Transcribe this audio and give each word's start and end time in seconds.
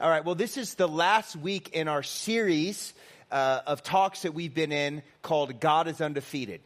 All 0.00 0.08
right, 0.08 0.24
well, 0.24 0.34
this 0.34 0.56
is 0.56 0.76
the 0.76 0.88
last 0.88 1.36
week 1.36 1.72
in 1.74 1.86
our 1.86 2.02
series 2.02 2.94
uh, 3.30 3.60
of 3.66 3.82
talks 3.82 4.22
that 4.22 4.32
we've 4.32 4.54
been 4.54 4.72
in 4.72 5.02
called 5.20 5.60
God 5.60 5.88
is 5.88 6.00
Undefeated. 6.00 6.62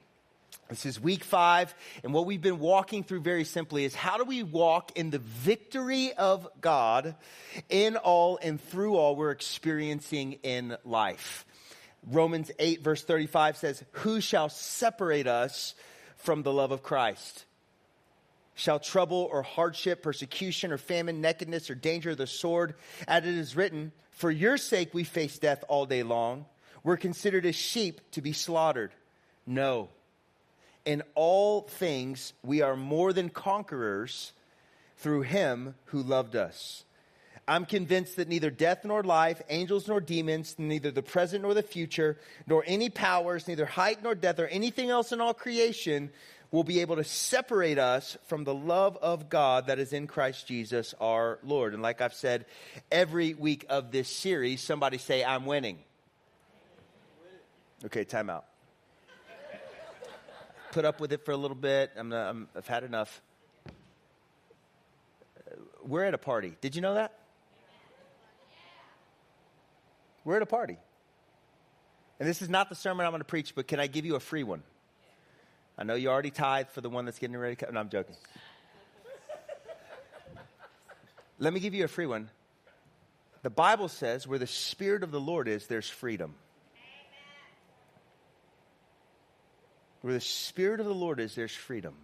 This 0.68 0.86
is 0.86 1.00
week 1.00 1.24
five, 1.24 1.74
and 2.04 2.14
what 2.14 2.26
we've 2.26 2.40
been 2.40 2.60
walking 2.60 3.02
through 3.02 3.22
very 3.22 3.42
simply 3.42 3.84
is 3.84 3.92
how 3.92 4.18
do 4.18 4.22
we 4.22 4.44
walk 4.44 4.96
in 4.96 5.10
the 5.10 5.18
victory 5.18 6.12
of 6.12 6.46
God 6.60 7.16
in 7.68 7.96
all 7.96 8.38
and 8.40 8.60
through 8.60 8.94
all 8.94 9.16
we're 9.16 9.32
experiencing 9.32 10.34
in 10.44 10.76
life. 10.84 11.44
Romans 12.06 12.52
8, 12.60 12.84
verse 12.84 13.02
35 13.02 13.56
says, 13.56 13.82
Who 13.90 14.20
shall 14.20 14.48
separate 14.48 15.26
us 15.26 15.74
from 16.18 16.44
the 16.44 16.52
love 16.52 16.70
of 16.70 16.84
Christ? 16.84 17.46
Shall 18.54 18.78
trouble 18.78 19.28
or 19.30 19.42
hardship, 19.42 20.02
persecution 20.02 20.72
or 20.72 20.78
famine, 20.78 21.20
nakedness 21.20 21.70
or 21.70 21.74
danger 21.74 22.10
of 22.10 22.18
the 22.18 22.26
sword, 22.26 22.74
as 23.08 23.24
it 23.24 23.34
is 23.34 23.56
written, 23.56 23.92
For 24.10 24.30
your 24.30 24.56
sake 24.56 24.94
we 24.94 25.04
face 25.04 25.38
death 25.38 25.64
all 25.68 25.86
day 25.86 26.02
long. 26.02 26.46
We're 26.82 26.96
considered 26.96 27.46
as 27.46 27.56
sheep 27.56 28.00
to 28.12 28.20
be 28.20 28.32
slaughtered. 28.32 28.92
No 29.46 29.88
in 30.84 31.02
all 31.14 31.62
things 31.62 32.32
we 32.42 32.62
are 32.62 32.76
more 32.76 33.12
than 33.12 33.30
conquerors 33.30 34.32
through 34.98 35.22
him 35.22 35.74
who 35.86 36.02
loved 36.02 36.36
us. 36.36 36.84
I'm 37.46 37.66
convinced 37.66 38.16
that 38.16 38.28
neither 38.28 38.50
death 38.50 38.84
nor 38.84 39.02
life, 39.02 39.42
angels 39.50 39.86
nor 39.86 40.00
demons, 40.00 40.54
neither 40.56 40.90
the 40.90 41.02
present 41.02 41.42
nor 41.42 41.52
the 41.52 41.62
future, 41.62 42.18
nor 42.46 42.64
any 42.66 42.88
powers, 42.88 43.46
neither 43.46 43.66
height 43.66 44.02
nor 44.02 44.14
depth, 44.14 44.40
or 44.40 44.46
anything 44.46 44.88
else 44.88 45.12
in 45.12 45.20
all 45.20 45.34
creation 45.34 46.10
will 46.54 46.64
be 46.64 46.80
able 46.80 46.96
to 46.96 47.04
separate 47.04 47.78
us 47.78 48.16
from 48.26 48.44
the 48.44 48.54
love 48.54 48.96
of 49.02 49.28
God 49.28 49.66
that 49.66 49.78
is 49.78 49.92
in 49.92 50.06
Christ 50.06 50.46
Jesus 50.46 50.94
our 51.00 51.38
Lord. 51.42 51.74
And 51.74 51.82
like 51.82 52.00
I've 52.00 52.14
said 52.14 52.46
every 52.90 53.34
week 53.34 53.66
of 53.68 53.90
this 53.90 54.08
series, 54.08 54.62
somebody 54.62 54.98
say, 54.98 55.24
I'm 55.24 55.46
winning. 55.46 55.78
Okay, 57.84 58.04
time 58.04 58.30
out 58.30 58.46
put 60.74 60.84
up 60.84 60.98
with 60.98 61.12
it 61.12 61.24
for 61.24 61.30
a 61.30 61.36
little 61.36 61.54
bit. 61.54 61.92
I'm, 61.96 62.12
i 62.12 62.34
have 62.56 62.66
had 62.66 62.82
enough. 62.82 63.22
We're 65.86 66.02
at 66.02 66.14
a 66.14 66.18
party. 66.18 66.56
Did 66.60 66.74
you 66.74 66.82
know 66.82 66.94
that? 66.94 67.16
We're 70.24 70.36
at 70.36 70.42
a 70.42 70.46
party. 70.46 70.78
And 72.18 72.28
this 72.28 72.42
is 72.42 72.48
not 72.48 72.70
the 72.70 72.74
sermon 72.74 73.06
I'm 73.06 73.12
going 73.12 73.20
to 73.20 73.24
preach, 73.24 73.54
but 73.54 73.68
can 73.68 73.78
I 73.78 73.86
give 73.86 74.04
you 74.04 74.16
a 74.16 74.20
free 74.20 74.42
one? 74.42 74.64
I 75.76 75.84
know 75.84 75.94
you 75.94 76.08
already 76.08 76.30
tithe 76.30 76.68
for 76.68 76.80
the 76.80 76.90
one 76.90 77.04
that's 77.04 77.18
getting 77.18 77.36
ready 77.36 77.56
to 77.56 77.66
come. 77.66 77.74
No, 77.74 77.80
I'm 77.80 77.88
joking. 77.88 78.16
Let 81.38 81.52
me 81.52 81.60
give 81.60 81.74
you 81.74 81.84
a 81.84 81.88
free 81.88 82.06
one. 82.06 82.30
The 83.42 83.50
Bible 83.50 83.88
says, 83.88 84.26
where 84.26 84.38
the 84.38 84.46
Spirit 84.46 85.02
of 85.02 85.10
the 85.10 85.20
Lord 85.20 85.48
is, 85.48 85.66
there's 85.66 85.88
freedom. 85.88 86.34
Where 90.00 90.14
the 90.14 90.20
Spirit 90.20 90.80
of 90.80 90.86
the 90.86 90.94
Lord 90.94 91.18
is, 91.18 91.34
there's 91.34 91.54
freedom. 91.54 91.94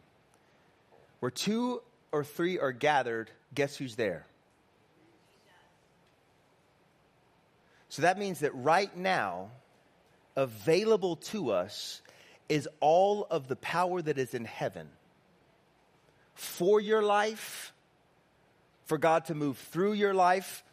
Where 1.20 1.30
two 1.30 1.82
or 2.12 2.24
three 2.24 2.58
are 2.58 2.72
gathered, 2.72 3.30
guess 3.54 3.76
who's 3.76 3.94
there? 3.94 4.26
So 7.88 8.02
that 8.02 8.18
means 8.18 8.40
that 8.40 8.54
right 8.54 8.94
now, 8.96 9.50
available 10.36 11.16
to 11.16 11.50
us 11.50 12.02
is 12.50 12.68
all 12.80 13.28
of 13.30 13.46
the 13.46 13.54
power 13.56 14.02
that 14.02 14.18
is 14.18 14.34
in 14.34 14.44
heaven 14.44 14.88
for 16.34 16.80
your 16.80 17.00
life, 17.00 17.72
for 18.86 18.98
God 18.98 19.26
to 19.26 19.36
move 19.36 19.56
through 19.56 19.92
your 19.92 20.12
life. 20.12 20.64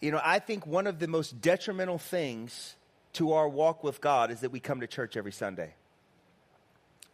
You 0.00 0.10
know, 0.10 0.20
I 0.22 0.40
think 0.40 0.66
one 0.66 0.88
of 0.88 0.98
the 0.98 1.06
most 1.06 1.40
detrimental 1.40 1.98
things 1.98 2.74
to 3.12 3.32
our 3.32 3.48
walk 3.48 3.84
with 3.84 4.00
God 4.00 4.32
is 4.32 4.40
that 4.40 4.50
we 4.50 4.58
come 4.58 4.80
to 4.80 4.88
church 4.88 5.16
every 5.16 5.30
Sunday. 5.30 5.74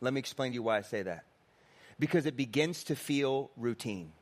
Let 0.01 0.15
me 0.15 0.19
explain 0.19 0.53
to 0.53 0.55
you 0.55 0.63
why 0.63 0.79
I 0.79 0.83
say 0.83 1.03
that. 1.03 1.25
Because 1.99 2.25
it 2.25 2.39
begins 2.39 2.85
to 2.85 2.97
feel 2.97 3.51
routine. 3.59 4.13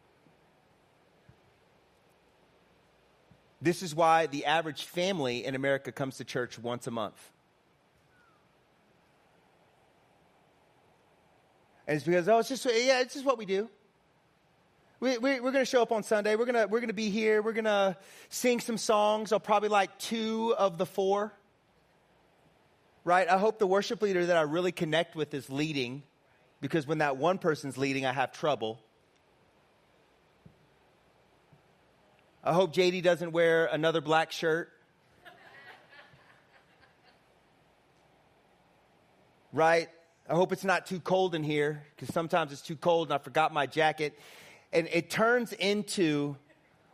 This 3.63 3.83
is 3.83 3.95
why 3.95 4.27
the 4.27 4.45
average 4.45 4.85
family 4.85 5.45
in 5.45 5.55
America 5.55 5.93
comes 5.93 6.17
to 6.17 6.25
church 6.25 6.59
once 6.59 6.89
a 6.89 6.91
month. 6.91 7.31
And 11.87 11.97
it's 11.97 12.05
because, 12.05 12.29
oh, 12.29 12.39
it's 12.39 12.49
just, 12.49 12.65
yeah, 12.65 13.01
it's 13.01 13.15
just 13.15 13.25
what 13.25 13.39
we 13.39 13.47
do. 13.47 13.69
We, 14.99 15.19
we, 15.19 15.33
are 15.33 15.41
going 15.41 15.55
to 15.55 15.65
show 15.65 15.83
up 15.83 15.93
on 15.93 16.03
Sunday. 16.03 16.37
We're 16.37 16.47
going 16.47 16.71
we're 16.71 16.81
gonna 16.81 16.93
be 16.95 17.11
here. 17.11 17.43
We're 17.43 17.53
going 17.53 17.65
to 17.65 17.97
sing 18.29 18.61
some 18.61 18.79
songs. 18.79 19.33
I'll 19.33 19.41
probably 19.41 19.69
like 19.69 19.99
two 19.99 20.55
of 20.57 20.79
the 20.79 20.87
four 20.87 21.33
right? 23.07 23.29
I 23.31 23.39
hope 23.39 23.59
the 23.61 23.69
worship 23.69 24.03
leader 24.03 24.27
that 24.27 24.37
I 24.37 24.43
really 24.43 24.73
connect 24.73 25.15
with 25.15 25.33
is 25.33 25.49
leading 25.49 26.03
because 26.61 26.89
when 26.89 26.99
that 26.99 27.17
one 27.17 27.39
person's 27.39 27.79
leading, 27.79 28.05
I 28.05 28.13
have 28.13 28.33
trouble. 28.33 28.81
I 32.43 32.53
hope 32.53 32.75
JD 32.75 33.05
doesn't 33.05 33.31
wear 33.31 33.67
another 33.67 34.01
black 34.01 34.33
shirt. 34.33 34.73
right? 39.53 39.89
I 40.29 40.35
hope 40.35 40.53
it's 40.53 40.65
not 40.65 40.87
too 40.87 40.99
cold 40.99 41.35
in 41.35 41.45
here 41.45 41.85
because 41.95 42.13
sometimes 42.13 42.53
it's 42.53 42.63
too 42.63 42.77
cold 42.77 43.09
and 43.09 43.15
I 43.15 43.19
forgot 43.19 43.53
my 43.53 43.67
jacket. 43.67 44.19
And 44.73 44.89
it 44.93 45.09
turns 45.09 45.53
into 45.53 46.37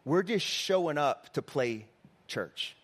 we're 0.04 0.22
just 0.22 0.44
showing 0.44 0.98
up 0.98 1.32
to 1.34 1.42
play 1.42 1.86
church. 2.26 2.76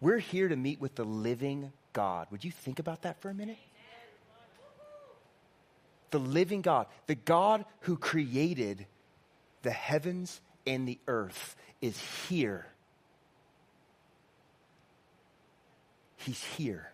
We're 0.00 0.18
here 0.18 0.48
to 0.48 0.56
meet 0.56 0.80
with 0.80 0.94
the 0.94 1.04
living 1.04 1.72
God. 1.92 2.28
Would 2.30 2.44
you 2.44 2.52
think 2.52 2.78
about 2.78 3.02
that 3.02 3.20
for 3.20 3.30
a 3.30 3.34
minute? 3.34 3.58
The 6.10 6.20
living 6.20 6.62
God, 6.62 6.86
the 7.06 7.16
God 7.16 7.66
who 7.80 7.96
created 7.96 8.86
the 9.62 9.72
heavens 9.72 10.40
and 10.66 10.88
the 10.88 10.98
earth, 11.06 11.56
is 11.82 12.00
here. 12.28 12.66
He's 16.28 16.44
here. 16.58 16.92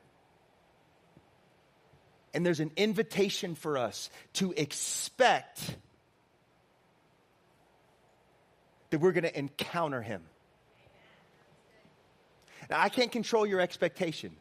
And 2.33 2.47
there's 2.47 2.61
an 2.61 2.71
invitation 2.77 3.57
for 3.57 3.77
us 3.77 4.09
to 4.35 4.53
expect 4.53 5.77
that 8.91 9.01
we're 9.01 9.11
going 9.11 9.25
to 9.25 9.37
encounter 9.37 10.03
him. 10.03 10.23
Now, 12.71 12.81
I 12.81 12.91
can't 12.91 13.11
control 13.11 13.45
your 13.45 13.61
expectation. 13.61 14.37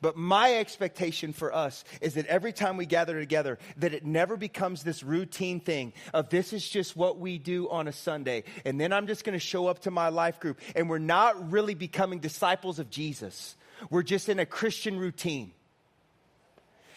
But 0.00 0.16
my 0.16 0.54
expectation 0.54 1.32
for 1.32 1.54
us 1.54 1.84
is 2.00 2.14
that 2.14 2.26
every 2.26 2.52
time 2.52 2.76
we 2.76 2.86
gather 2.86 3.18
together, 3.18 3.58
that 3.76 3.92
it 3.92 4.04
never 4.04 4.36
becomes 4.36 4.82
this 4.82 5.02
routine 5.02 5.60
thing 5.60 5.92
of 6.14 6.30
this 6.30 6.52
is 6.52 6.66
just 6.66 6.96
what 6.96 7.18
we 7.18 7.38
do 7.38 7.68
on 7.68 7.86
a 7.86 7.92
Sunday. 7.92 8.44
And 8.64 8.80
then 8.80 8.92
I'm 8.92 9.06
just 9.06 9.24
going 9.24 9.38
to 9.38 9.44
show 9.44 9.66
up 9.66 9.80
to 9.80 9.90
my 9.90 10.08
life 10.08 10.40
group. 10.40 10.60
And 10.74 10.88
we're 10.88 10.98
not 10.98 11.52
really 11.52 11.74
becoming 11.74 12.18
disciples 12.18 12.78
of 12.78 12.88
Jesus. 12.90 13.56
We're 13.90 14.02
just 14.02 14.28
in 14.28 14.38
a 14.38 14.46
Christian 14.46 14.98
routine. 14.98 15.52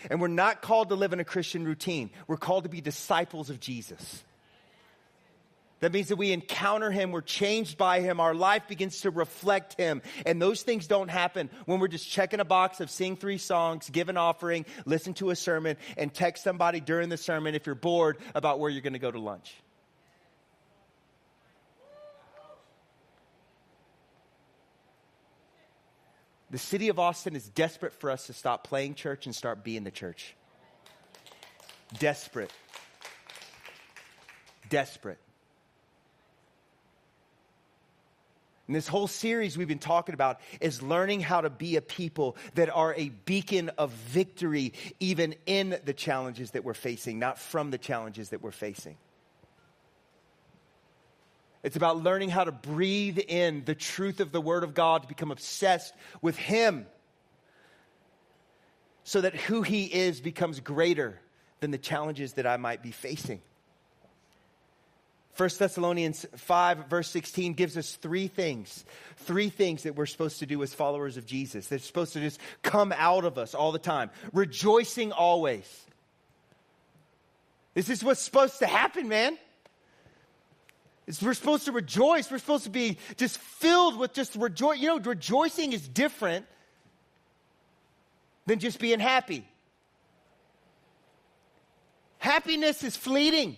And 0.09 0.19
we're 0.19 0.27
not 0.27 0.61
called 0.61 0.89
to 0.89 0.95
live 0.95 1.13
in 1.13 1.19
a 1.19 1.25
Christian 1.25 1.65
routine. 1.65 2.09
We're 2.27 2.37
called 2.37 2.63
to 2.63 2.69
be 2.69 2.81
disciples 2.81 3.49
of 3.49 3.59
Jesus. 3.59 4.23
That 5.83 5.91
means 5.91 6.07
that 6.07 6.15
we 6.15 6.31
encounter 6.31 6.91
Him, 6.91 7.11
we're 7.11 7.19
changed 7.19 7.77
by 7.77 7.99
Him, 7.99 8.21
our 8.21 8.33
life 8.33 8.69
begins 8.69 9.01
to 9.01 9.09
reflect 9.09 9.73
Him. 9.73 10.01
And 10.25 10.41
those 10.41 10.63
things 10.63 10.87
don't 10.87 11.09
happen 11.09 11.49
when 11.65 11.81
we're 11.81 11.89
just 11.89 12.09
checking 12.09 12.39
a 12.39 12.45
box 12.45 12.79
of 12.79 12.89
sing 12.89 13.17
three 13.17 13.37
songs, 13.37 13.89
give 13.89 14.07
an 14.07 14.15
offering, 14.15 14.65
listen 14.85 15.13
to 15.15 15.29
a 15.29 15.35
sermon, 15.35 15.75
and 15.97 16.13
text 16.13 16.41
somebody 16.41 16.79
during 16.79 17.09
the 17.09 17.17
sermon 17.17 17.53
if 17.53 17.65
you're 17.65 17.75
bored 17.75 18.17
about 18.33 18.61
where 18.61 18.69
you're 18.69 18.81
going 18.81 18.93
to 18.93 18.99
go 18.99 19.11
to 19.11 19.19
lunch. 19.19 19.53
The 26.49 26.59
city 26.59 26.87
of 26.87 26.97
Austin 26.97 27.35
is 27.35 27.49
desperate 27.49 27.91
for 27.91 28.09
us 28.09 28.27
to 28.27 28.33
stop 28.33 28.65
playing 28.65 28.95
church 28.95 29.25
and 29.25 29.35
start 29.35 29.65
being 29.65 29.83
the 29.83 29.91
church. 29.91 30.33
Desperate. 31.99 32.53
Desperate. 34.69 35.19
And 38.67 38.75
this 38.75 38.87
whole 38.87 39.07
series 39.07 39.57
we've 39.57 39.67
been 39.67 39.77
talking 39.77 40.13
about 40.13 40.39
is 40.61 40.81
learning 40.81 41.19
how 41.19 41.41
to 41.41 41.49
be 41.49 41.75
a 41.75 41.81
people 41.81 42.37
that 42.55 42.69
are 42.69 42.93
a 42.95 43.09
beacon 43.09 43.69
of 43.77 43.91
victory, 43.91 44.73
even 44.99 45.35
in 45.45 45.77
the 45.83 45.93
challenges 45.93 46.51
that 46.51 46.63
we're 46.63 46.73
facing, 46.73 47.19
not 47.19 47.37
from 47.37 47.71
the 47.71 47.77
challenges 47.77 48.29
that 48.29 48.41
we're 48.41 48.51
facing. 48.51 48.95
It's 51.61 51.75
about 51.75 52.03
learning 52.03 52.29
how 52.29 52.45
to 52.45 52.51
breathe 52.51 53.19
in 53.19 53.63
the 53.65 53.75
truth 53.75 54.19
of 54.19 54.31
the 54.31 54.41
Word 54.41 54.63
of 54.63 54.73
God, 54.73 55.03
to 55.03 55.07
become 55.07 55.31
obsessed 55.31 55.93
with 56.21 56.37
Him. 56.37 56.85
so 59.03 59.21
that 59.21 59.35
who 59.35 59.61
he 59.61 59.85
is 59.85 60.21
becomes 60.21 60.59
greater 60.59 61.19
than 61.59 61.71
the 61.71 61.77
challenges 61.77 62.33
that 62.33 62.47
I 62.47 62.57
might 62.57 62.81
be 62.81 62.91
facing. 62.91 63.41
1 65.35 65.49
Thessalonians 65.57 66.27
5, 66.35 66.87
verse 66.89 67.09
16, 67.09 67.53
gives 67.53 67.75
us 67.75 67.95
three 67.95 68.27
things. 68.27 68.85
Three 69.17 69.49
things 69.49 69.83
that 69.83 69.95
we're 69.95 70.05
supposed 70.05 70.39
to 70.39 70.45
do 70.45 70.61
as 70.61 70.73
followers 70.73 71.17
of 71.17 71.25
Jesus. 71.25 71.67
They're 71.67 71.79
supposed 71.79 72.13
to 72.13 72.19
just 72.19 72.39
come 72.61 72.93
out 72.95 73.25
of 73.25 73.39
us 73.39 73.55
all 73.55 73.71
the 73.71 73.79
time. 73.79 74.11
Rejoicing 74.31 75.11
always. 75.11 75.67
This 77.73 77.89
is 77.89 78.03
what's 78.03 78.21
supposed 78.21 78.59
to 78.59 78.67
happen, 78.67 79.07
man. 79.07 79.37
It's, 81.07 81.21
we're 81.21 81.33
supposed 81.33 81.65
to 81.65 81.71
rejoice. 81.71 82.29
We're 82.29 82.37
supposed 82.37 82.65
to 82.65 82.69
be 82.69 82.99
just 83.17 83.39
filled 83.39 83.97
with 83.97 84.13
just 84.13 84.35
rejoice. 84.35 84.79
You 84.79 84.87
know, 84.87 84.99
rejoicing 84.99 85.73
is 85.73 85.87
different 85.87 86.45
than 88.45 88.59
just 88.59 88.79
being 88.79 88.99
happy. 88.99 89.47
Happiness 92.19 92.83
is 92.83 92.95
fleeting. 92.95 93.57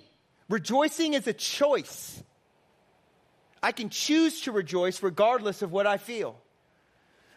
Rejoicing 0.50 1.14
is 1.14 1.28
a 1.28 1.34
choice. 1.34 2.22
I 3.64 3.72
can 3.72 3.90
choose 3.90 4.42
to 4.42 4.52
rejoice 4.52 5.02
regardless 5.02 5.62
of 5.62 5.72
what 5.72 5.88
I 5.88 5.98
feel. 5.98 6.40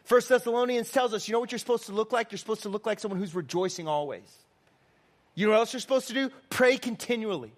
First 0.05 0.29
Thessalonians 0.29 0.91
tells 0.91 1.15
us, 1.15 1.29
you 1.29 1.33
know 1.33 1.41
what 1.41 1.53
you're 1.53 1.59
supposed 1.59 1.87
to 1.87 1.93
look 1.93 2.13
like? 2.13 2.33
You're 2.33 2.39
supposed 2.39 2.63
to 2.63 2.69
look 2.69 2.87
like 2.87 3.01
someone 3.01 3.19
who's 3.21 3.35
rejoicing 3.35 3.89
always. 3.89 4.31
You 5.35 5.47
know 5.47 5.53
what 5.53 5.61
else 5.61 5.73
you're 5.73 5.81
supposed 5.81 6.09
to 6.09 6.15
do? 6.15 6.31
Pray 6.51 6.79
continually. 6.79 7.53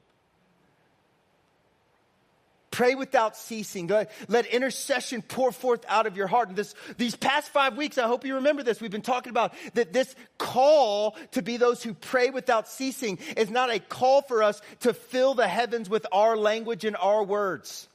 Pray 2.80 2.94
without 2.94 3.36
ceasing. 3.36 3.88
Let, 3.88 4.10
let 4.26 4.46
intercession 4.46 5.20
pour 5.20 5.52
forth 5.52 5.84
out 5.86 6.06
of 6.06 6.16
your 6.16 6.26
heart. 6.26 6.48
And 6.48 6.56
this, 6.56 6.74
these 6.96 7.14
past 7.14 7.50
five 7.50 7.76
weeks, 7.76 7.98
I 7.98 8.06
hope 8.06 8.24
you 8.24 8.36
remember 8.36 8.62
this. 8.62 8.80
We've 8.80 8.90
been 8.90 9.02
talking 9.02 9.28
about 9.28 9.52
that 9.74 9.92
this 9.92 10.14
call 10.38 11.14
to 11.32 11.42
be 11.42 11.58
those 11.58 11.82
who 11.82 11.92
pray 11.92 12.30
without 12.30 12.68
ceasing 12.68 13.18
is 13.36 13.50
not 13.50 13.68
a 13.68 13.80
call 13.80 14.22
for 14.22 14.42
us 14.42 14.62
to 14.78 14.94
fill 14.94 15.34
the 15.34 15.46
heavens 15.46 15.90
with 15.90 16.06
our 16.10 16.38
language 16.38 16.86
and 16.86 16.96
our 16.96 17.22
words. 17.22 17.86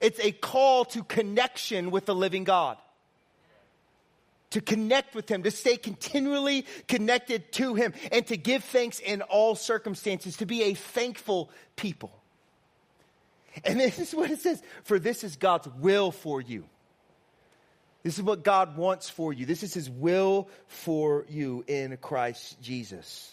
It's 0.00 0.18
a 0.18 0.32
call 0.32 0.84
to 0.86 1.04
connection 1.04 1.92
with 1.92 2.06
the 2.06 2.16
living 2.16 2.42
God. 2.42 2.78
To 4.50 4.60
connect 4.60 5.14
with 5.14 5.28
Him, 5.28 5.44
to 5.44 5.52
stay 5.52 5.76
continually 5.76 6.66
connected 6.88 7.52
to 7.52 7.76
Him, 7.76 7.94
and 8.10 8.26
to 8.26 8.36
give 8.36 8.64
thanks 8.64 8.98
in 8.98 9.22
all 9.22 9.54
circumstances, 9.54 10.38
to 10.38 10.46
be 10.46 10.64
a 10.64 10.74
thankful 10.74 11.52
people. 11.76 12.10
And 13.62 13.78
this 13.78 13.98
is 13.98 14.14
what 14.14 14.30
it 14.30 14.40
says 14.40 14.62
For 14.82 14.98
this 14.98 15.22
is 15.22 15.36
God's 15.36 15.68
will 15.78 16.10
for 16.10 16.40
you. 16.40 16.64
This 18.02 18.18
is 18.18 18.22
what 18.22 18.44
God 18.44 18.76
wants 18.76 19.08
for 19.08 19.32
you. 19.32 19.46
This 19.46 19.62
is 19.62 19.72
His 19.72 19.88
will 19.88 20.48
for 20.66 21.24
you 21.28 21.64
in 21.66 21.96
Christ 21.98 22.60
Jesus. 22.60 23.30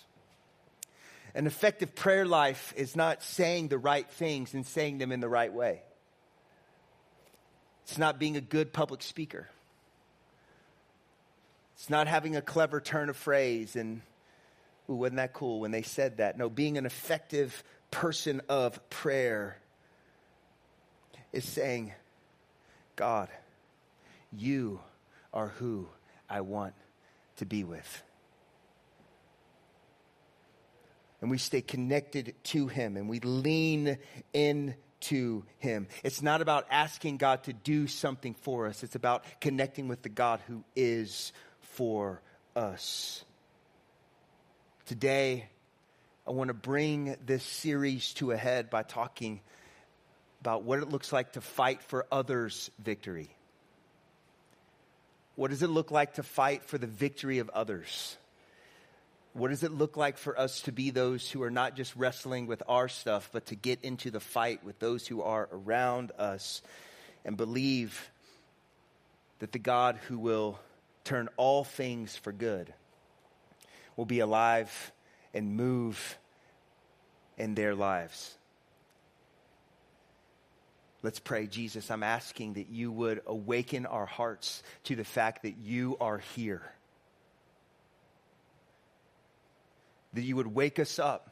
An 1.34 1.48
effective 1.48 1.96
prayer 1.96 2.26
life 2.26 2.74
is 2.76 2.96
not 2.96 3.24
saying 3.24 3.70
the 3.70 3.78
right 3.78 4.10
things 4.10 4.54
and 4.54 4.66
saying 4.66 4.98
them 4.98 5.12
in 5.12 5.20
the 5.20 5.30
right 5.30 5.52
way. 5.52 5.82
It's 7.84 7.98
not 7.98 8.20
being 8.20 8.38
a 8.38 8.42
good 8.42 8.72
public 8.72 9.02
speaker. 9.02 9.50
It's 11.76 11.90
not 11.90 12.08
having 12.08 12.36
a 12.36 12.42
clever 12.42 12.80
turn 12.80 13.10
of 13.10 13.18
phrase 13.18 13.76
and, 13.76 14.02
ooh, 14.90 14.96
wasn't 14.96 15.18
that 15.18 15.34
cool 15.34 15.62
when 15.62 15.72
they 15.72 15.82
said 15.82 16.18
that? 16.18 16.38
No, 16.38 16.50
being 16.50 16.78
an 16.78 16.86
effective 16.86 17.64
person 17.90 18.42
of 18.48 18.90
prayer 18.90 19.58
is 21.34 21.46
saying, 21.46 21.94
God, 22.96 23.30
you 24.32 24.80
are 25.34 25.48
who 25.48 25.88
I 26.30 26.42
want 26.42 26.74
to 27.38 27.46
be 27.46 27.64
with. 27.64 28.04
And 31.22 31.30
we 31.30 31.38
stay 31.38 31.62
connected 31.62 32.34
to 32.46 32.68
Him 32.68 32.98
and 32.98 33.08
we 33.08 33.20
lean 33.20 33.98
into 34.34 35.44
Him. 35.60 35.88
It's 36.04 36.22
not 36.22 36.42
about 36.42 36.66
asking 36.72 37.18
God 37.18 37.44
to 37.44 37.54
do 37.54 37.88
something 37.88 38.34
for 38.34 38.68
us, 38.68 38.84
it's 38.84 38.96
about 38.96 39.24
connecting 39.40 39.88
with 39.88 40.02
the 40.02 40.10
God 40.10 40.42
who 40.48 40.64
is 40.76 41.32
for 41.60 42.22
us. 42.56 43.24
Today, 44.86 45.48
I 46.28 46.32
want 46.32 46.50
to 46.50 46.54
bring 46.54 47.16
this 47.26 47.44
series 47.44 48.14
to 48.16 48.32
a 48.32 48.38
head 48.38 48.70
by 48.70 48.84
talking 48.84 49.42
about 50.42 50.64
what 50.64 50.80
it 50.80 50.90
looks 50.90 51.14
like 51.14 51.34
to 51.34 51.42
fight 51.42 51.84
for 51.84 52.08
others' 52.12 52.72
victory. 52.80 53.30
What 55.36 55.52
does 55.52 55.62
it 55.62 55.70
look 55.70 55.92
like 55.92 56.16
to 56.16 56.24
fight 56.24 56.66
for 56.66 56.78
the 56.78 56.88
victory 56.88 57.40
of 57.40 57.50
others? 57.50 58.18
What 59.34 59.50
does 59.50 59.64
it 59.64 59.72
look 59.72 59.96
like 59.96 60.18
for 60.18 60.38
us 60.38 60.62
to 60.64 60.72
be 60.72 60.90
those 60.90 61.30
who 61.30 61.42
are 61.44 61.52
not 61.52 61.76
just 61.76 61.96
wrestling 61.96 62.48
with 62.48 62.62
our 62.68 62.90
stuff, 62.90 63.30
but 63.32 63.46
to 63.48 63.56
get 63.56 63.82
into 63.84 64.12
the 64.12 64.20
fight 64.20 64.64
with 64.64 64.80
those 64.80 65.08
who 65.08 65.22
are 65.22 65.48
around 65.52 66.12
us 66.18 66.62
and 67.24 67.38
believe 67.38 68.10
that 69.40 69.52
the 69.52 69.60
God 69.60 69.98
who 70.08 70.18
will 70.18 70.60
turn 71.04 71.30
all 71.38 71.64
things 71.64 72.16
for 72.16 72.32
good 72.32 72.74
will 73.96 74.06
be 74.06 74.20
alive 74.20 74.92
and 75.34 75.56
move 75.56 76.18
in 77.38 77.56
their 77.56 77.74
lives? 77.74 78.38
Let's 81.04 81.20
pray. 81.20 81.48
Jesus, 81.48 81.90
I'm 81.90 82.04
asking 82.04 82.54
that 82.54 82.70
you 82.70 82.92
would 82.92 83.22
awaken 83.26 83.86
our 83.86 84.06
hearts 84.06 84.62
to 84.84 84.96
the 84.96 85.04
fact 85.04 85.44
that 85.44 85.58
you 85.58 85.98
are 86.00 86.20
here. 86.36 86.62
That 90.14 90.22
you 90.22 90.36
would 90.36 90.54
wake 90.54 90.78
us 90.78 91.00
up 91.00 91.31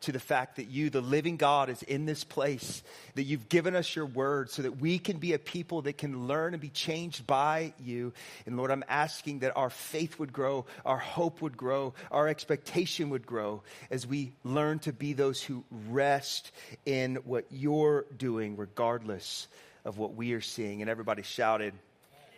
to 0.00 0.12
the 0.12 0.20
fact 0.20 0.56
that 0.56 0.68
you, 0.68 0.90
the 0.90 1.00
living 1.00 1.36
God, 1.36 1.68
is 1.68 1.82
in 1.82 2.06
this 2.06 2.24
place, 2.24 2.82
that 3.14 3.24
you've 3.24 3.48
given 3.48 3.76
us 3.76 3.94
your 3.94 4.06
word 4.06 4.50
so 4.50 4.62
that 4.62 4.78
we 4.78 4.98
can 4.98 5.18
be 5.18 5.34
a 5.34 5.38
people 5.38 5.82
that 5.82 5.98
can 5.98 6.26
learn 6.26 6.54
and 6.54 6.60
be 6.60 6.70
changed 6.70 7.26
by 7.26 7.74
you. 7.78 8.12
And 8.46 8.56
Lord, 8.56 8.70
I'm 8.70 8.84
asking 8.88 9.40
that 9.40 9.56
our 9.56 9.70
faith 9.70 10.18
would 10.18 10.32
grow, 10.32 10.64
our 10.86 10.98
hope 10.98 11.42
would 11.42 11.56
grow, 11.56 11.94
our 12.10 12.28
expectation 12.28 13.10
would 13.10 13.26
grow 13.26 13.62
as 13.90 14.06
we 14.06 14.32
learn 14.42 14.78
to 14.80 14.92
be 14.92 15.12
those 15.12 15.42
who 15.42 15.64
rest 15.88 16.50
in 16.86 17.16
what 17.24 17.44
you're 17.50 18.06
doing, 18.16 18.56
regardless 18.56 19.48
of 19.84 19.98
what 19.98 20.14
we 20.14 20.32
are 20.32 20.40
seeing. 20.40 20.80
And 20.80 20.90
everybody 20.90 21.22
shouted, 21.22 21.74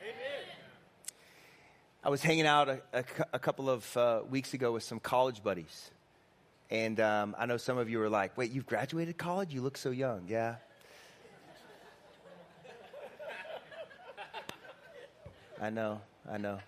Amen. 0.00 0.46
I 2.02 2.08
was 2.08 2.22
hanging 2.22 2.46
out 2.46 2.68
a, 2.68 2.82
a, 2.92 3.04
a 3.34 3.38
couple 3.38 3.70
of 3.70 3.96
uh, 3.96 4.22
weeks 4.28 4.54
ago 4.54 4.72
with 4.72 4.82
some 4.82 4.98
college 4.98 5.42
buddies. 5.42 5.90
And 6.72 7.00
um, 7.00 7.36
I 7.38 7.44
know 7.44 7.58
some 7.58 7.76
of 7.76 7.90
you 7.90 8.00
are 8.00 8.08
like, 8.08 8.38
wait, 8.38 8.50
you've 8.50 8.64
graduated 8.64 9.18
college? 9.18 9.52
You 9.52 9.60
look 9.60 9.76
so 9.76 9.90
young. 9.90 10.24
Yeah. 10.26 10.54
I 15.60 15.68
know, 15.68 16.00
I 16.28 16.38
know. 16.38 16.60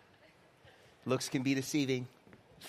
Looks 1.06 1.30
can 1.30 1.42
be 1.42 1.54
deceiving. 1.54 2.06
I 2.60 2.66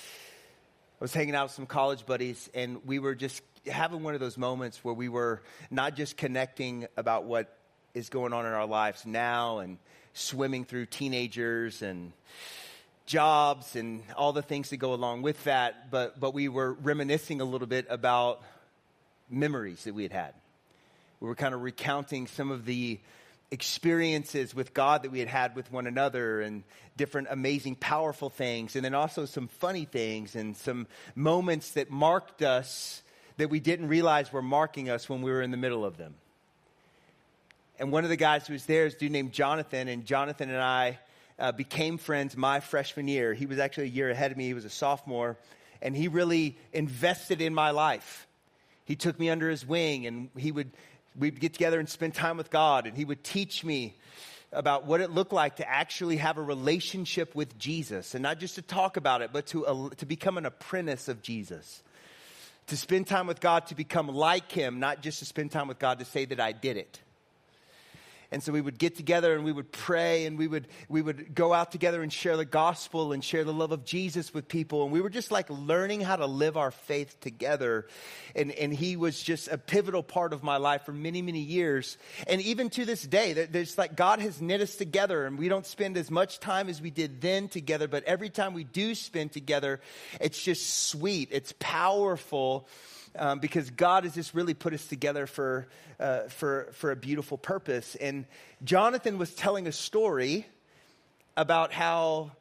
was 1.01 1.13
hanging 1.13 1.35
out 1.35 1.47
with 1.47 1.51
some 1.51 1.65
college 1.65 2.05
buddies, 2.05 2.49
and 2.53 2.79
we 2.85 2.99
were 2.99 3.15
just 3.15 3.41
having 3.69 4.01
one 4.01 4.13
of 4.13 4.21
those 4.21 4.37
moments 4.37 4.81
where 4.81 4.93
we 4.93 5.09
were 5.09 5.41
not 5.69 5.97
just 5.97 6.15
connecting 6.15 6.87
about 6.95 7.25
what 7.25 7.53
is 7.93 8.07
going 8.07 8.31
on 8.31 8.45
in 8.45 8.53
our 8.53 8.65
lives 8.65 9.05
now 9.05 9.59
and 9.59 9.77
swimming 10.13 10.63
through 10.63 10.85
teenagers 10.85 11.81
and 11.81 12.13
jobs 13.05 13.75
and 13.75 14.03
all 14.15 14.33
the 14.33 14.41
things 14.41 14.69
that 14.69 14.77
go 14.77 14.93
along 14.93 15.21
with 15.21 15.43
that, 15.43 15.91
but, 15.91 16.19
but 16.19 16.33
we 16.33 16.47
were 16.49 16.73
reminiscing 16.73 17.41
a 17.41 17.45
little 17.45 17.67
bit 17.67 17.85
about 17.89 18.41
memories 19.29 19.83
that 19.83 19.93
we 19.93 20.03
had 20.03 20.11
had. 20.11 20.33
We 21.19 21.27
were 21.27 21.35
kind 21.35 21.53
of 21.53 21.61
recounting 21.61 22.27
some 22.27 22.51
of 22.51 22.65
the 22.65 22.99
experiences 23.51 24.55
with 24.55 24.73
God 24.73 25.03
that 25.03 25.11
we 25.11 25.19
had 25.19 25.27
had 25.27 25.55
with 25.55 25.71
one 25.71 25.87
another 25.87 26.41
and 26.41 26.63
different 26.97 27.27
amazing, 27.29 27.75
powerful 27.75 28.29
things, 28.29 28.75
and 28.75 28.83
then 28.83 28.93
also 28.93 29.25
some 29.25 29.47
funny 29.47 29.85
things 29.85 30.35
and 30.35 30.57
some 30.57 30.87
moments 31.13 31.71
that 31.71 31.89
marked 31.91 32.41
us 32.41 33.01
that 33.37 33.49
we 33.49 33.59
didn't 33.59 33.87
realize 33.87 34.31
were 34.31 34.41
marking 34.41 34.89
us 34.89 35.07
when 35.07 35.21
we 35.21 35.31
were 35.31 35.41
in 35.41 35.51
the 35.51 35.57
middle 35.57 35.85
of 35.85 35.97
them. 35.97 36.15
And 37.77 37.91
one 37.91 38.03
of 38.03 38.09
the 38.09 38.15
guys 38.15 38.47
who 38.47 38.53
was 38.53 38.65
there 38.65 38.85
is 38.85 38.95
a 38.95 38.97
dude 38.97 39.11
named 39.11 39.33
Jonathan, 39.33 39.87
and 39.89 40.05
Jonathan 40.05 40.49
and 40.49 40.61
I 40.61 40.97
uh, 41.39 41.51
became 41.51 41.97
friends 41.97 42.37
my 42.37 42.59
freshman 42.59 43.07
year. 43.07 43.33
He 43.33 43.45
was 43.45 43.59
actually 43.59 43.85
a 43.85 43.91
year 43.91 44.09
ahead 44.09 44.31
of 44.31 44.37
me, 44.37 44.45
he 44.45 44.53
was 44.53 44.65
a 44.65 44.69
sophomore, 44.69 45.37
and 45.81 45.95
he 45.95 46.07
really 46.07 46.57
invested 46.73 47.41
in 47.41 47.53
my 47.53 47.71
life. 47.71 48.27
He 48.85 48.95
took 48.95 49.19
me 49.19 49.29
under 49.29 49.49
his 49.49 49.65
wing, 49.65 50.05
and 50.05 50.29
he 50.37 50.51
would, 50.51 50.71
we'd 51.17 51.39
get 51.39 51.53
together 51.53 51.79
and 51.79 51.89
spend 51.89 52.13
time 52.13 52.37
with 52.37 52.51
God, 52.51 52.85
and 52.87 52.95
he 52.95 53.03
would 53.03 53.23
teach 53.23 53.63
me 53.63 53.95
about 54.51 54.85
what 54.85 55.01
it 55.01 55.11
looked 55.11 55.33
like 55.33 55.57
to 55.57 55.69
actually 55.69 56.17
have 56.17 56.37
a 56.37 56.41
relationship 56.41 57.35
with 57.35 57.57
Jesus, 57.57 58.15
and 58.15 58.23
not 58.23 58.39
just 58.39 58.55
to 58.55 58.61
talk 58.61 58.95
about 58.95 59.21
it, 59.21 59.31
but 59.33 59.47
to, 59.47 59.65
uh, 59.65 59.89
to 59.97 60.05
become 60.05 60.37
an 60.37 60.45
apprentice 60.45 61.07
of 61.07 61.21
Jesus. 61.21 61.81
To 62.67 62.77
spend 62.77 63.05
time 63.05 63.27
with 63.27 63.41
God, 63.41 63.67
to 63.67 63.75
become 63.75 64.07
like 64.07 64.51
him, 64.51 64.79
not 64.79 65.01
just 65.01 65.19
to 65.19 65.25
spend 65.25 65.51
time 65.51 65.67
with 65.67 65.77
God 65.77 65.99
to 65.99 66.05
say 66.05 66.25
that 66.25 66.39
I 66.39 66.51
did 66.51 66.77
it. 66.77 66.99
And 68.31 68.41
so 68.41 68.51
we 68.51 68.61
would 68.61 68.77
get 68.77 68.95
together 68.95 69.35
and 69.35 69.43
we 69.43 69.51
would 69.51 69.71
pray 69.71 70.25
and 70.25 70.37
we 70.37 70.47
would, 70.47 70.67
we 70.89 71.01
would 71.01 71.35
go 71.35 71.53
out 71.53 71.71
together 71.71 72.01
and 72.01 72.11
share 72.11 72.37
the 72.37 72.45
gospel 72.45 73.13
and 73.13 73.23
share 73.23 73.43
the 73.43 73.53
love 73.53 73.71
of 73.71 73.85
Jesus 73.85 74.33
with 74.33 74.47
people. 74.47 74.83
And 74.83 74.91
we 74.91 75.01
were 75.01 75.09
just 75.09 75.31
like 75.31 75.49
learning 75.49 76.01
how 76.01 76.15
to 76.15 76.25
live 76.25 76.57
our 76.57 76.71
faith 76.71 77.19
together. 77.19 77.87
And, 78.35 78.51
and 78.51 78.73
he 78.73 78.95
was 78.95 79.21
just 79.21 79.47
a 79.47 79.57
pivotal 79.57 80.03
part 80.03 80.33
of 80.33 80.43
my 80.43 80.57
life 80.57 80.83
for 80.83 80.93
many, 80.93 81.21
many 81.21 81.39
years. 81.39 81.97
And 82.27 82.41
even 82.41 82.69
to 82.71 82.85
this 82.85 83.03
day, 83.03 83.33
there's 83.33 83.77
like 83.77 83.95
God 83.95 84.19
has 84.19 84.41
knit 84.41 84.61
us 84.61 84.75
together 84.75 85.25
and 85.25 85.37
we 85.37 85.49
don't 85.49 85.65
spend 85.65 85.97
as 85.97 86.09
much 86.11 86.39
time 86.39 86.69
as 86.69 86.81
we 86.81 86.91
did 86.91 87.21
then 87.21 87.47
together. 87.47 87.87
But 87.87 88.03
every 88.05 88.29
time 88.29 88.53
we 88.53 88.63
do 88.63 88.95
spend 88.95 89.31
together, 89.31 89.79
it's 90.19 90.41
just 90.41 90.87
sweet. 90.87 91.29
It's 91.31 91.53
powerful 91.59 92.67
um, 93.17 93.39
because 93.39 93.69
God 93.69 94.03
has 94.03 94.15
just 94.15 94.33
really 94.33 94.53
put 94.53 94.73
us 94.73 94.85
together 94.85 95.27
for, 95.27 95.67
uh, 95.99 96.21
for, 96.23 96.69
for 96.73 96.91
a 96.91 96.95
beautiful 96.95 97.37
purpose. 97.37 97.95
And 97.95 98.25
Jonathan 98.63 99.17
was 99.17 99.33
telling 99.33 99.67
a 99.67 99.71
story 99.71 100.45
about 101.37 101.73
how 101.73 102.31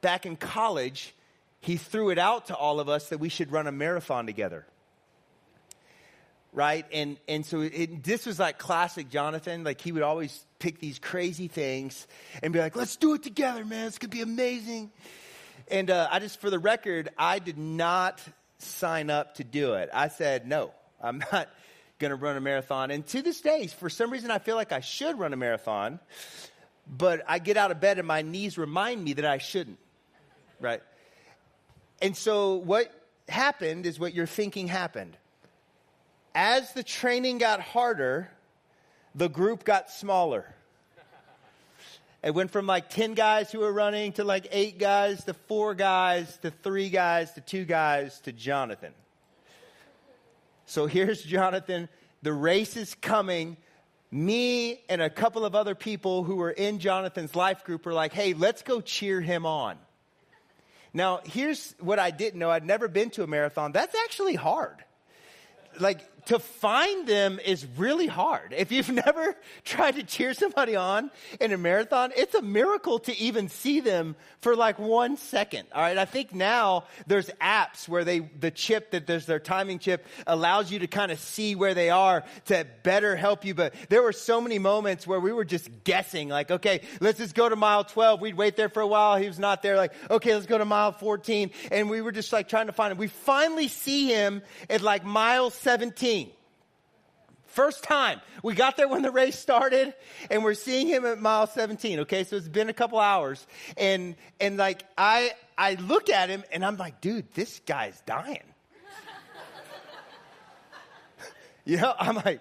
back 0.00 0.26
in 0.26 0.36
college, 0.36 1.14
he 1.60 1.76
threw 1.76 2.10
it 2.10 2.18
out 2.18 2.46
to 2.46 2.56
all 2.56 2.80
of 2.80 2.88
us 2.88 3.10
that 3.10 3.18
we 3.18 3.28
should 3.28 3.52
run 3.52 3.66
a 3.66 3.72
marathon 3.72 4.26
together. 4.26 4.66
Right? 6.52 6.84
And, 6.92 7.16
and 7.28 7.46
so 7.46 7.60
it, 7.60 8.02
this 8.02 8.26
was 8.26 8.40
like 8.40 8.58
classic 8.58 9.08
Jonathan. 9.08 9.62
Like 9.62 9.80
he 9.80 9.92
would 9.92 10.02
always 10.02 10.44
pick 10.58 10.80
these 10.80 10.98
crazy 10.98 11.46
things 11.46 12.06
and 12.42 12.52
be 12.52 12.58
like, 12.58 12.74
let's 12.74 12.96
do 12.96 13.14
it 13.14 13.22
together, 13.22 13.64
man. 13.64 13.86
It's 13.86 13.98
going 13.98 14.10
to 14.10 14.16
be 14.16 14.22
amazing. 14.22 14.90
And 15.68 15.90
uh, 15.90 16.08
I 16.10 16.18
just, 16.18 16.40
for 16.40 16.50
the 16.50 16.58
record, 16.58 17.10
I 17.16 17.38
did 17.38 17.56
not 17.56 18.20
sign 18.62 19.10
up 19.10 19.36
to 19.36 19.44
do 19.44 19.74
it. 19.74 19.90
I 19.92 20.08
said, 20.08 20.46
no, 20.46 20.72
I'm 21.00 21.18
not 21.32 21.48
going 21.98 22.10
to 22.10 22.16
run 22.16 22.36
a 22.36 22.40
marathon. 22.40 22.90
And 22.90 23.06
to 23.08 23.22
this 23.22 23.40
day, 23.40 23.66
for 23.66 23.90
some 23.90 24.10
reason, 24.10 24.30
I 24.30 24.38
feel 24.38 24.56
like 24.56 24.72
I 24.72 24.80
should 24.80 25.18
run 25.18 25.32
a 25.32 25.36
marathon, 25.36 26.00
but 26.86 27.22
I 27.28 27.38
get 27.38 27.56
out 27.56 27.70
of 27.70 27.80
bed 27.80 27.98
and 27.98 28.08
my 28.08 28.22
knees 28.22 28.58
remind 28.58 29.04
me 29.04 29.12
that 29.14 29.24
I 29.24 29.38
shouldn't, 29.38 29.78
right? 30.60 30.82
And 32.00 32.16
so 32.16 32.56
what 32.56 32.92
happened 33.28 33.86
is 33.86 34.00
what 34.00 34.14
you're 34.14 34.26
thinking 34.26 34.68
happened. 34.68 35.16
As 36.34 36.72
the 36.72 36.82
training 36.82 37.38
got 37.38 37.60
harder, 37.60 38.30
the 39.14 39.28
group 39.28 39.64
got 39.64 39.90
smaller. 39.90 40.54
It 42.22 42.34
went 42.34 42.50
from 42.50 42.66
like 42.66 42.90
10 42.90 43.14
guys 43.14 43.50
who 43.50 43.60
were 43.60 43.72
running 43.72 44.12
to 44.14 44.24
like 44.24 44.48
eight 44.50 44.78
guys 44.78 45.24
to 45.24 45.34
four 45.34 45.74
guys 45.74 46.36
to 46.38 46.50
three 46.50 46.90
guys 46.90 47.32
to 47.32 47.40
two 47.40 47.64
guys 47.64 48.20
to 48.20 48.32
Jonathan. 48.32 48.92
So 50.66 50.86
here's 50.86 51.22
Jonathan. 51.22 51.88
The 52.22 52.32
race 52.32 52.76
is 52.76 52.94
coming. 52.94 53.56
Me 54.10 54.80
and 54.88 55.00
a 55.00 55.08
couple 55.08 55.44
of 55.44 55.54
other 55.54 55.74
people 55.74 56.22
who 56.22 56.36
were 56.36 56.50
in 56.50 56.78
Jonathan's 56.78 57.34
life 57.34 57.64
group 57.64 57.86
were 57.86 57.94
like, 57.94 58.12
hey, 58.12 58.34
let's 58.34 58.62
go 58.62 58.80
cheer 58.80 59.20
him 59.20 59.46
on. 59.46 59.78
Now, 60.92 61.20
here's 61.24 61.74
what 61.80 61.98
I 61.98 62.10
didn't 62.10 62.38
know. 62.38 62.50
I'd 62.50 62.66
never 62.66 62.88
been 62.88 63.10
to 63.10 63.22
a 63.22 63.26
marathon. 63.26 63.72
That's 63.72 63.94
actually 64.04 64.34
hard. 64.34 64.76
Like, 65.78 66.00
to 66.26 66.38
find 66.38 67.06
them 67.06 67.40
is 67.44 67.66
really 67.76 68.06
hard. 68.06 68.54
If 68.56 68.72
you've 68.72 68.88
never 69.06 69.36
tried 69.64 69.96
to 69.96 70.02
cheer 70.02 70.34
somebody 70.34 70.76
on 70.76 71.10
in 71.40 71.52
a 71.52 71.58
marathon, 71.58 72.12
it's 72.16 72.34
a 72.34 72.42
miracle 72.42 72.98
to 73.00 73.16
even 73.18 73.48
see 73.48 73.80
them 73.80 74.16
for 74.40 74.56
like 74.56 74.78
one 74.78 75.16
second. 75.16 75.66
All 75.74 75.82
right. 75.82 75.96
I 75.96 76.04
think 76.04 76.34
now 76.34 76.84
there's 77.06 77.30
apps 77.40 77.88
where 77.88 78.04
they, 78.04 78.20
the 78.20 78.50
chip 78.50 78.92
that 78.92 79.06
there's 79.06 79.26
their 79.26 79.38
timing 79.38 79.78
chip 79.78 80.06
allows 80.26 80.70
you 80.70 80.80
to 80.80 80.86
kind 80.86 81.12
of 81.12 81.18
see 81.18 81.54
where 81.54 81.74
they 81.74 81.90
are 81.90 82.24
to 82.46 82.66
better 82.82 83.16
help 83.16 83.44
you. 83.44 83.54
But 83.54 83.74
there 83.88 84.02
were 84.02 84.12
so 84.12 84.40
many 84.40 84.58
moments 84.58 85.06
where 85.06 85.20
we 85.20 85.32
were 85.32 85.44
just 85.44 85.68
guessing, 85.84 86.28
like, 86.28 86.50
okay, 86.50 86.80
let's 87.00 87.18
just 87.18 87.34
go 87.34 87.48
to 87.48 87.56
mile 87.56 87.84
12. 87.84 88.20
We'd 88.20 88.36
wait 88.36 88.56
there 88.56 88.68
for 88.68 88.80
a 88.80 88.86
while. 88.86 89.16
He 89.16 89.26
was 89.26 89.38
not 89.38 89.62
there. 89.62 89.76
Like, 89.76 89.92
okay, 90.10 90.34
let's 90.34 90.46
go 90.46 90.58
to 90.58 90.64
mile 90.64 90.92
14. 90.92 91.50
And 91.70 91.90
we 91.90 92.00
were 92.00 92.12
just 92.12 92.32
like 92.32 92.48
trying 92.48 92.66
to 92.66 92.72
find 92.72 92.92
him. 92.92 92.98
We 92.98 93.08
finally 93.08 93.68
see 93.68 94.08
him 94.08 94.42
at 94.68 94.82
like 94.82 95.04
mile 95.04 95.50
17 95.50 96.09
First 97.50 97.82
time. 97.82 98.20
We 98.44 98.54
got 98.54 98.76
there 98.76 98.86
when 98.86 99.02
the 99.02 99.10
race 99.10 99.38
started 99.38 99.92
and 100.30 100.44
we're 100.44 100.54
seeing 100.54 100.86
him 100.86 101.04
at 101.04 101.20
mile 101.20 101.48
17. 101.48 102.00
Okay. 102.00 102.24
So 102.24 102.36
it's 102.36 102.48
been 102.48 102.68
a 102.68 102.72
couple 102.72 102.98
hours 103.00 103.44
and, 103.76 104.14
and 104.40 104.56
like 104.56 104.84
I, 104.96 105.32
I 105.58 105.74
look 105.74 106.08
at 106.10 106.28
him 106.28 106.44
and 106.52 106.64
I'm 106.64 106.76
like, 106.76 107.00
dude, 107.00 107.32
this 107.34 107.60
guy's 107.66 108.00
dying. 108.02 108.42
you 111.64 111.76
know, 111.76 111.92
I'm 111.98 112.16
like, 112.16 112.40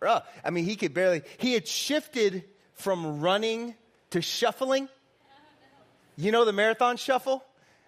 bro, 0.00 0.20
I 0.44 0.50
mean, 0.50 0.64
he 0.64 0.74
could 0.74 0.92
barely, 0.92 1.22
he 1.38 1.52
had 1.54 1.68
shifted 1.68 2.44
from 2.74 3.20
running 3.20 3.76
to 4.10 4.20
shuffling. 4.20 4.88
You 6.16 6.32
know, 6.32 6.44
the 6.44 6.52
marathon 6.52 6.96
shuffle 6.96 7.44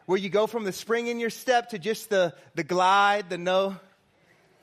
where 0.07 0.19
you 0.19 0.29
go 0.29 0.47
from 0.47 0.65
the 0.65 0.73
spring 0.73 1.09
in 1.09 1.19
your 1.19 1.31
step 1.31 1.71
to 1.71 1.79
just 1.79 2.11
the, 2.11 2.35
the 2.55 2.63
glide, 2.63 3.29
the 3.29 3.39
no, 3.39 3.77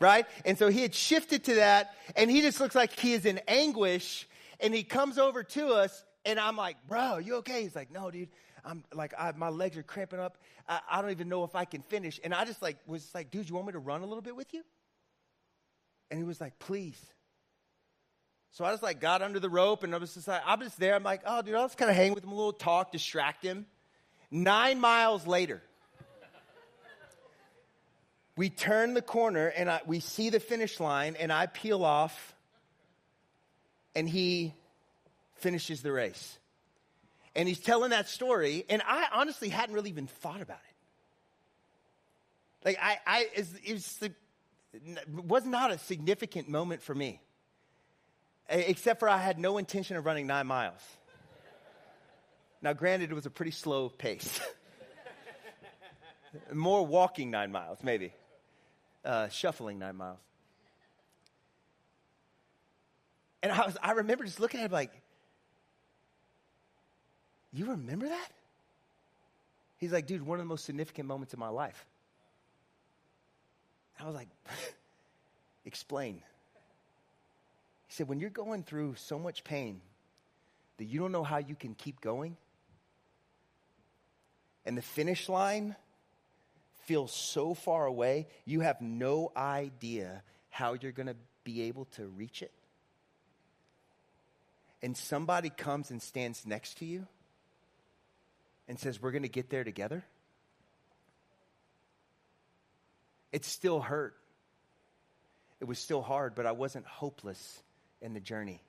right? 0.01 0.25
And 0.45 0.57
so 0.57 0.69
he 0.69 0.81
had 0.81 0.93
shifted 0.93 1.43
to 1.45 1.55
that, 1.55 1.95
and 2.15 2.29
he 2.29 2.41
just 2.41 2.59
looks 2.59 2.75
like 2.75 2.99
he 2.99 3.13
is 3.13 3.25
in 3.25 3.39
anguish. 3.47 4.27
And 4.59 4.73
he 4.75 4.83
comes 4.83 5.17
over 5.17 5.43
to 5.43 5.69
us, 5.69 6.03
and 6.25 6.39
I'm 6.39 6.55
like, 6.55 6.77
bro, 6.87 7.17
you 7.17 7.35
okay? 7.37 7.63
He's 7.63 7.75
like, 7.75 7.91
no, 7.91 8.11
dude. 8.11 8.29
I'm 8.63 8.83
like, 8.93 9.13
I, 9.17 9.31
my 9.35 9.49
legs 9.49 9.75
are 9.77 9.83
cramping 9.83 10.19
up. 10.19 10.37
I, 10.67 10.79
I, 10.89 11.01
don't 11.01 11.09
even 11.09 11.29
know 11.29 11.43
if 11.43 11.55
I 11.55 11.65
can 11.65 11.81
finish. 11.81 12.19
And 12.23 12.31
I 12.31 12.45
just 12.45 12.61
like 12.61 12.77
was 12.85 13.09
like, 13.15 13.31
dude, 13.31 13.49
you 13.49 13.55
want 13.55 13.65
me 13.65 13.73
to 13.73 13.79
run 13.79 14.01
a 14.01 14.05
little 14.05 14.21
bit 14.21 14.35
with 14.35 14.53
you? 14.53 14.61
And 16.11 16.19
he 16.19 16.23
was 16.23 16.39
like, 16.39 16.59
please. 16.59 17.01
So 18.51 18.65
I 18.65 18.71
just 18.71 18.83
like 18.83 18.99
got 18.99 19.21
under 19.21 19.39
the 19.39 19.49
rope, 19.49 19.83
and 19.83 19.95
I 19.95 19.97
was 19.97 20.13
just 20.13 20.27
like, 20.27 20.41
I'm 20.45 20.59
just 20.59 20.79
there. 20.79 20.93
I'm 20.93 21.03
like, 21.03 21.21
oh, 21.25 21.41
dude, 21.41 21.55
I'll 21.55 21.65
just 21.65 21.77
kind 21.77 21.89
of 21.89 21.95
hang 21.97 22.13
with 22.13 22.23
him 22.23 22.31
a 22.31 22.35
little, 22.35 22.53
talk, 22.53 22.91
distract 22.91 23.43
him. 23.43 23.65
Nine 24.29 24.79
miles 24.79 25.25
later, 25.25 25.63
we 28.35 28.49
turn 28.49 28.93
the 28.93 29.01
corner 29.01 29.47
and 29.47 29.69
I, 29.69 29.81
we 29.85 29.99
see 29.99 30.29
the 30.29 30.39
finish 30.39 30.79
line, 30.79 31.15
and 31.19 31.31
I 31.31 31.47
peel 31.47 31.83
off, 31.83 32.35
and 33.95 34.07
he 34.07 34.53
finishes 35.35 35.81
the 35.81 35.91
race. 35.91 36.37
And 37.35 37.47
he's 37.47 37.59
telling 37.59 37.91
that 37.91 38.09
story, 38.09 38.65
and 38.69 38.81
I 38.85 39.07
honestly 39.13 39.49
hadn't 39.49 39.73
really 39.73 39.89
even 39.89 40.07
thought 40.07 40.41
about 40.41 40.57
it. 40.57 40.75
Like, 42.65 42.77
I, 42.81 42.97
I 43.07 43.27
it, 43.35 43.73
was, 43.73 43.99
it 44.01 44.13
was 45.09 45.45
not 45.45 45.71
a 45.71 45.77
significant 45.79 46.49
moment 46.49 46.81
for 46.81 46.93
me, 46.93 47.21
except 48.49 48.99
for 48.99 49.09
I 49.09 49.17
had 49.17 49.39
no 49.39 49.57
intention 49.57 49.97
of 49.97 50.05
running 50.05 50.27
nine 50.27 50.47
miles. 50.47 50.81
Now, 52.61 52.73
granted, 52.73 53.11
it 53.11 53.15
was 53.15 53.25
a 53.25 53.31
pretty 53.31 53.51
slow 53.51 53.89
pace. 53.89 54.39
More 56.53 56.85
walking 56.85 57.29
nine 57.31 57.51
miles, 57.51 57.79
maybe 57.83 58.13
uh, 59.03 59.29
shuffling 59.29 59.79
nine 59.79 59.95
miles. 59.95 60.19
And 63.43 63.51
I, 63.51 63.65
was, 63.65 63.77
I 63.81 63.91
remember 63.93 64.23
just 64.23 64.39
looking 64.39 64.59
at 64.59 64.67
him 64.67 64.71
like, 64.71 64.91
You 67.51 67.71
remember 67.71 68.07
that? 68.07 68.29
He's 69.77 69.91
like, 69.91 70.05
Dude, 70.05 70.25
one 70.25 70.39
of 70.39 70.45
the 70.45 70.49
most 70.49 70.65
significant 70.65 71.07
moments 71.07 71.33
of 71.33 71.39
my 71.39 71.49
life. 71.49 71.85
I 73.99 74.05
was 74.05 74.15
like, 74.15 74.29
Explain. 75.65 76.21
He 77.87 77.93
said, 77.93 78.07
When 78.07 78.19
you're 78.19 78.29
going 78.29 78.63
through 78.63 78.95
so 78.95 79.17
much 79.17 79.43
pain 79.43 79.81
that 80.77 80.85
you 80.85 80.99
don't 80.99 81.11
know 81.11 81.23
how 81.23 81.37
you 81.37 81.55
can 81.55 81.73
keep 81.73 81.99
going, 81.99 82.37
and 84.65 84.77
the 84.77 84.81
finish 84.81 85.27
line 85.27 85.75
feels 86.85 87.13
so 87.13 87.53
far 87.53 87.85
away, 87.85 88.27
you 88.45 88.61
have 88.61 88.81
no 88.81 89.31
idea 89.35 90.23
how 90.49 90.73
you're 90.73 90.91
going 90.91 91.07
to 91.07 91.15
be 91.43 91.63
able 91.63 91.85
to 91.85 92.05
reach 92.07 92.41
it. 92.41 92.51
And 94.81 94.97
somebody 94.97 95.49
comes 95.49 95.91
and 95.91 96.01
stands 96.01 96.45
next 96.45 96.77
to 96.79 96.85
you 96.85 97.05
and 98.67 98.79
says, 98.79 99.01
We're 99.01 99.11
going 99.11 99.23
to 99.23 99.29
get 99.29 99.49
there 99.49 99.63
together. 99.63 100.03
It 103.31 103.45
still 103.45 103.79
hurt. 103.79 104.15
It 105.59 105.65
was 105.65 105.77
still 105.77 106.01
hard, 106.01 106.33
but 106.35 106.45
I 106.45 106.51
wasn't 106.53 106.85
hopeless 106.85 107.61
in 108.01 108.13
the 108.13 108.19
journey. 108.19 108.61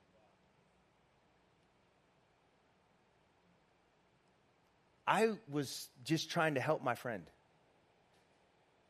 I 5.07 5.31
was 5.49 5.89
just 6.05 6.29
trying 6.29 6.55
to 6.55 6.61
help 6.61 6.83
my 6.83 6.95
friend. 6.95 7.23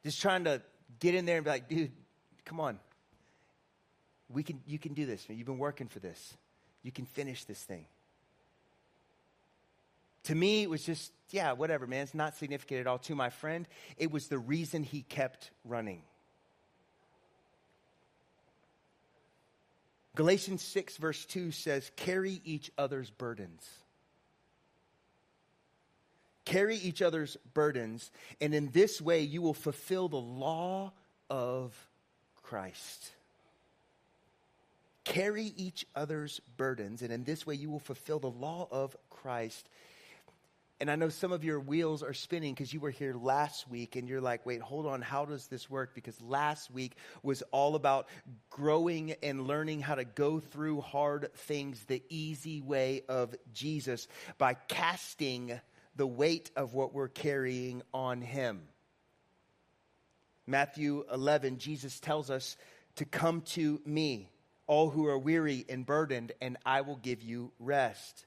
Just 0.04 0.22
trying 0.22 0.44
to 0.44 0.62
get 1.00 1.16
in 1.16 1.26
there 1.26 1.38
and 1.38 1.46
be 1.46 1.50
like, 1.50 1.70
dude, 1.70 1.92
come 2.46 2.60
on. 2.60 2.80
We 4.30 4.44
can, 4.44 4.62
you 4.66 4.80
can 4.80 4.94
do 4.94 5.06
this. 5.06 5.26
You've 5.30 5.48
been 5.48 5.58
working 5.58 5.88
for 5.88 6.00
this. 6.00 6.36
You 6.82 6.92
can 6.92 7.06
finish 7.06 7.46
this 7.46 7.62
thing. 7.64 7.86
To 10.26 10.36
me, 10.36 10.64
it 10.64 10.70
was 10.70 10.84
just, 10.84 11.12
yeah, 11.32 11.52
whatever, 11.52 11.86
man. 11.86 12.04
It's 12.04 12.14
not 12.14 12.36
significant 12.38 12.82
at 12.82 12.88
all. 12.88 12.98
To 13.00 13.16
my 13.16 13.30
friend, 13.30 13.68
it 13.98 14.12
was 14.12 14.28
the 14.28 14.38
reason 14.38 14.84
he 14.84 15.02
kept 15.02 15.52
running. 15.66 16.02
Galatians 20.16 20.62
6, 20.62 20.98
verse 20.98 21.26
2 21.26 21.52
says, 21.52 21.92
Carry 21.96 22.42
each 22.46 22.72
other's 22.78 23.10
burdens. 23.10 23.68
Carry 26.46 26.78
each 26.78 27.02
other's 27.02 27.38
burdens, 27.54 28.12
and 28.42 28.54
in 28.54 28.70
this 28.72 29.02
way 29.02 29.22
you 29.22 29.42
will 29.42 29.54
fulfill 29.54 30.10
the 30.10 30.18
law 30.18 30.92
of 31.30 31.74
Christ. 32.42 33.12
Carry 35.06 35.54
each 35.58 35.86
other's 35.96 36.42
burdens, 36.58 37.02
and 37.02 37.12
in 37.12 37.24
this 37.24 37.46
way 37.46 37.56
you 37.56 37.70
will 37.70 37.80
fulfill 37.80 38.20
the 38.20 38.30
law 38.30 38.68
of 38.72 38.96
Christ. 39.10 39.68
And 40.80 40.92
I 40.92 40.96
know 40.96 41.08
some 41.08 41.32
of 41.32 41.46
your 41.46 41.62
wheels 41.62 42.04
are 42.04 42.14
spinning 42.14 42.54
because 42.54 42.74
you 42.74 42.82
were 42.82 42.90
here 42.90 43.14
last 43.14 43.70
week 43.70 43.96
and 43.96 44.10
you're 44.10 44.20
like, 44.20 44.46
wait, 44.46 44.60
hold 44.60 44.86
on, 44.86 45.02
how 45.02 45.24
does 45.24 45.48
this 45.48 45.70
work? 45.70 45.96
Because 45.96 46.20
last 46.22 46.70
week 46.72 46.98
was 47.22 47.42
all 47.52 47.76
about 47.76 48.10
growing 48.50 49.16
and 49.24 49.48
learning 49.48 49.80
how 49.80 49.96
to 49.96 50.04
go 50.04 50.42
through 50.42 50.82
hard 50.82 51.34
things 51.34 51.82
the 51.86 52.04
easy 52.10 52.60
way 52.60 53.04
of 53.08 53.34
Jesus 53.54 54.10
by 54.38 54.56
casting 54.56 55.58
the 55.96 56.08
weight 56.08 56.52
of 56.56 56.74
what 56.74 56.94
we're 56.94 57.08
carrying 57.08 57.82
on 57.94 58.22
Him. 58.22 58.62
Matthew 60.46 61.06
11, 61.12 61.58
Jesus 61.60 62.00
tells 62.00 62.30
us 62.30 62.58
to 62.96 63.06
come 63.06 63.42
to 63.42 63.82
me, 63.86 64.30
all 64.68 64.90
who 64.90 65.08
are 65.08 65.18
weary 65.18 65.66
and 65.70 65.86
burdened, 65.86 66.32
and 66.42 66.58
I 66.66 66.82
will 66.82 66.98
give 66.98 67.22
you 67.22 67.52
rest. 67.60 68.26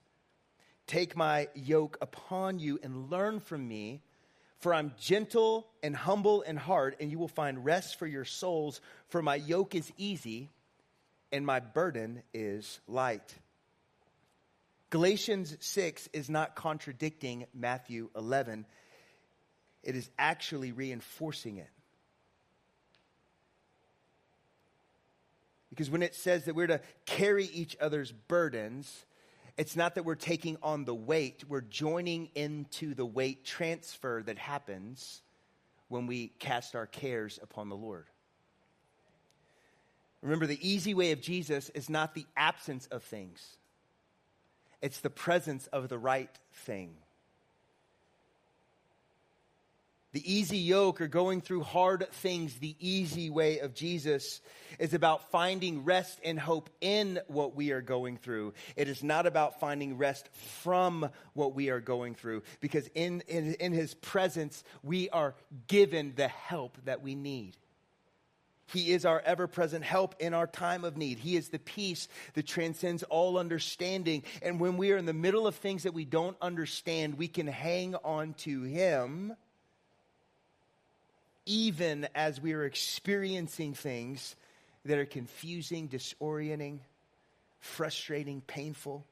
Take 0.87 1.17
my 1.17 1.49
yoke 1.55 1.99
upon 2.01 2.59
you 2.59 2.79
and 2.83 3.11
learn 3.11 3.41
from 3.41 3.67
me, 3.67 4.03
for 4.59 4.73
I'm 4.73 4.95
gentle 4.99 5.67
and 5.83 5.95
humble 5.95 6.43
in 6.43 6.57
heart, 6.57 6.97
and 7.01 7.11
you 7.11 7.19
will 7.19 7.29
find 7.29 7.65
rest 7.65 7.99
for 7.99 8.07
your 8.07 8.25
souls. 8.25 8.81
For 9.09 9.23
my 9.23 9.37
yoke 9.37 9.75
is 9.75 9.93
easy 9.97 10.51
and 11.33 11.45
my 11.45 11.61
burden 11.61 12.23
is 12.33 12.81
light. 12.87 13.35
Galatians 14.97 15.55
6 15.61 16.09
is 16.15 16.31
not 16.31 16.57
contradicting 16.57 17.45
Matthew 17.53 18.09
11, 18.17 18.65
it 19.83 19.95
is 19.95 20.09
actually 20.19 20.73
reinforcing 20.73 21.59
it. 21.59 21.69
Because 25.69 25.91
when 25.91 26.03
it 26.03 26.15
says 26.15 26.47
that 26.47 26.55
we're 26.55 26.69
to 26.69 26.81
carry 27.05 27.45
each 27.45 27.76
other's 27.79 28.11
burdens, 28.11 29.05
it's 29.59 29.76
not 29.76 29.97
that 29.97 30.07
we're 30.07 30.15
taking 30.15 30.57
on 30.62 30.87
the 30.87 30.95
weight, 30.95 31.45
we're 31.47 31.61
joining 31.61 32.31
into 32.35 32.95
the 32.95 33.05
weight 33.05 33.45
transfer 33.45 34.23
that 34.25 34.38
happens 34.38 35.21
when 35.88 36.07
we 36.07 36.29
cast 36.38 36.75
our 36.75 36.87
cares 36.87 37.38
upon 37.43 37.69
the 37.69 37.76
Lord. 37.76 38.07
Remember, 40.23 40.47
the 40.47 40.67
easy 40.67 40.95
way 40.95 41.12
of 41.12 41.21
Jesus 41.21 41.69
is 41.75 41.91
not 41.91 42.15
the 42.15 42.25
absence 42.35 42.87
of 42.87 43.03
things, 43.03 43.59
it's 44.83 45.00
the 45.00 45.11
presence 45.11 45.66
of 45.68 45.88
the 45.88 45.99
right 45.99 46.30
thing. 46.52 46.97
The 50.16 50.35
easy 50.35 50.56
yoke 50.56 51.02
or 51.02 51.09
going 51.09 51.42
through 51.42 51.64
hard 51.64 52.06
things, 52.11 52.54
the 52.54 52.75
easy 52.80 53.28
way 53.28 53.59
of 53.59 53.75
Jesus 53.75 54.40
is 54.78 54.95
about 54.95 55.30
finding 55.30 55.85
rest 55.85 56.18
and 56.25 56.40
hope 56.40 56.71
in 56.80 57.21
what 57.26 57.54
we 57.54 57.71
are 57.73 57.83
going 57.83 58.16
through. 58.16 58.54
It 58.76 58.88
is 58.88 59.02
not 59.02 59.26
about 59.26 59.61
finding 59.61 59.99
rest 59.99 60.30
from 60.62 61.11
what 61.35 61.54
we 61.54 61.68
are 61.68 61.80
going 61.80 62.14
through 62.14 62.45
because 62.61 62.88
in, 62.95 63.23
in, 63.28 63.56
in 63.61 63.73
his 63.73 63.92
presence, 63.92 64.64
we 64.83 65.11
are 65.11 65.35
given 65.66 66.14
the 66.16 66.28
help 66.28 66.78
that 66.87 67.02
we 67.02 67.14
need. 67.14 67.54
He 68.67 68.93
is 68.93 69.05
our 69.05 69.21
ever 69.21 69.47
present 69.47 69.85
help 69.85 70.17
in 70.19 70.35
our 70.35 70.47
time 70.47 70.85
of 70.85 70.97
need. 70.97 71.19
He 71.19 71.37
is 71.37 71.49
the 71.49 71.59
peace 71.59 72.09
that 72.35 72.47
transcends 72.47 73.03
all 73.05 73.39
understanding. 73.39 74.25
And 74.43 74.59
when 74.59 74.77
we 74.77 74.93
are 74.93 74.97
in 74.97 75.07
the 75.07 75.13
middle 75.13 75.47
of 75.47 75.55
things 75.55 75.85
that 75.85 75.95
we 75.95 76.05
don't 76.05 76.37
understand, 76.43 77.17
we 77.17 77.29
can 77.29 77.47
hang 77.47 77.95
on 77.97 78.35
to 78.39 78.63
Him 78.63 79.37
even 81.47 82.09
as 82.15 82.41
we 82.41 82.52
are 82.52 82.65
experiencing 82.65 83.73
things 83.73 84.35
that 84.85 84.99
are 84.99 85.07
confusing, 85.07 85.89
disorienting, 85.89 86.81
frustrating, 87.61 88.41
painful. 88.43 89.07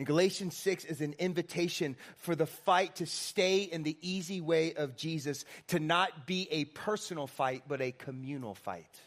And 0.00 0.06
Galatians 0.06 0.56
6 0.56 0.86
is 0.86 1.02
an 1.02 1.14
invitation 1.18 1.94
for 2.16 2.34
the 2.34 2.46
fight 2.46 2.96
to 2.96 3.06
stay 3.06 3.64
in 3.64 3.82
the 3.82 3.98
easy 4.00 4.40
way 4.40 4.72
of 4.72 4.96
Jesus, 4.96 5.44
to 5.66 5.78
not 5.78 6.26
be 6.26 6.48
a 6.50 6.64
personal 6.64 7.26
fight, 7.26 7.64
but 7.68 7.82
a 7.82 7.92
communal 7.92 8.54
fight. 8.54 8.98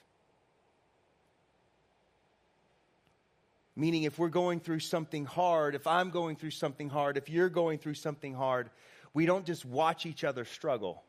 Meaning, 3.76 4.04
if 4.04 4.20
we're 4.20 4.30
going 4.30 4.60
through 4.60 4.82
something 4.82 5.26
hard, 5.26 5.74
if 5.74 5.88
I'm 5.88 6.12
going 6.12 6.36
through 6.36 6.52
something 6.52 6.90
hard, 6.90 7.18
if 7.18 7.28
you're 7.28 7.50
going 7.50 7.80
through 7.80 7.96
something 7.96 8.36
hard, 8.36 8.70
we 9.16 9.26
don't 9.26 9.48
just 9.48 9.66
watch 9.66 10.06
each 10.06 10.24
other 10.24 10.46
struggle. 10.46 11.04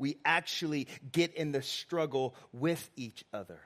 we 0.00 0.16
actually 0.24 0.86
get 1.10 1.34
in 1.34 1.50
the 1.50 1.60
struggle 1.60 2.36
with 2.52 2.88
each 2.94 3.24
other. 3.32 3.58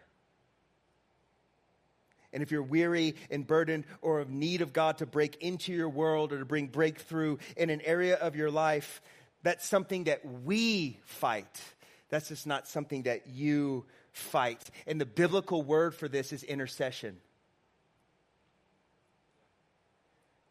And 2.32 2.42
if 2.42 2.50
you're 2.50 2.62
weary 2.62 3.14
and 3.30 3.46
burdened 3.46 3.84
or 4.00 4.20
of 4.20 4.30
need 4.30 4.62
of 4.62 4.72
God 4.72 4.98
to 4.98 5.06
break 5.06 5.36
into 5.42 5.72
your 5.72 5.88
world 5.88 6.32
or 6.32 6.38
to 6.38 6.44
bring 6.44 6.66
breakthrough 6.66 7.38
in 7.56 7.70
an 7.70 7.80
area 7.82 8.16
of 8.16 8.36
your 8.36 8.50
life, 8.50 9.02
that's 9.42 9.66
something 9.66 10.04
that 10.04 10.24
we 10.24 10.98
fight. 11.04 11.60
That's 12.08 12.28
just 12.28 12.46
not 12.46 12.68
something 12.68 13.02
that 13.02 13.26
you 13.28 13.84
fight. 14.12 14.62
And 14.86 15.00
the 15.00 15.06
biblical 15.06 15.62
word 15.62 15.94
for 15.94 16.08
this 16.08 16.32
is 16.32 16.42
intercession. 16.42 17.18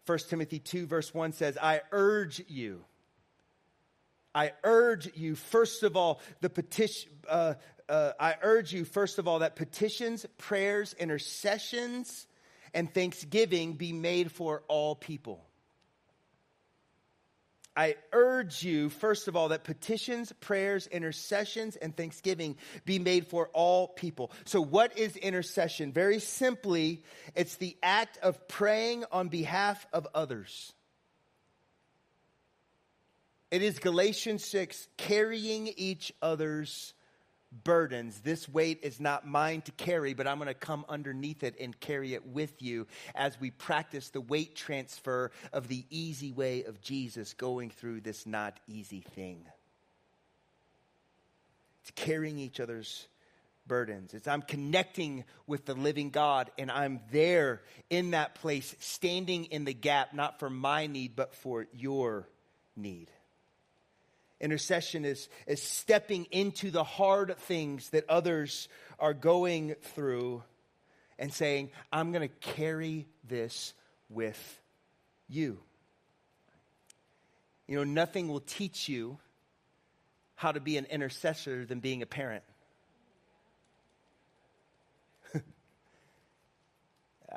1 0.06 0.18
Timothy 0.30 0.60
2, 0.60 0.88
verse 0.88 1.14
1 1.14 1.34
says, 1.34 1.58
I 1.62 1.82
urge 1.92 2.44
you 2.48 2.84
I 4.34 4.54
urge 4.64 5.16
you, 5.16 5.36
first 5.36 5.84
of 5.84 5.98
all, 5.98 6.22
the 6.40 6.50
petition, 6.50 7.12
uh, 7.28 7.56
uh, 7.92 8.14
I 8.18 8.36
urge 8.42 8.72
you, 8.72 8.86
first 8.86 9.20
of 9.20 9.28
all, 9.28 9.40
that 9.40 9.58
petitions, 9.58 10.26
prayers, 10.38 10.96
intercessions, 10.98 12.26
and 12.74 12.92
thanksgiving 12.94 13.74
be 13.74 13.92
made 13.92 14.32
for 14.32 14.64
all 14.70 14.96
people. 14.96 15.44
I 17.76 17.96
urge 18.14 18.64
you, 18.64 18.90
first 18.90 19.28
of 19.28 19.36
all, 19.36 19.50
that 19.50 19.66
petitions, 19.66 20.32
prayers, 20.40 20.88
intercessions, 20.88 21.76
and 21.76 21.96
thanksgiving 21.96 22.56
be 22.86 22.98
made 22.98 23.28
for 23.28 23.50
all 23.52 23.90
people. 23.90 24.32
So, 24.46 24.62
what 24.62 24.98
is 24.98 25.18
intercession? 25.18 25.92
Very 25.92 26.20
simply, 26.20 27.04
it's 27.36 27.58
the 27.58 27.76
act 27.84 28.18
of 28.20 28.48
praying 28.48 29.04
on 29.12 29.28
behalf 29.28 29.86
of 29.92 30.08
others. 30.16 30.72
It 33.52 33.62
is 33.62 33.80
Galatians 33.80 34.46
6, 34.46 34.88
carrying 34.96 35.68
each 35.76 36.14
other's 36.22 36.94
burdens. 37.52 38.22
This 38.22 38.48
weight 38.48 38.80
is 38.84 39.00
not 39.00 39.28
mine 39.28 39.62
to 39.64 39.72
carry, 39.74 40.14
but 40.14 40.28
I'm 40.28 40.38
going 40.38 40.48
to 40.48 40.54
come 40.54 40.86
underneath 40.88 41.44
it 41.44 41.56
and 41.60 41.78
carry 41.80 42.14
it 42.14 42.26
with 42.28 42.62
you 42.62 42.88
as 43.14 43.40
we 43.40 43.52
practice 43.52 44.10
the 44.10 44.22
weight 44.22 44.56
transfer 44.56 45.32
of 45.52 45.68
the 45.68 45.86
easy 45.90 46.32
way 46.32 46.64
of 46.64 46.82
Jesus 46.82 47.34
going 47.34 47.70
through 47.70 48.02
this 48.02 48.26
not 48.26 48.60
easy 48.68 49.02
thing. 49.02 49.46
It's 51.82 51.92
carrying 51.92 52.40
each 52.40 52.60
other's 52.60 53.08
burdens. 53.68 54.14
It's 54.14 54.28
I'm 54.28 54.42
connecting 54.42 55.24
with 55.48 55.66
the 55.66 55.74
living 55.74 56.10
God 56.10 56.52
and 56.58 56.72
I'm 56.72 57.00
there 57.12 57.62
in 57.90 58.12
that 58.12 58.36
place, 58.36 58.76
standing 58.80 59.46
in 59.46 59.66
the 59.66 59.74
gap, 59.74 60.14
not 60.14 60.40
for 60.40 60.50
my 60.50 60.88
need, 60.88 61.16
but 61.16 61.34
for 61.34 61.68
your 61.74 62.28
need. 62.76 63.10
Intercession 64.42 65.06
is, 65.06 65.30
is 65.46 65.62
stepping 65.62 66.26
into 66.32 66.72
the 66.72 66.84
hard 66.84 67.38
things 67.38 67.92
that 67.92 68.10
others 68.10 68.68
are 69.00 69.14
going 69.14 69.76
through 69.94 70.42
and 71.20 71.32
saying, 71.32 71.70
I'm 71.94 72.12
going 72.12 72.28
to 72.28 72.36
carry 72.54 73.08
this 73.24 73.76
with 74.10 74.60
you. 75.30 75.60
You 77.68 77.78
know, 77.78 77.84
nothing 77.84 78.28
will 78.30 78.40
teach 78.40 78.90
you 78.90 79.20
how 80.34 80.52
to 80.52 80.60
be 80.60 80.78
an 80.78 80.86
intercessor 80.86 81.64
than 81.64 81.80
being 81.80 82.02
a 82.02 82.08
parent. 82.08 82.44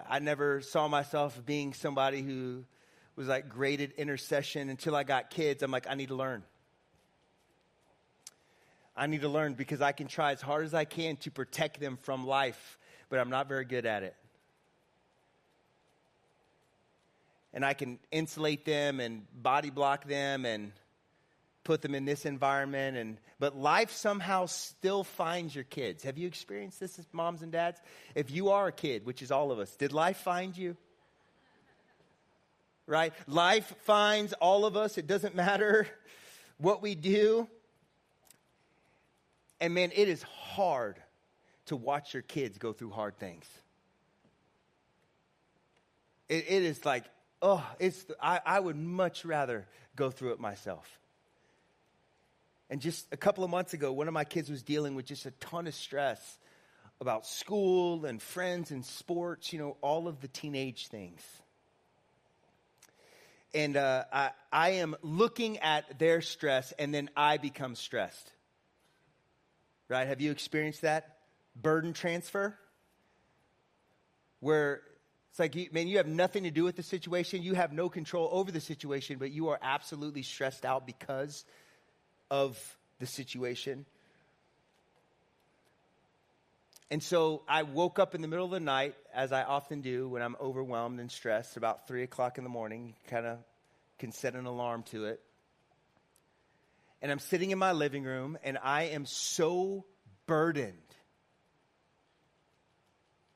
I 0.08 0.20
never 0.20 0.62
saw 0.62 0.88
myself 0.88 1.44
being 1.44 1.74
somebody 1.74 2.22
who 2.22 2.64
was 3.14 3.28
like 3.28 3.44
at 3.58 3.92
intercession 3.92 4.70
until 4.70 4.96
I 4.96 5.04
got 5.04 5.28
kids. 5.28 5.62
I'm 5.62 5.70
like, 5.70 5.86
I 5.86 5.94
need 5.94 6.08
to 6.08 6.14
learn. 6.14 6.42
I 8.96 9.06
need 9.06 9.22
to 9.22 9.28
learn 9.28 9.54
because 9.54 9.80
I 9.80 9.92
can 9.92 10.06
try 10.06 10.32
as 10.32 10.40
hard 10.40 10.64
as 10.64 10.74
I 10.74 10.84
can 10.84 11.16
to 11.18 11.30
protect 11.30 11.80
them 11.80 11.98
from 12.02 12.26
life, 12.26 12.78
but 13.08 13.18
I'm 13.18 13.30
not 13.30 13.48
very 13.48 13.64
good 13.64 13.86
at 13.86 14.02
it. 14.02 14.14
And 17.52 17.64
I 17.64 17.74
can 17.74 17.98
insulate 18.10 18.64
them 18.64 19.00
and 19.00 19.26
body 19.32 19.70
block 19.70 20.06
them 20.06 20.44
and 20.44 20.72
put 21.64 21.82
them 21.82 21.94
in 21.94 22.04
this 22.04 22.26
environment 22.26 22.96
and 22.96 23.16
but 23.40 23.56
life 23.56 23.90
somehow 23.90 24.46
still 24.46 25.02
finds 25.04 25.54
your 25.54 25.64
kids. 25.64 26.04
Have 26.04 26.16
you 26.16 26.26
experienced 26.26 26.78
this 26.78 26.98
as 26.98 27.06
moms 27.12 27.42
and 27.42 27.50
dads? 27.50 27.80
If 28.14 28.30
you 28.30 28.50
are 28.50 28.68
a 28.68 28.72
kid, 28.72 29.04
which 29.04 29.22
is 29.22 29.30
all 29.30 29.50
of 29.50 29.58
us, 29.58 29.74
did 29.76 29.92
life 29.92 30.18
find 30.18 30.56
you? 30.56 30.76
Right? 32.86 33.12
Life 33.26 33.74
finds 33.82 34.32
all 34.34 34.64
of 34.64 34.76
us. 34.76 34.98
It 34.98 35.06
doesn't 35.06 35.34
matter 35.34 35.86
what 36.58 36.80
we 36.80 36.94
do. 36.94 37.48
And 39.60 39.74
man, 39.74 39.90
it 39.94 40.08
is 40.08 40.22
hard 40.22 41.00
to 41.66 41.76
watch 41.76 42.12
your 42.12 42.22
kids 42.22 42.58
go 42.58 42.72
through 42.72 42.90
hard 42.90 43.18
things. 43.18 43.46
it, 46.28 46.44
it 46.48 46.62
is 46.62 46.84
like, 46.84 47.04
oh, 47.42 47.64
it's, 47.78 48.04
I, 48.20 48.40
I 48.44 48.60
would 48.60 48.76
much 48.76 49.24
rather 49.24 49.66
go 49.96 50.10
through 50.10 50.32
it 50.32 50.40
myself. 50.40 50.88
And 52.70 52.80
just 52.80 53.06
a 53.12 53.16
couple 53.16 53.44
of 53.44 53.50
months 53.50 53.74
ago, 53.74 53.92
one 53.92 54.08
of 54.08 54.14
my 54.14 54.24
kids 54.24 54.50
was 54.50 54.62
dealing 54.62 54.94
with 54.94 55.06
just 55.06 55.26
a 55.26 55.30
ton 55.32 55.66
of 55.66 55.74
stress 55.74 56.38
about 57.00 57.26
school 57.26 58.06
and 58.06 58.20
friends 58.20 58.70
and 58.70 58.84
sports, 58.84 59.52
you 59.52 59.58
know, 59.58 59.76
all 59.80 60.08
of 60.08 60.20
the 60.20 60.28
teenage 60.28 60.88
things. 60.88 61.20
And 63.52 63.76
uh, 63.76 64.04
I, 64.12 64.30
I 64.50 64.70
am 64.70 64.96
looking 65.02 65.58
at 65.58 65.98
their 65.98 66.22
stress, 66.22 66.72
and 66.72 66.92
then 66.92 67.08
I 67.16 67.36
become 67.36 67.76
stressed. 67.76 68.32
Right? 69.94 70.08
Have 70.08 70.20
you 70.20 70.32
experienced 70.32 70.82
that? 70.82 71.18
Burden 71.54 71.92
transfer? 71.92 72.58
Where 74.40 74.80
it's 75.30 75.38
like, 75.38 75.72
man, 75.72 75.86
you 75.86 75.98
have 75.98 76.08
nothing 76.08 76.42
to 76.42 76.50
do 76.50 76.64
with 76.64 76.74
the 76.74 76.82
situation. 76.82 77.44
You 77.44 77.54
have 77.54 77.72
no 77.72 77.88
control 77.88 78.28
over 78.32 78.50
the 78.50 78.60
situation, 78.60 79.18
but 79.18 79.30
you 79.30 79.50
are 79.50 79.58
absolutely 79.62 80.22
stressed 80.22 80.64
out 80.64 80.84
because 80.84 81.44
of 82.28 82.58
the 82.98 83.06
situation. 83.06 83.86
And 86.90 87.00
so 87.00 87.42
I 87.48 87.62
woke 87.62 88.00
up 88.00 88.16
in 88.16 88.20
the 88.20 88.26
middle 88.26 88.46
of 88.46 88.50
the 88.50 88.58
night, 88.58 88.96
as 89.14 89.30
I 89.30 89.44
often 89.44 89.80
do 89.80 90.08
when 90.08 90.22
I'm 90.22 90.34
overwhelmed 90.40 90.98
and 90.98 91.08
stressed, 91.08 91.56
about 91.56 91.86
three 91.86 92.02
o'clock 92.02 92.36
in 92.36 92.42
the 92.42 92.50
morning, 92.50 92.94
kind 93.06 93.26
of 93.26 93.38
can 94.00 94.10
set 94.10 94.34
an 94.34 94.46
alarm 94.46 94.82
to 94.90 95.04
it. 95.04 95.20
And 97.04 97.12
I'm 97.12 97.18
sitting 97.18 97.50
in 97.50 97.58
my 97.58 97.72
living 97.72 98.04
room, 98.04 98.38
and 98.42 98.56
I 98.62 98.84
am 98.84 99.04
so 99.04 99.84
burdened 100.24 100.72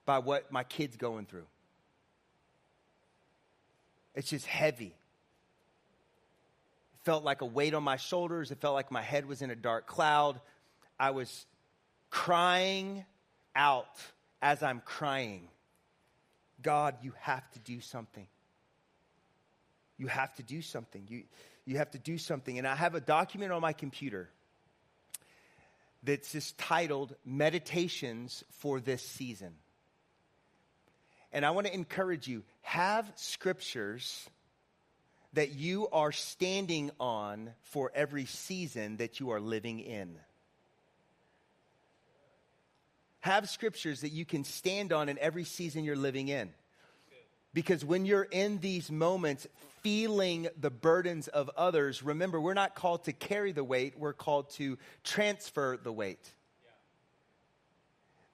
by 0.06 0.20
what 0.20 0.50
my 0.50 0.64
kid's 0.64 0.96
going 0.96 1.26
through. 1.26 1.44
It's 4.14 4.30
just 4.30 4.46
heavy 4.46 4.86
It 6.94 7.04
felt 7.04 7.24
like 7.24 7.42
a 7.42 7.44
weight 7.44 7.74
on 7.74 7.82
my 7.82 7.98
shoulders. 7.98 8.50
It 8.50 8.58
felt 8.58 8.72
like 8.72 8.90
my 8.90 9.02
head 9.02 9.26
was 9.26 9.42
in 9.42 9.50
a 9.50 9.54
dark 9.54 9.86
cloud. 9.86 10.40
I 10.98 11.10
was 11.10 11.44
crying 12.08 13.04
out 13.54 14.00
as 14.40 14.62
I'm 14.62 14.80
crying 14.80 15.46
God, 16.62 16.94
you 17.02 17.12
have 17.20 17.48
to 17.50 17.58
do 17.58 17.82
something. 17.82 18.26
You 19.98 20.06
have 20.06 20.34
to 20.36 20.42
do 20.42 20.62
something. 20.62 21.04
You, 21.06 21.24
you 21.68 21.76
have 21.76 21.90
to 21.90 21.98
do 21.98 22.16
something. 22.16 22.56
And 22.56 22.66
I 22.66 22.74
have 22.74 22.94
a 22.94 23.00
document 23.00 23.52
on 23.52 23.60
my 23.60 23.74
computer 23.74 24.30
that's 26.02 26.32
just 26.32 26.56
titled 26.56 27.14
Meditations 27.26 28.42
for 28.50 28.80
This 28.80 29.02
Season. 29.02 29.52
And 31.30 31.44
I 31.44 31.50
want 31.50 31.66
to 31.66 31.74
encourage 31.74 32.26
you 32.26 32.42
have 32.62 33.12
scriptures 33.16 34.26
that 35.34 35.50
you 35.50 35.88
are 35.92 36.10
standing 36.10 36.90
on 36.98 37.50
for 37.64 37.92
every 37.94 38.24
season 38.24 38.96
that 38.96 39.20
you 39.20 39.30
are 39.30 39.40
living 39.40 39.80
in. 39.80 40.16
Have 43.20 43.46
scriptures 43.50 44.00
that 44.00 44.08
you 44.08 44.24
can 44.24 44.44
stand 44.44 44.90
on 44.90 45.10
in 45.10 45.18
every 45.18 45.44
season 45.44 45.84
you're 45.84 45.96
living 45.96 46.28
in. 46.28 46.48
Because 47.52 47.84
when 47.84 48.06
you're 48.06 48.22
in 48.22 48.58
these 48.60 48.90
moments 48.90 49.46
feeling 49.82 50.48
the 50.58 50.70
burdens 50.70 51.28
of 51.28 51.50
others, 51.56 52.02
remember, 52.02 52.40
we're 52.40 52.54
not 52.54 52.74
called 52.74 53.04
to 53.04 53.12
carry 53.12 53.52
the 53.52 53.64
weight, 53.64 53.98
we're 53.98 54.12
called 54.12 54.50
to 54.50 54.78
transfer 55.02 55.76
the 55.76 55.92
weight. 55.92 56.32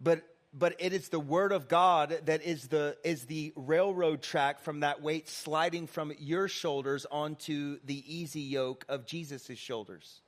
But 0.01 0.25
but 0.57 0.77
it 0.79 0.93
is 0.93 1.09
the 1.09 1.21
word 1.21 1.51
of 1.51 1.69
God 1.69 2.17
that 2.27 2.43
is 2.45 2.69
the, 2.69 2.97
is 3.03 3.25
the 3.25 3.53
railroad 3.57 4.23
track 4.23 4.61
from 4.61 4.81
that 4.81 5.03
weight 5.03 5.29
sliding 5.29 5.89
from 5.89 6.13
your 6.19 6.47
shoulders 6.47 7.07
onto 7.11 7.79
the 7.85 8.05
easy 8.07 8.41
yoke 8.41 8.85
of 8.89 9.05
Jesus' 9.05 9.59
shoulders. 9.59 10.23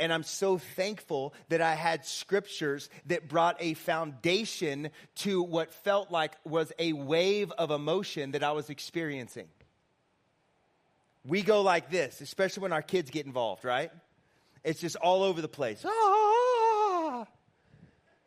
And 0.00 0.12
I'm 0.12 0.22
so 0.22 0.56
thankful 0.56 1.34
that 1.50 1.60
I 1.60 1.74
had 1.74 2.06
scriptures 2.06 2.88
that 3.06 3.28
brought 3.28 3.56
a 3.60 3.74
foundation 3.74 4.88
to 5.16 5.42
what 5.42 5.74
felt 5.74 6.10
like 6.10 6.32
was 6.42 6.72
a 6.78 6.94
wave 6.94 7.52
of 7.52 7.70
emotion 7.70 8.32
that 8.32 8.42
I 8.42 8.52
was 8.52 8.70
experiencing. 8.70 9.46
We 11.26 11.42
go 11.42 11.60
like 11.60 11.90
this, 11.90 12.22
especially 12.22 12.62
when 12.62 12.72
our 12.72 12.80
kids 12.80 13.10
get 13.10 13.26
involved, 13.26 13.62
right? 13.62 13.90
It's 14.64 14.80
just 14.80 14.96
all 14.96 15.22
over 15.22 15.42
the 15.42 15.48
place. 15.48 15.84
Ah! 15.86 16.29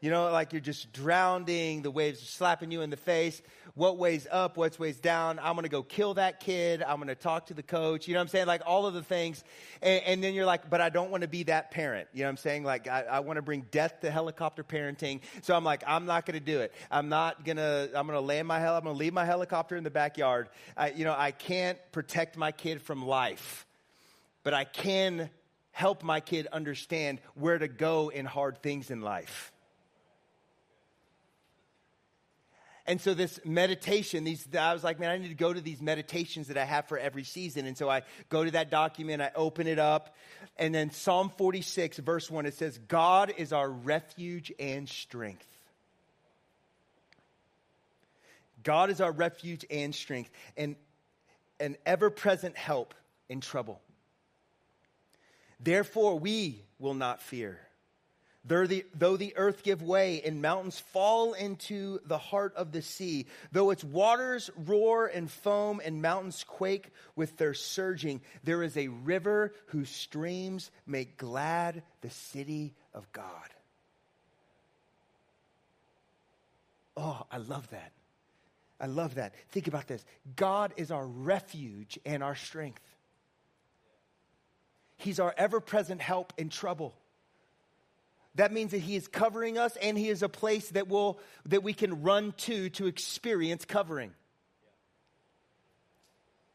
You 0.04 0.10
know, 0.10 0.30
like 0.34 0.52
you're 0.52 0.60
just 0.60 0.92
drowning, 0.92 1.82
the 1.82 1.90
waves 1.90 2.22
are 2.22 2.26
slapping 2.26 2.72
you 2.72 2.82
in 2.82 2.90
the 2.90 2.98
face. 2.98 3.42
What 3.74 3.98
way's 3.98 4.28
up, 4.30 4.58
what's 4.58 4.78
way's 4.78 5.00
down? 5.00 5.40
I'm 5.40 5.54
going 5.54 5.64
to 5.64 5.70
go 5.70 5.82
kill 5.82 6.16
that 6.16 6.42
kid. 6.42 6.84
I'm 6.84 6.98
going 6.98 7.08
to 7.08 7.16
talk 7.16 7.46
to 7.46 7.54
the 7.54 7.64
coach. 7.64 8.06
You 8.06 8.14
know 8.14 8.20
what 8.20 8.24
I'm 8.24 8.28
saying? 8.28 8.48
Like 8.48 8.64
all 8.66 8.86
of 8.86 8.94
the 8.94 9.02
things. 9.02 9.46
And, 9.82 10.04
and 10.04 10.22
then 10.22 10.34
you're 10.34 10.46
like, 10.46 10.70
but 10.70 10.82
I 10.82 10.90
don't 10.90 11.10
want 11.10 11.22
to 11.22 11.30
be 11.30 11.44
that 11.44 11.72
parent. 11.72 12.10
You 12.12 12.24
know 12.24 12.26
what 12.26 12.32
I'm 12.32 12.38
saying? 12.38 12.66
Like, 12.66 12.90
I, 12.90 13.04
I 13.04 13.20
want 13.22 13.38
to 13.38 13.42
bring 13.42 13.66
death 13.72 14.02
to 14.02 14.12
helicopter 14.12 14.62
parenting. 14.62 15.22
So 15.42 15.56
I'm 15.56 15.64
like, 15.64 15.86
I'm 15.88 16.06
not 16.06 16.26
going 16.26 16.38
to 16.38 16.46
do 16.46 16.60
it. 16.60 16.74
I'm 16.92 17.08
not 17.08 17.46
going 17.46 17.56
to, 17.56 17.90
I'm 17.96 18.06
going 18.06 18.20
to 18.20 18.26
land 18.26 18.46
my 18.46 18.60
hell, 18.60 18.76
I'm 18.76 18.84
going 18.84 18.96
to 18.96 19.00
leave 19.00 19.14
my 19.14 19.24
helicopter 19.24 19.78
in 19.78 19.86
the 19.86 19.90
backyard. 19.90 20.50
I, 20.76 20.90
you 20.90 21.06
know, 21.06 21.16
I 21.18 21.32
can't 21.32 21.78
protect 21.94 22.36
my 22.36 22.52
kid 22.52 22.82
from 22.82 23.06
life, 23.08 23.66
but 24.44 24.54
I 24.54 24.66
can 24.66 25.30
help 25.72 26.04
my 26.04 26.20
kid 26.20 26.48
understand 26.52 27.22
where 27.36 27.58
to 27.58 27.70
go 27.70 28.10
in 28.10 28.26
hard 28.26 28.62
things 28.62 28.92
in 28.92 29.00
life. 29.00 29.53
And 32.86 33.00
so 33.00 33.14
this 33.14 33.40
meditation, 33.46 34.26
these 34.26 34.46
I 34.54 34.74
was 34.74 34.84
like, 34.84 35.00
man, 35.00 35.10
I 35.10 35.18
need 35.18 35.30
to 35.30 35.36
go 35.36 35.54
to 35.54 35.62
these 35.62 35.82
meditations 35.82 36.48
that 36.48 36.58
I 36.58 36.66
have 36.66 36.88
for 36.88 36.98
every 36.98 37.24
season. 37.24 37.66
And 37.66 37.78
so 37.78 37.90
I 37.90 38.02
go 38.28 38.44
to 38.44 38.52
that 38.52 38.70
document, 38.70 39.22
I 39.22 39.32
open 39.36 39.68
it 39.68 39.80
up, 39.80 40.16
and 40.58 40.76
then 40.76 40.92
Psalm 40.92 41.32
46, 41.38 41.98
verse 42.00 42.30
1, 42.30 42.46
it 42.46 42.56
says, 42.56 42.78
God 42.78 43.34
is 43.38 43.54
our 43.54 43.70
refuge 43.70 44.52
and 44.60 44.88
strength. 44.88 45.48
God 48.64 48.90
is 48.90 49.00
our 49.02 49.12
refuge 49.12 49.66
and 49.70 49.96
strength, 49.96 50.30
and 50.58 50.76
an 51.60 51.78
ever 51.86 52.10
present 52.10 52.58
help 52.58 52.94
in 53.30 53.40
trouble. 53.40 53.82
Therefore, 55.60 56.20
we 56.20 56.62
will 56.80 56.94
not 56.94 57.22
fear. 57.22 57.60
Though 58.46 58.68
the, 58.68 58.86
though 58.94 59.16
the 59.16 59.38
earth 59.38 59.64
give 59.64 59.82
way 59.82 60.22
and 60.22 60.42
mountains 60.42 60.78
fall 60.78 61.32
into 61.34 62.00
the 62.06 62.18
heart 62.18 62.54
of 62.56 62.74
the 62.74 62.82
sea, 62.82 63.28
though 63.54 63.70
its 63.70 63.86
waters 63.86 64.50
roar 64.66 65.08
and 65.08 65.32
foam 65.32 65.82
and 65.84 66.02
mountains 66.02 66.44
quake 66.46 66.90
with 67.16 67.38
their 67.38 67.54
surging, 67.54 68.20
there 68.44 68.62
is 68.62 68.76
a 68.76 68.90
river 68.90 69.54
whose 69.68 69.90
streams 69.90 70.72
make 70.86 71.18
glad 71.18 71.84
the 72.02 72.10
city 72.10 72.74
of 72.94 73.10
God. 73.14 73.28
Oh, 76.98 77.26
I 77.32 77.38
love 77.38 77.70
that. 77.70 77.94
I 78.78 78.88
love 78.88 79.16
that. 79.16 79.34
Think 79.52 79.68
about 79.70 79.88
this 79.88 80.04
God 80.36 80.74
is 80.76 80.92
our 80.92 81.08
refuge 81.08 81.98
and 82.06 82.22
our 82.22 82.36
strength, 82.36 82.82
He's 84.98 85.22
our 85.22 85.34
ever 85.38 85.62
present 85.62 86.02
help 86.02 86.34
in 86.38 86.50
trouble 86.50 86.94
that 88.36 88.52
means 88.52 88.72
that 88.72 88.80
he 88.80 88.96
is 88.96 89.08
covering 89.08 89.58
us 89.58 89.78
and 89.82 89.98
he 89.98 90.10
is 90.10 90.24
a 90.24 90.30
place 90.30 90.70
that 90.70 90.88
will 90.88 91.20
that 91.46 91.64
we 91.64 91.74
can 91.74 92.02
run 92.02 92.34
to 92.38 92.70
to 92.72 92.88
experience 92.88 93.66
covering. 93.66 94.12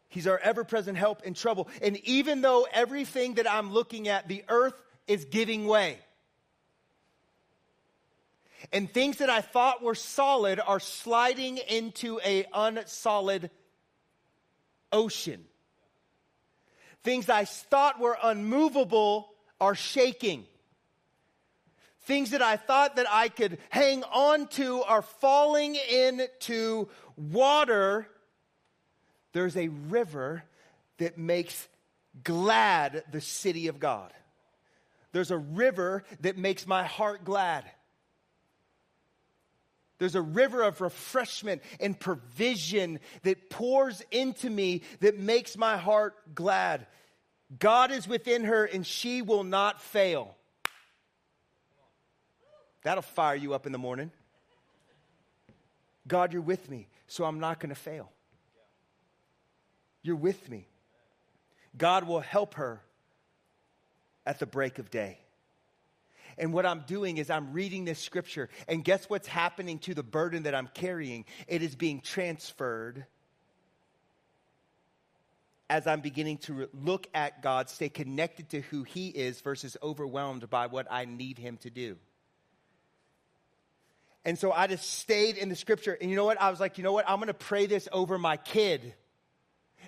He's 0.08 0.26
our 0.26 0.38
ever-present 0.38 0.96
help 0.96 1.22
in 1.22 1.34
trouble. 1.34 1.68
And 1.82 1.98
even 1.98 2.40
though 2.40 2.66
everything 2.72 3.34
that 3.34 3.50
i'm 3.50 3.72
looking 3.72 4.08
at 4.08 4.26
the 4.28 4.44
earth 4.48 4.80
is 5.06 5.24
giving 5.24 5.66
way 5.66 5.98
and 8.72 8.92
things 8.92 9.18
that 9.18 9.30
i 9.30 9.40
thought 9.40 9.82
were 9.82 9.94
solid 9.94 10.60
are 10.64 10.80
sliding 10.80 11.58
into 11.68 12.20
a 12.24 12.44
unsolid 12.52 13.50
ocean. 14.90 15.44
Things 17.04 17.28
i 17.28 17.44
thought 17.44 18.00
were 18.00 18.18
unmovable 18.20 19.28
are 19.60 19.76
shaking 19.76 20.44
Things 22.08 22.30
that 22.30 22.40
I 22.40 22.56
thought 22.56 22.96
that 22.96 23.04
I 23.10 23.28
could 23.28 23.58
hang 23.68 24.02
on 24.02 24.46
to 24.52 24.82
are 24.82 25.02
falling 25.02 25.76
into 25.92 26.88
water. 27.18 28.08
There's 29.34 29.58
a 29.58 29.68
river 29.68 30.42
that 30.96 31.18
makes 31.18 31.68
glad 32.24 33.04
the 33.12 33.20
city 33.20 33.68
of 33.68 33.78
God. 33.78 34.10
There's 35.12 35.30
a 35.30 35.36
river 35.36 36.02
that 36.20 36.38
makes 36.38 36.66
my 36.66 36.82
heart 36.82 37.26
glad. 37.26 37.64
There's 39.98 40.14
a 40.14 40.22
river 40.22 40.62
of 40.62 40.80
refreshment 40.80 41.60
and 41.78 42.00
provision 42.00 43.00
that 43.24 43.50
pours 43.50 44.02
into 44.10 44.48
me 44.48 44.80
that 45.00 45.18
makes 45.18 45.58
my 45.58 45.76
heart 45.76 46.34
glad. 46.34 46.86
God 47.58 47.90
is 47.90 48.08
within 48.08 48.44
her 48.44 48.64
and 48.64 48.86
she 48.86 49.20
will 49.20 49.44
not 49.44 49.82
fail. 49.82 50.37
That'll 52.88 53.02
fire 53.02 53.36
you 53.36 53.52
up 53.52 53.66
in 53.66 53.72
the 53.72 53.78
morning. 53.78 54.10
God, 56.06 56.32
you're 56.32 56.40
with 56.40 56.70
me, 56.70 56.88
so 57.06 57.26
I'm 57.26 57.38
not 57.38 57.60
going 57.60 57.68
to 57.68 57.78
fail. 57.78 58.10
You're 60.02 60.16
with 60.16 60.48
me. 60.48 60.66
God 61.76 62.04
will 62.04 62.20
help 62.20 62.54
her 62.54 62.80
at 64.24 64.38
the 64.38 64.46
break 64.46 64.78
of 64.78 64.90
day. 64.90 65.18
And 66.38 66.54
what 66.54 66.64
I'm 66.64 66.80
doing 66.86 67.18
is 67.18 67.28
I'm 67.28 67.52
reading 67.52 67.84
this 67.84 67.98
scripture, 67.98 68.48
and 68.66 68.82
guess 68.82 69.04
what's 69.10 69.28
happening 69.28 69.80
to 69.80 69.92
the 69.92 70.02
burden 70.02 70.44
that 70.44 70.54
I'm 70.54 70.70
carrying? 70.72 71.26
It 71.46 71.60
is 71.60 71.76
being 71.76 72.00
transferred 72.00 73.04
as 75.68 75.86
I'm 75.86 76.00
beginning 76.00 76.38
to 76.38 76.70
look 76.72 77.06
at 77.12 77.42
God, 77.42 77.68
stay 77.68 77.90
connected 77.90 78.48
to 78.48 78.62
who 78.62 78.84
He 78.84 79.08
is 79.08 79.42
versus 79.42 79.76
overwhelmed 79.82 80.48
by 80.48 80.68
what 80.68 80.86
I 80.90 81.04
need 81.04 81.36
Him 81.36 81.58
to 81.58 81.68
do. 81.68 81.98
And 84.28 84.38
so 84.38 84.52
I 84.52 84.66
just 84.66 84.98
stayed 84.98 85.38
in 85.38 85.48
the 85.48 85.56
scripture. 85.56 85.96
And 85.98 86.10
you 86.10 86.16
know 86.16 86.26
what? 86.26 86.38
I 86.38 86.50
was 86.50 86.60
like, 86.60 86.76
you 86.76 86.84
know 86.84 86.92
what? 86.92 87.08
I'm 87.08 87.16
going 87.16 87.28
to 87.28 87.32
pray 87.32 87.64
this 87.64 87.88
over 87.90 88.18
my 88.18 88.36
kid. 88.36 88.92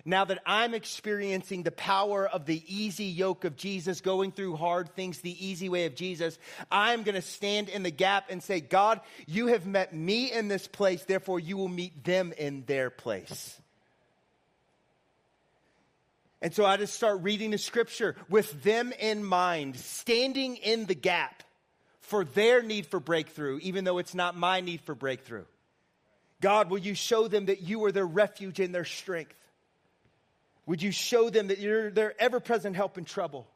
Now 0.07 0.25
that 0.25 0.39
I'm 0.47 0.73
experiencing 0.73 1.63
the 1.63 1.71
power 1.71 2.27
of 2.27 2.47
the 2.47 2.65
easy 2.67 3.05
yoke 3.05 3.45
of 3.45 3.55
Jesus, 3.55 4.01
going 4.01 4.33
through 4.33 4.57
hard 4.57 4.95
things 4.95 5.19
the 5.19 5.47
easy 5.47 5.69
way 5.69 5.85
of 5.85 5.95
Jesus, 5.95 6.39
I'm 6.71 7.03
going 7.03 7.17
to 7.17 7.21
stand 7.21 7.69
in 7.69 7.83
the 7.83 7.91
gap 7.91 8.31
and 8.31 8.43
say, 8.43 8.61
God, 8.61 9.03
you 9.27 9.49
have 9.49 9.67
met 9.67 9.95
me 9.95 10.33
in 10.33 10.49
this 10.49 10.67
place, 10.67 11.05
therefore 11.05 11.39
you 11.39 11.59
will 11.59 11.69
meet 11.69 12.03
them 12.03 12.33
in 12.39 12.65
their 12.67 12.89
place. 12.89 13.61
And 16.41 16.55
so 16.55 16.65
I 16.65 16.79
just 16.79 16.95
start 16.95 17.21
reading 17.21 17.51
the 17.51 17.59
scripture 17.59 18.17
with 18.31 18.63
them 18.63 18.95
in 18.99 19.23
mind, 19.23 19.77
standing 19.77 20.57
in 20.57 20.87
the 20.87 20.95
gap 20.95 21.43
for 22.11 22.25
their 22.25 22.61
need 22.61 22.87
for 22.87 22.99
breakthrough, 22.99 23.61
even 23.63 23.85
though 23.85 23.99
it's 23.99 24.17
not 24.17 24.37
my 24.37 24.61
need 24.61 24.81
for 24.81 24.97
breakthrough. 24.97 25.45
God, 26.41 26.69
will 26.69 26.79
you 26.79 26.95
show 26.95 27.29
them 27.29 27.47
that 27.47 27.63
you 27.63 27.85
are 27.85 27.93
their 27.93 28.07
refuge 28.07 28.59
and 28.59 28.75
their 28.75 28.85
strength? 28.85 29.37
Would 30.67 30.83
you 30.83 30.91
show 30.91 31.31
them 31.31 31.47
that 31.49 31.59
you're 31.59 31.91
their 31.91 32.21
ever 32.21 32.41
present 32.41 32.75
help 32.75 32.99
in 32.99 33.05
trouble? 33.05 33.47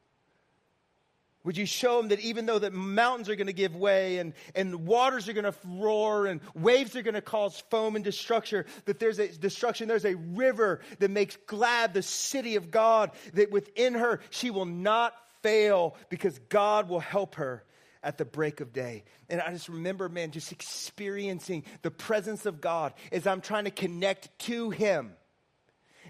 Would 1.43 1.57
you 1.57 1.65
show 1.65 1.97
them 1.97 2.07
that 2.09 2.21
even 2.21 2.45
though 2.45 2.57
the 2.57 2.71
mountains 2.71 3.29
are 3.29 3.35
going 3.35 3.47
to 3.47 3.53
give 3.53 3.75
way 3.75 4.19
and, 4.19 4.33
and 4.55 4.87
waters 4.87 5.27
are 5.27 5.33
going 5.33 5.43
to 5.43 5.53
roar 5.67 6.25
and 6.25 6.39
waves 6.55 6.95
are 6.95 7.03
going 7.03 7.13
to 7.13 7.21
cause 7.21 7.61
foam 7.69 7.95
and 7.95 8.05
destruction, 8.05 8.63
that 8.85 8.99
there's 8.99 9.19
a 9.19 9.27
destruction, 9.27 9.89
there's 9.89 10.05
a 10.05 10.15
river 10.15 10.79
that 10.99 11.11
makes 11.11 11.37
glad 11.45 11.93
the 11.93 12.01
city 12.01 12.55
of 12.55 12.71
God, 12.71 13.11
that 13.33 13.51
within 13.51 13.95
her 13.95 14.21
she 14.29 14.49
will 14.49 14.65
not 14.65 15.13
fail 15.43 15.97
because 16.09 16.39
God 16.49 16.87
will 16.87 17.01
help 17.01 17.35
her 17.35 17.64
at 18.05 18.19
the 18.19 18.23
break 18.23 18.61
of 18.61 18.71
day. 18.71 19.03
And 19.29 19.41
I 19.41 19.51
just 19.51 19.67
remember, 19.67 20.07
man, 20.07 20.31
just 20.31 20.51
experiencing 20.51 21.65
the 21.81 21.91
presence 21.91 22.45
of 22.45 22.61
God 22.61 22.93
as 23.11 23.25
I'm 23.27 23.41
trying 23.41 23.65
to 23.65 23.71
connect 23.71 24.37
to 24.39 24.69
Him. 24.69 25.11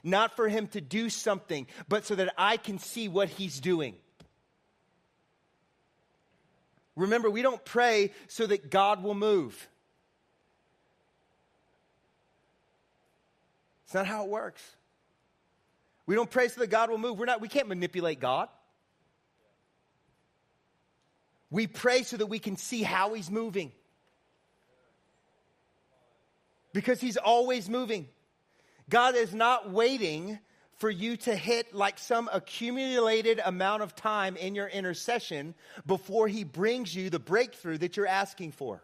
Not 0.04 0.36
for 0.36 0.48
Him 0.48 0.68
to 0.68 0.82
do 0.82 1.10
something, 1.10 1.66
but 1.88 2.06
so 2.06 2.16
that 2.16 2.34
I 2.38 2.58
can 2.58 2.78
see 2.78 3.08
what 3.08 3.30
He's 3.30 3.60
doing. 3.60 3.96
Remember, 6.98 7.30
we 7.30 7.42
don't 7.42 7.64
pray 7.64 8.12
so 8.28 8.46
that 8.46 8.70
God 8.70 9.02
will 9.02 9.16
move. 9.16 9.68
It's 13.86 13.94
not 13.94 14.06
how 14.06 14.26
it 14.26 14.30
works. 14.30 14.62
We 16.06 16.16
don't 16.16 16.30
pray 16.30 16.50
so 16.50 16.60
that 16.62 16.70
God 16.70 16.90
will 16.90 16.98
move. 16.98 17.18
We're 17.18 17.26
not, 17.26 17.42
we 17.42 17.48
can't 17.48 17.68
manipulate 17.68 18.20
God. 18.20 18.50
We 21.50 21.68
pray 21.68 22.04
so 22.04 22.18
that 22.18 22.26
we 22.28 22.40
can 22.40 22.58
see 22.58 22.84
how 22.84 23.14
He's 23.14 23.30
moving. 23.30 23.72
Because 26.74 27.00
He's 27.00 27.18
always 27.18 27.70
moving. 27.70 28.08
God 28.90 29.16
is 29.16 29.34
not 29.34 29.72
waiting 29.72 30.40
for 30.78 30.90
you 30.90 31.18
to 31.18 31.36
hit 31.36 31.74
like 31.74 31.98
some 31.98 32.30
accumulated 32.32 33.42
amount 33.44 33.82
of 33.82 33.96
time 33.96 34.36
in 34.36 34.56
your 34.56 34.68
intercession 34.68 35.56
before 35.86 36.28
he 36.28 36.44
brings 36.44 36.94
you 36.94 37.10
the 37.10 37.20
breakthrough 37.20 37.78
that 37.78 37.96
you're 37.96 38.08
asking 38.08 38.52
for. 38.52 38.84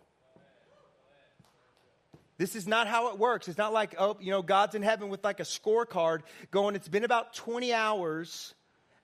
This 2.38 2.56
is 2.56 2.68
not 2.68 2.88
how 2.88 3.12
it 3.12 3.20
works. 3.20 3.48
It's 3.48 3.58
not 3.58 3.74
like, 3.74 3.94
oh, 4.00 4.18
you 4.20 4.32
know, 4.32 4.42
God's 4.42 4.74
in 4.74 4.82
heaven 4.82 5.10
with 5.10 5.24
like 5.24 5.40
a 5.40 5.44
scorecard 5.44 6.22
going, 6.50 6.76
it's 6.76 6.88
been 6.88 7.04
about 7.04 7.34
20 7.34 7.74
hours 7.74 8.56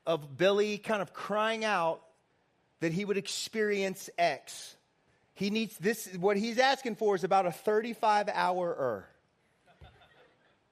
of 0.05 0.37
Billy 0.37 0.77
kind 0.77 1.01
of 1.01 1.13
crying 1.13 1.63
out 1.63 2.01
that 2.79 2.93
he 2.93 3.05
would 3.05 3.17
experience 3.17 4.09
X. 4.17 4.75
He 5.33 5.49
needs 5.49 5.77
this, 5.77 6.09
what 6.19 6.37
he's 6.37 6.57
asking 6.57 6.95
for 6.95 7.15
is 7.15 7.23
about 7.23 7.45
a 7.45 7.51
35 7.51 8.29
hour 8.33 8.69
er. 8.69 9.05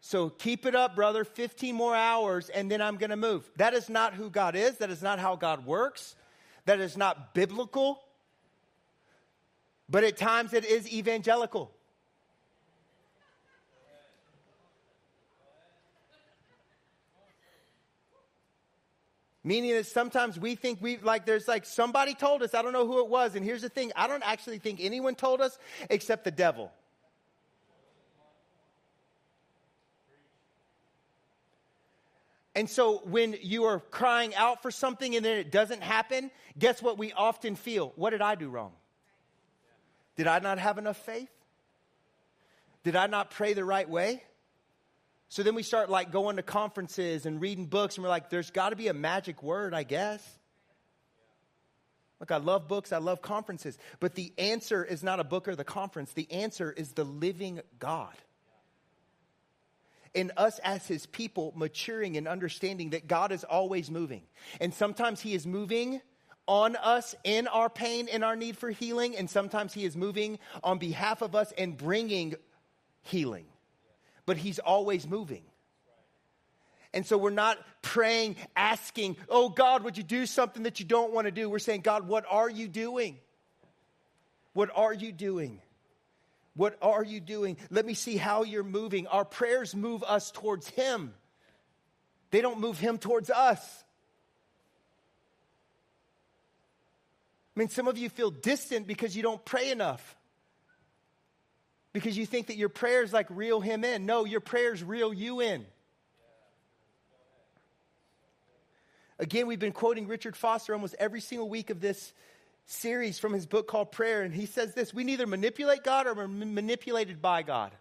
so 0.02 0.30
keep 0.30 0.66
it 0.66 0.76
up, 0.76 0.96
brother, 0.96 1.24
15 1.24 1.76
more 1.76 1.96
hours, 1.96 2.50
and 2.50 2.70
then 2.70 2.82
I'm 2.82 2.98
to 2.98 3.16
move. 3.16 3.50
That 3.58 3.74
is 3.74 3.90
not 3.90 4.14
who 4.14 4.30
God 4.30 4.56
is. 4.56 4.78
That 4.78 4.90
is 4.90 5.04
not 5.04 5.20
how 5.20 5.36
God 5.36 5.66
works. 5.66 6.16
That 6.66 6.80
is 6.80 6.98
not 6.98 7.34
biblical. 7.34 8.02
But 9.88 10.04
at 10.04 10.18
times 10.18 10.54
it 10.54 10.66
is 10.66 10.92
evangelical. 10.92 11.75
Meaning 19.46 19.74
that 19.74 19.86
sometimes 19.86 20.40
we 20.40 20.56
think 20.56 20.82
we 20.82 20.98
like 20.98 21.28
there's 21.28 21.48
like 21.48 21.68
somebody 21.68 22.16
told 22.16 22.42
us, 22.42 22.56
I 22.56 22.64
don't 22.64 22.74
know 22.74 22.88
who 22.88 23.00
it 23.02 23.08
was. 23.08 23.36
And 23.36 23.46
here's 23.46 23.62
the 23.62 23.70
thing 23.70 23.92
I 23.96 24.08
don't 24.08 24.24
actually 24.26 24.58
think 24.58 24.80
anyone 24.82 25.14
told 25.14 25.40
us 25.40 25.60
except 25.88 26.24
the 26.24 26.32
devil. 26.32 26.72
And 32.56 32.68
so 32.68 33.04
when 33.04 33.36
you 33.40 33.66
are 33.66 33.82
crying 33.92 34.34
out 34.34 34.64
for 34.64 34.72
something 34.72 35.16
and 35.16 35.24
then 35.24 35.38
it 35.38 35.52
doesn't 35.52 35.84
happen, 35.84 36.32
guess 36.58 36.82
what 36.82 36.98
we 36.98 37.14
often 37.14 37.56
feel? 37.56 37.94
What 37.98 38.10
did 38.10 38.24
I 38.24 38.34
do 38.34 38.50
wrong? 38.50 38.72
Did 40.16 40.26
I 40.26 40.40
not 40.40 40.58
have 40.58 40.80
enough 40.80 40.98
faith? 40.98 41.30
Did 42.84 42.96
I 42.96 43.06
not 43.06 43.30
pray 43.30 43.54
the 43.54 43.66
right 43.66 43.88
way? 43.88 44.24
So 45.30 45.44
then 45.44 45.56
we 45.56 45.64
start 45.64 45.90
like 45.90 46.12
going 46.12 46.38
to 46.38 46.44
conferences 46.44 47.26
and 47.26 47.42
reading 47.42 47.66
books 47.66 47.96
and 47.96 48.04
we're 48.04 48.10
like, 48.10 48.30
there's 48.30 48.52
got 48.52 48.70
to 48.70 48.76
be 48.76 48.88
a 48.88 48.94
magic 48.94 49.42
word, 49.44 49.74
I 49.74 49.84
guess. 49.84 50.24
Look, 52.20 52.32
I 52.32 52.38
love 52.38 52.68
books, 52.68 52.94
I 52.94 52.98
love 52.98 53.22
conferences, 53.22 53.78
but 54.00 54.16
the 54.16 54.32
answer 54.38 54.84
is 54.86 55.04
not 55.04 55.20
a 55.20 55.24
book 55.24 55.48
or 55.48 55.56
the 55.56 55.66
conference. 55.66 56.14
The 56.14 56.32
answer 56.32 56.72
is 56.72 56.94
the 56.94 57.04
living 57.04 57.60
God 57.78 58.14
in 60.14 60.32
us 60.38 60.60
as 60.60 60.88
his 60.88 61.06
people 61.06 61.54
maturing 61.56 62.16
and 62.16 62.28
understanding 62.28 62.92
that 62.92 63.08
God 63.08 63.32
is 63.34 63.44
always 63.44 63.92
moving. 63.92 64.24
And 64.62 64.74
sometimes 64.74 65.20
he 65.20 65.34
is 65.34 65.46
moving 65.46 66.02
on 66.48 66.76
us 66.78 67.16
in 67.24 67.48
our 67.48 67.70
pain 67.70 68.08
and 68.08 68.24
our 68.24 68.36
need 68.36 68.58
for 68.58 68.70
healing, 68.70 69.16
and 69.18 69.30
sometimes 69.30 69.74
he 69.74 69.84
is 69.84 69.98
moving 69.98 70.40
on 70.64 70.78
behalf 70.78 71.22
of 71.22 71.36
us 71.36 71.52
and 71.58 71.76
bringing 71.76 72.36
healing. 73.02 73.46
But 74.26 74.38
he's 74.38 74.60
always 74.60 75.08
moving. 75.08 75.44
And 76.94 77.06
so 77.06 77.18
we're 77.18 77.30
not 77.30 77.60
praying, 77.82 78.38
asking, 78.56 79.18
oh 79.28 79.50
God, 79.50 79.84
would 79.84 79.98
you 79.98 80.04
do 80.04 80.26
something 80.26 80.64
that 80.64 80.80
you 80.80 80.86
don't 80.86 81.12
want 81.12 81.26
to 81.26 81.32
do? 81.32 81.50
We're 81.50 81.60
saying, 81.60 81.82
God, 81.82 82.08
what 82.08 82.26
are 82.30 82.50
you 82.50 82.68
doing? 82.70 83.18
What 84.54 84.70
are 84.74 84.94
you 84.94 85.12
doing? 85.12 85.62
What 86.56 86.78
are 86.82 87.04
you 87.04 87.20
doing? 87.20 87.58
Let 87.70 87.86
me 87.86 87.94
see 87.94 88.16
how 88.16 88.44
you're 88.44 88.64
moving. 88.64 89.08
Our 89.08 89.26
prayers 89.26 89.76
move 89.76 90.04
us 90.04 90.32
towards 90.32 90.70
Him, 90.70 91.14
they 92.32 92.42
don't 92.42 92.60
move 92.60 92.80
Him 92.80 92.98
towards 92.98 93.30
us. 93.30 93.84
I 97.56 97.60
mean, 97.60 97.70
some 97.70 97.88
of 97.88 97.98
you 97.98 98.10
feel 98.10 98.32
distant 98.32 98.86
because 98.86 99.16
you 99.16 99.24
don't 99.24 99.44
pray 99.46 99.72
enough. 99.72 100.15
Because 101.96 102.18
you 102.18 102.26
think 102.26 102.48
that 102.48 102.58
your 102.58 102.68
prayers 102.68 103.14
like 103.14 103.28
reel 103.30 103.62
him 103.62 103.86
in. 103.86 104.06
No, 104.06 104.26
your 104.26 104.42
prayers 104.42 104.84
reel 104.84 105.14
you 105.14 105.40
in. 105.40 105.66
Again, 109.18 109.48
we've 109.48 109.60
been 109.60 109.72
quoting 109.72 110.06
Richard 110.06 110.36
Foster 110.36 110.74
almost 110.74 110.96
every 111.00 111.22
single 111.22 111.48
week 111.48 111.70
of 111.70 111.80
this 111.80 112.12
series 112.66 113.18
from 113.18 113.32
his 113.32 113.46
book 113.46 113.70
called 113.70 113.94
Prayer, 113.94 114.24
and 114.24 114.36
he 114.36 114.46
says 114.46 114.74
this 114.74 114.94
We 114.94 115.06
neither 115.06 115.26
manipulate 115.26 115.86
God 115.86 116.06
or 116.06 116.14
we're 116.14 116.28
manipulated 116.28 117.22
by 117.22 117.44
God. 117.44 117.72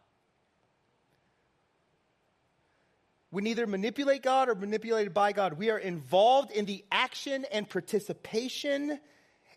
we 3.33 3.43
neither 3.43 3.67
manipulate 3.67 4.23
God 4.23 4.49
or 4.49 4.55
manipulated 4.55 5.13
by 5.13 5.33
God. 5.33 5.55
We 5.55 5.71
are 5.71 5.79
involved 5.79 6.53
in 6.53 6.67
the 6.67 6.85
action 6.93 7.45
and 7.51 7.69
participation 7.69 9.01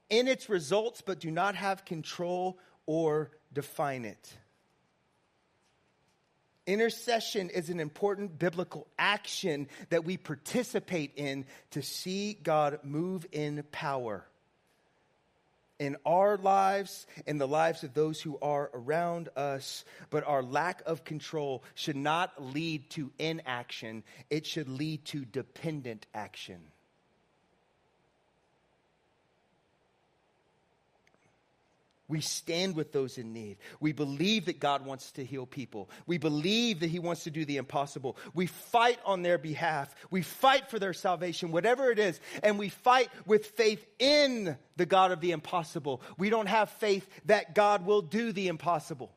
in 0.10 0.28
its 0.28 0.50
results, 0.50 1.04
but 1.06 1.20
do 1.20 1.30
not 1.30 1.54
have 1.54 1.86
control 1.86 2.58
or 2.88 3.30
define 3.54 4.04
it. 4.04 4.34
Intercession 6.67 7.49
is 7.49 7.69
an 7.69 7.80
important 7.80 8.38
biblical 8.38 8.86
action 8.99 9.67
that 9.89 10.03
we 10.03 10.17
participate 10.17 11.13
in 11.15 11.45
to 11.71 11.82
see 11.82 12.34
God 12.34 12.80
move 12.84 13.25
in 13.32 13.63
power 13.71 14.25
in 15.80 15.95
our 16.06 16.38
lives, 16.38 17.06
in 17.25 17.38
the 17.38 17.47
lives 17.47 17.84
of 17.84 17.93
those 17.93 18.19
who 18.21 18.38
are 18.41 18.69
around 18.73 19.30
us, 19.36 19.86
but 20.10 20.25
our 20.25 20.41
lack 20.41 20.82
of 20.86 21.03
control 21.03 21.63
should 21.75 21.95
not 21.95 22.43
lead 22.53 22.89
to 22.91 23.12
inaction, 23.19 24.03
it 24.30 24.45
should 24.45 24.69
lead 24.69 25.06
to 25.06 25.25
dependent 25.25 26.06
action. 26.13 26.60
We 32.10 32.22
stand 32.22 32.76
with 32.76 32.93
those 32.93 33.17
in 33.17 33.34
need. 33.34 33.58
We 33.82 33.91
believe 33.91 34.46
that 34.46 34.62
God 34.62 34.86
wants 34.86 35.12
to 35.13 35.26
heal 35.26 35.46
people. 35.46 35.89
We 36.06 36.17
believe 36.17 36.80
that 36.80 36.89
He 36.89 37.00
wants 37.00 37.26
to 37.26 37.32
do 37.32 37.43
the 37.43 37.58
impossible. 37.58 38.15
We 38.34 38.46
fight 38.46 39.00
on 39.06 39.24
their 39.24 39.38
behalf. 39.38 39.93
We 40.10 40.22
fight 40.22 40.70
for 40.70 40.80
their 40.80 40.93
salvation, 40.93 41.52
whatever 41.52 41.91
it 41.91 42.00
is. 42.00 42.20
And 42.43 42.58
we 42.58 42.70
fight 42.70 43.10
with 43.26 43.48
faith 43.48 43.86
in 44.00 44.58
the 44.78 44.86
God 44.86 45.12
of 45.12 45.20
the 45.20 45.32
impossible. 45.32 46.02
We 46.17 46.30
don't 46.30 46.48
have 46.48 46.70
faith 46.70 47.06
that 47.26 47.54
God 47.54 47.86
will 47.86 48.02
do 48.02 48.32
the 48.32 48.48
impossible. 48.48 49.12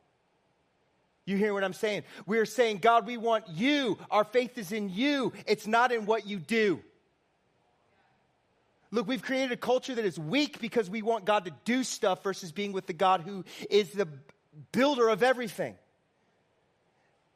You 1.26 1.36
hear 1.36 1.54
what 1.54 1.62
I'm 1.62 1.74
saying? 1.74 2.02
We're 2.26 2.44
saying, 2.44 2.78
God, 2.78 3.06
we 3.06 3.16
want 3.16 3.48
you. 3.48 3.98
Our 4.10 4.24
faith 4.24 4.58
is 4.58 4.72
in 4.72 4.88
you, 4.88 5.32
it's 5.46 5.66
not 5.66 5.92
in 5.92 6.06
what 6.06 6.26
you 6.26 6.40
do. 6.40 6.82
Look, 8.90 9.06
we've 9.06 9.22
created 9.22 9.52
a 9.52 9.56
culture 9.56 9.94
that 9.94 10.04
is 10.04 10.18
weak 10.18 10.60
because 10.60 10.90
we 10.90 11.02
want 11.02 11.24
God 11.24 11.44
to 11.44 11.52
do 11.64 11.84
stuff 11.84 12.22
versus 12.24 12.50
being 12.50 12.72
with 12.72 12.86
the 12.86 12.92
God 12.92 13.20
who 13.20 13.44
is 13.68 13.92
the 13.92 14.08
builder 14.72 15.08
of 15.08 15.22
everything. 15.22 15.76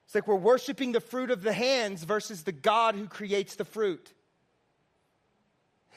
It's 0.06 0.14
like 0.14 0.26
we're 0.26 0.34
worshiping 0.34 0.92
the 0.92 1.00
fruit 1.00 1.30
of 1.30 1.42
the 1.42 1.52
hands 1.52 2.02
versus 2.02 2.42
the 2.42 2.52
God 2.52 2.94
who 2.96 3.06
creates 3.06 3.54
the 3.54 3.64
fruit. 3.64 4.12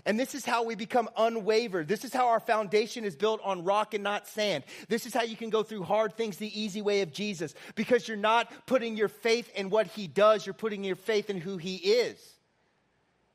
And 0.05 0.19
this 0.19 0.35
is 0.35 0.45
how 0.45 0.63
we 0.63 0.75
become 0.75 1.09
unwavered. 1.17 1.87
This 1.87 2.05
is 2.05 2.13
how 2.13 2.27
our 2.27 2.39
foundation 2.39 3.03
is 3.03 3.15
built 3.15 3.41
on 3.43 3.63
rock 3.63 3.93
and 3.93 4.03
not 4.03 4.27
sand. 4.27 4.63
This 4.87 5.05
is 5.05 5.13
how 5.13 5.23
you 5.23 5.35
can 5.35 5.49
go 5.49 5.63
through 5.63 5.83
hard 5.83 6.13
things 6.13 6.37
the 6.37 6.61
easy 6.61 6.81
way 6.81 7.01
of 7.01 7.11
Jesus 7.11 7.55
because 7.75 8.07
you're 8.07 8.15
not 8.15 8.51
putting 8.67 8.95
your 8.95 9.07
faith 9.07 9.51
in 9.55 9.69
what 9.69 9.87
he 9.87 10.07
does, 10.07 10.45
you're 10.45 10.53
putting 10.53 10.83
your 10.83 10.95
faith 10.95 11.29
in 11.29 11.41
who 11.41 11.57
he 11.57 11.75
is. 11.75 12.17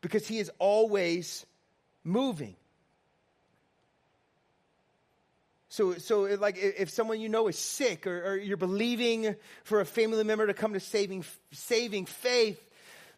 Because 0.01 0.27
he 0.27 0.39
is 0.39 0.51
always 0.59 1.45
moving. 2.05 2.57
So, 5.73 5.95
so 5.95 6.25
like 6.39 6.59
if 6.59 6.91
someone 6.91 7.19
you 7.19 7.31
know 7.31 7.49
is 7.49 7.59
sick 7.59 8.07
or, 8.07 8.33
or, 8.33 8.37
you're 8.37 8.59
believing 8.59 9.35
for 9.65 9.81
a 9.81 9.87
family 9.87 10.23
member 10.23 10.47
to 10.47 10.53
come 10.53 10.75
to 10.75 10.81
saving, 10.81 11.25
saving 11.51 12.05
faith, 12.05 12.63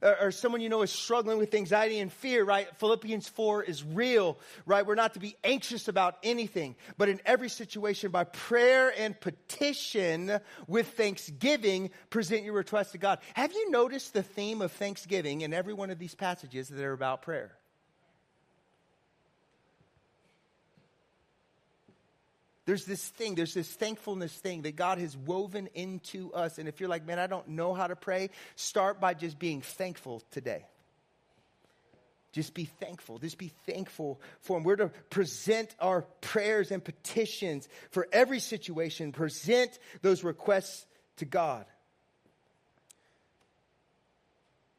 or, 0.01 0.16
or 0.20 0.31
someone 0.31 0.61
you 0.61 0.68
know 0.68 0.83
is 0.83 0.92
struggling 0.92 1.38
with 1.38 1.53
anxiety 1.53 1.99
and 1.99 2.12
fear, 2.12 2.44
right? 2.44 2.68
Philippians 2.77 3.27
4 3.27 3.64
is 3.64 3.83
real, 3.83 4.38
right? 4.66 4.87
We're 4.87 4.94
not 4.94 5.14
to 5.14 5.18
be 5.18 5.35
anxious 5.42 5.88
about 5.88 6.16
anything, 6.23 6.77
but 6.97 7.09
in 7.09 7.20
every 7.27 7.49
situation, 7.49 8.12
by 8.12 8.23
prayer 8.23 8.92
and 8.97 9.18
petition 9.20 10.38
with 10.68 10.87
thanksgiving, 10.90 11.90
present 12.09 12.44
your 12.44 12.55
request 12.55 12.92
to 12.92 12.99
God. 12.99 13.18
Have 13.35 13.53
you 13.53 13.68
noticed 13.73 14.12
the 14.12 14.23
theme 14.23 14.62
of 14.62 14.70
thanksgiving 14.70 15.40
in 15.40 15.53
every 15.53 15.75
one 15.75 15.90
of 15.90 15.99
these 15.99 16.14
passages 16.14 16.68
that 16.68 16.85
are 16.85 16.92
about 16.92 17.23
prayer? 17.23 17.51
There's 22.66 22.85
this 22.87 23.07
thing, 23.07 23.35
there's 23.35 23.55
this 23.55 23.68
thankfulness 23.68 24.33
thing 24.33 24.62
that 24.62 24.74
God 24.74 24.98
has 24.98 25.16
woven 25.16 25.68
into 25.74 26.33
us. 26.33 26.59
And 26.59 26.68
if 26.68 26.81
you're 26.81 26.88
like, 26.88 27.07
man, 27.07 27.18
I 27.18 27.27
don't 27.27 27.48
know 27.48 27.74
how 27.74 27.87
to 27.87 27.96
pray, 27.96 28.31
start 28.57 29.00
by 29.00 29.14
just 29.14 29.38
being 29.38 29.61
thankful 29.61 30.22
today. 30.31 30.64
Just 32.33 32.55
be 32.55 32.64
thankful. 32.64 33.18
Just 33.18 33.38
be 33.38 33.53
thankful 33.64 34.20
for 34.40 34.57
Him. 34.57 34.64
We're 34.64 34.77
to 34.77 34.88
present 35.09 35.72
our 35.79 36.03
prayers 36.20 36.72
and 36.72 36.83
petitions 36.83 37.68
for 37.90 38.09
every 38.12 38.40
situation, 38.40 39.12
present 39.12 39.79
those 40.03 40.24
requests 40.24 40.85
to 41.18 41.27
God. 41.27 41.64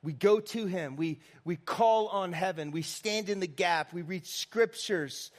We 0.04 0.12
go 0.12 0.40
to 0.40 0.66
Him. 0.66 0.98
We, 0.98 1.20
we 1.46 1.56
call 1.56 2.08
on 2.10 2.34
heaven. 2.34 2.72
We 2.72 2.82
stand 2.82 3.30
in 3.30 3.40
the 3.40 3.48
gap. 3.48 3.94
We 3.94 4.02
read 4.02 4.26
scriptures 4.26 5.32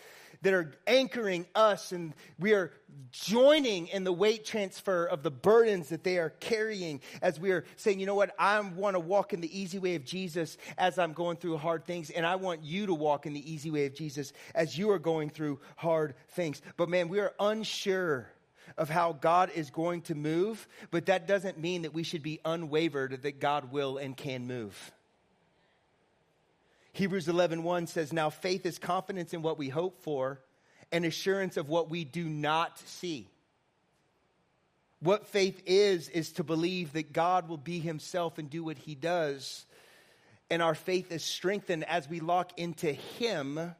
that 0.47 0.55
are 0.55 0.73
anchoring 0.87 1.45
us, 1.57 1.91
and 1.91 2.15
we 2.39 2.53
are 2.53 2.71
joining 3.11 3.89
in 3.89 4.05
the 4.05 4.13
weight 4.13 4.45
transfer 4.45 5.05
of 5.05 5.25
the 5.25 5.31
burdens 5.31 5.89
that 5.89 6.05
they 6.05 6.19
are 6.19 6.31
carrying 6.31 7.01
as 7.21 7.41
we 7.41 7.51
are 7.51 7.65
saying, 7.75 7.99
you 7.99 8.07
know 8.07 8.15
what, 8.15 8.33
I 8.39 8.61
want 8.61 8.95
to 8.95 9.01
walk 9.01 9.33
in 9.33 9.41
the 9.41 9.61
easy 9.61 9.81
way 9.81 9.97
of 9.97 10.05
Jesus 10.05 10.57
as 10.79 11.01
I'm 11.01 11.15
going 11.15 11.37
through 11.37 11.57
hard 11.57 11.85
things, 11.85 12.11
and 12.11 12.25
I 12.25 12.37
want 12.37 12.63
you 12.63 12.87
to 12.87 12.95
walk 12.95 13.27
in 13.27 13.33
the 13.33 13.53
easy 13.53 13.73
way 13.73 13.87
of 13.87 13.95
Jesus 13.97 14.33
as 14.55 14.79
you 14.79 14.89
are 14.91 15.01
going 15.01 15.31
through 15.31 15.59
hard 15.75 16.15
things. 16.29 16.63
But 16.77 16.89
man, 16.89 17.09
we 17.09 17.19
are 17.19 17.35
unsure 17.41 18.31
of 18.79 18.89
how 18.89 19.15
God 19.15 19.51
is 19.53 19.71
going 19.71 20.03
to 20.03 20.15
move, 20.15 20.69
but 20.93 21.07
that 21.07 21.27
doesn't 21.27 21.59
mean 21.59 21.83
that 21.83 21.93
we 21.93 22.05
should 22.05 22.23
be 22.23 22.39
unwavered 22.45 23.21
that 23.23 23.41
God 23.41 23.73
will 23.73 23.99
and 23.99 24.17
can 24.17 24.47
move. 24.47 24.93
Hebrews 26.97 27.29
11:1 27.29 27.63
1 27.63 27.87
says, 27.89 28.11
"Now 28.11 28.31
faith 28.31 28.65
is 28.65 28.79
confidence 28.79 29.35
in 29.35 29.43
what 29.43 29.59
we 29.59 29.69
hope 29.69 30.03
for 30.03 30.41
and 30.91 31.05
assurance 31.05 31.59
of 31.59 31.69
what 31.69 31.91
we 31.91 32.05
do 32.05 32.27
not 32.27 32.79
see." 32.79 33.29
What 35.01 35.27
faith 35.27 35.63
is 35.67 36.09
is 36.09 36.33
to 36.33 36.43
believe 36.43 36.95
that 36.95 37.13
God 37.13 37.51
will 37.51 37.59
be 37.59 37.81
himself 37.81 38.39
and 38.39 38.49
do 38.49 38.65
what 38.65 38.79
he 38.79 38.95
does. 38.95 39.67
And 40.49 40.63
our 40.63 40.75
faith 40.75 41.13
is 41.13 41.23
strengthened 41.23 41.85
as 41.85 42.09
we 42.09 42.21
lock 42.21 42.59
into 42.59 42.91
him 42.95 43.75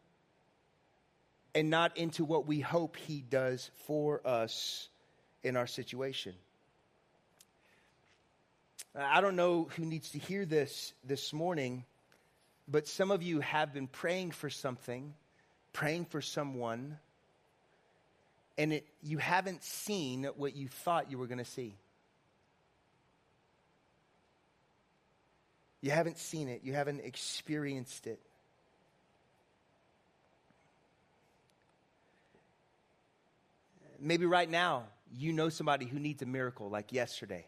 and 1.55 1.71
not 1.71 1.97
into 1.97 2.23
what 2.23 2.47
we 2.47 2.61
hope 2.61 2.97
he 2.97 3.23
does 3.23 3.71
for 3.87 4.21
us 4.27 4.91
in 5.43 5.57
our 5.57 5.67
situation. 5.67 6.35
I 8.95 9.23
don't 9.23 9.37
know 9.37 9.65
who 9.65 9.87
needs 9.87 10.11
to 10.11 10.19
hear 10.19 10.45
this 10.45 10.93
this 11.03 11.33
morning 11.33 11.87
but 12.69 12.87
some 12.89 13.11
of 13.11 13.23
you 13.23 13.41
have 13.41 13.73
been 13.73 13.87
praying 13.87 14.33
for 14.33 14.51
something, 14.51 15.15
praying 15.73 16.07
for 16.07 16.21
someone, 16.21 16.99
and 18.59 18.73
it, 18.73 18.87
you 19.03 19.19
haven't 19.19 19.63
seen 19.63 20.25
what 20.37 20.57
you 20.57 20.69
thought 20.69 21.11
you 21.11 21.19
were 21.19 21.27
going 21.27 21.39
to 21.39 21.45
see. 21.45 21.77
You 25.81 25.91
haven't 25.91 26.19
seen 26.19 26.49
it, 26.49 26.63
you 26.65 26.73
haven't 26.73 27.01
experienced 27.05 28.07
it. 28.07 28.21
Maybe 34.01 34.27
right 34.27 34.51
now, 34.51 34.85
you 35.15 35.33
know 35.33 35.49
somebody 35.49 35.87
who 35.87 35.99
needs 35.99 36.23
a 36.23 36.27
miracle 36.27 36.69
like 36.69 36.93
yesterday. 36.93 37.47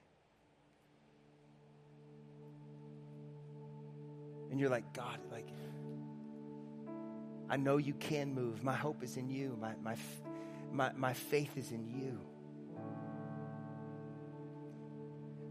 And 4.50 4.58
you're 4.58 4.70
like, 4.70 4.92
God, 4.92 5.18
like, 5.30 5.48
I 7.50 7.56
know 7.56 7.76
you 7.76 7.94
can 7.94 8.34
move. 8.34 8.62
My 8.62 8.74
hope 8.74 9.02
is 9.02 9.16
in 9.16 9.28
you. 9.28 9.56
My, 9.60 9.72
my, 9.82 9.96
my, 10.72 10.92
my 10.94 11.12
faith 11.14 11.56
is 11.56 11.70
in 11.70 11.86
you. 11.86 12.20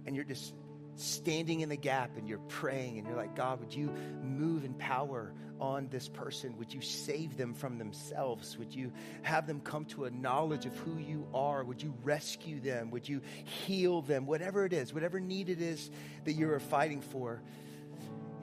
And 0.05 0.15
you're 0.15 0.25
just 0.25 0.53
standing 0.95 1.61
in 1.61 1.69
the 1.69 1.77
gap 1.77 2.17
and 2.17 2.27
you're 2.27 2.39
praying 2.39 2.97
and 2.97 3.07
you're 3.07 3.17
like, 3.17 3.35
God, 3.35 3.59
would 3.59 3.73
you 3.73 3.91
move 4.23 4.63
in 4.63 4.73
power 4.75 5.33
on 5.59 5.87
this 5.89 6.07
person? 6.07 6.57
Would 6.57 6.73
you 6.73 6.81
save 6.81 7.37
them 7.37 7.53
from 7.53 7.77
themselves? 7.77 8.57
Would 8.57 8.73
you 8.73 8.91
have 9.23 9.47
them 9.47 9.59
come 9.59 9.85
to 9.85 10.05
a 10.05 10.11
knowledge 10.11 10.65
of 10.65 10.75
who 10.77 10.97
you 10.97 11.27
are? 11.33 11.63
Would 11.63 11.81
you 11.81 11.93
rescue 12.03 12.59
them? 12.59 12.91
Would 12.91 13.07
you 13.07 13.21
heal 13.43 14.01
them? 14.01 14.25
Whatever 14.25 14.65
it 14.65 14.73
is, 14.73 14.93
whatever 14.93 15.19
need 15.19 15.49
it 15.49 15.61
is 15.61 15.89
that 16.25 16.33
you're 16.33 16.59
fighting 16.59 17.01
for 17.01 17.41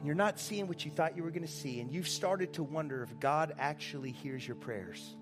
you're 0.07 0.15
not 0.15 0.39
seeing 0.39 0.67
what 0.67 0.85
you 0.85 0.91
thought 0.91 1.17
you 1.17 1.23
were 1.23 1.31
going 1.31 1.47
to 1.47 1.53
see, 1.53 1.81
and 1.81 1.91
you've 1.91 2.09
started 2.09 2.53
to 2.55 2.63
wonder 2.63 3.03
if 3.03 3.19
God 3.21 3.55
actually 3.59 4.11
hears 4.11 4.47
your 4.47 4.57
prayers. 4.57 5.17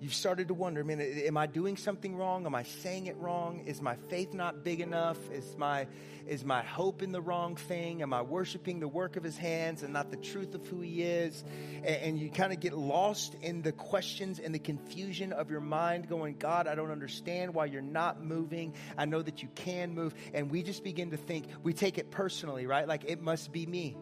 You've 0.00 0.14
started 0.14 0.46
to 0.48 0.54
wonder, 0.54 0.84
man, 0.84 1.00
am 1.00 1.36
I 1.36 1.48
doing 1.48 1.76
something 1.76 2.14
wrong? 2.14 2.46
Am 2.46 2.54
I 2.54 2.62
saying 2.62 3.06
it 3.06 3.16
wrong? 3.16 3.64
Is 3.66 3.82
my 3.82 3.96
faith 4.08 4.32
not 4.32 4.62
big 4.62 4.80
enough? 4.80 5.18
Is 5.32 5.56
my, 5.56 5.88
is 6.24 6.44
my 6.44 6.62
hope 6.62 7.02
in 7.02 7.10
the 7.10 7.20
wrong 7.20 7.56
thing? 7.56 8.02
Am 8.02 8.14
I 8.14 8.22
worshiping 8.22 8.78
the 8.78 8.86
work 8.86 9.16
of 9.16 9.24
his 9.24 9.36
hands 9.36 9.82
and 9.82 9.92
not 9.92 10.12
the 10.12 10.16
truth 10.16 10.54
of 10.54 10.64
who 10.68 10.82
he 10.82 11.02
is? 11.02 11.42
And, 11.78 11.96
and 11.96 12.18
you 12.18 12.30
kind 12.30 12.52
of 12.52 12.60
get 12.60 12.74
lost 12.74 13.34
in 13.42 13.62
the 13.62 13.72
questions 13.72 14.38
and 14.38 14.54
the 14.54 14.60
confusion 14.60 15.32
of 15.32 15.50
your 15.50 15.60
mind 15.60 16.08
going, 16.08 16.36
God, 16.38 16.68
I 16.68 16.76
don't 16.76 16.92
understand 16.92 17.52
why 17.52 17.64
you're 17.64 17.82
not 17.82 18.22
moving. 18.22 18.74
I 18.96 19.04
know 19.04 19.20
that 19.20 19.42
you 19.42 19.48
can 19.56 19.94
move. 19.94 20.14
And 20.32 20.48
we 20.48 20.62
just 20.62 20.84
begin 20.84 21.10
to 21.10 21.16
think, 21.16 21.46
we 21.64 21.72
take 21.72 21.98
it 21.98 22.12
personally, 22.12 22.66
right? 22.66 22.86
Like 22.86 23.04
it 23.04 23.20
must 23.20 23.50
be 23.50 23.66
me. 23.66 23.96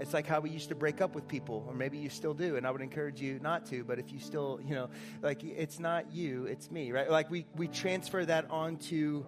It's 0.00 0.14
like 0.14 0.26
how 0.26 0.40
we 0.40 0.48
used 0.48 0.70
to 0.70 0.74
break 0.74 1.02
up 1.02 1.14
with 1.14 1.28
people, 1.28 1.66
or 1.68 1.74
maybe 1.74 1.98
you 1.98 2.08
still 2.08 2.32
do, 2.32 2.56
and 2.56 2.66
I 2.66 2.70
would 2.70 2.80
encourage 2.80 3.20
you 3.20 3.38
not 3.40 3.66
to, 3.66 3.84
but 3.84 3.98
if 3.98 4.10
you 4.10 4.18
still, 4.18 4.58
you 4.64 4.74
know, 4.74 4.88
like 5.20 5.44
it's 5.44 5.78
not 5.78 6.10
you, 6.10 6.46
it's 6.46 6.70
me, 6.70 6.90
right? 6.90 7.10
Like 7.10 7.30
we, 7.30 7.46
we 7.54 7.68
transfer 7.68 8.24
that 8.24 8.50
onto 8.50 9.26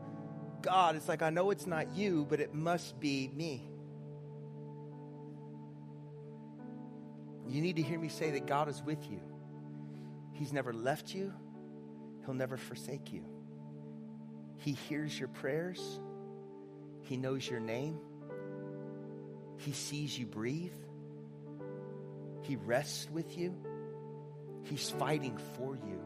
God. 0.63 0.97
It's 0.97 1.09
like, 1.09 1.21
I 1.21 1.29
know 1.29 1.51
it's 1.51 1.67
not 1.67 1.95
you, 1.95 2.27
but 2.29 2.41
it 2.41 2.55
must 2.55 2.99
be 2.99 3.31
me. 3.35 3.69
You 7.47 7.61
need 7.61 7.77
to 7.77 7.83
hear 7.83 7.99
me 7.99 8.09
say 8.09 8.31
that 8.31 8.47
God 8.47 8.71
is 8.71 8.83
with 8.83 9.11
you. 9.11 9.21
He's 10.33 10.55
never 10.55 10.73
left 10.73 11.15
you, 11.15 11.35
He'll 12.25 12.35
never 12.35 12.57
forsake 12.57 13.13
you. 13.13 13.27
He 14.57 14.73
hears 14.73 15.19
your 15.19 15.29
prayers, 15.29 16.01
He 17.03 17.19
knows 17.19 17.47
your 17.47 17.61
name. 17.61 18.01
He 19.63 19.73
sees 19.73 20.19
you 20.19 20.27
breathe. 20.27 20.75
He 22.43 22.57
rests 22.57 23.09
with 23.11 23.39
you. 23.39 23.55
He's 24.65 24.91
fighting 24.91 25.39
for 25.57 25.77
you. 25.77 26.01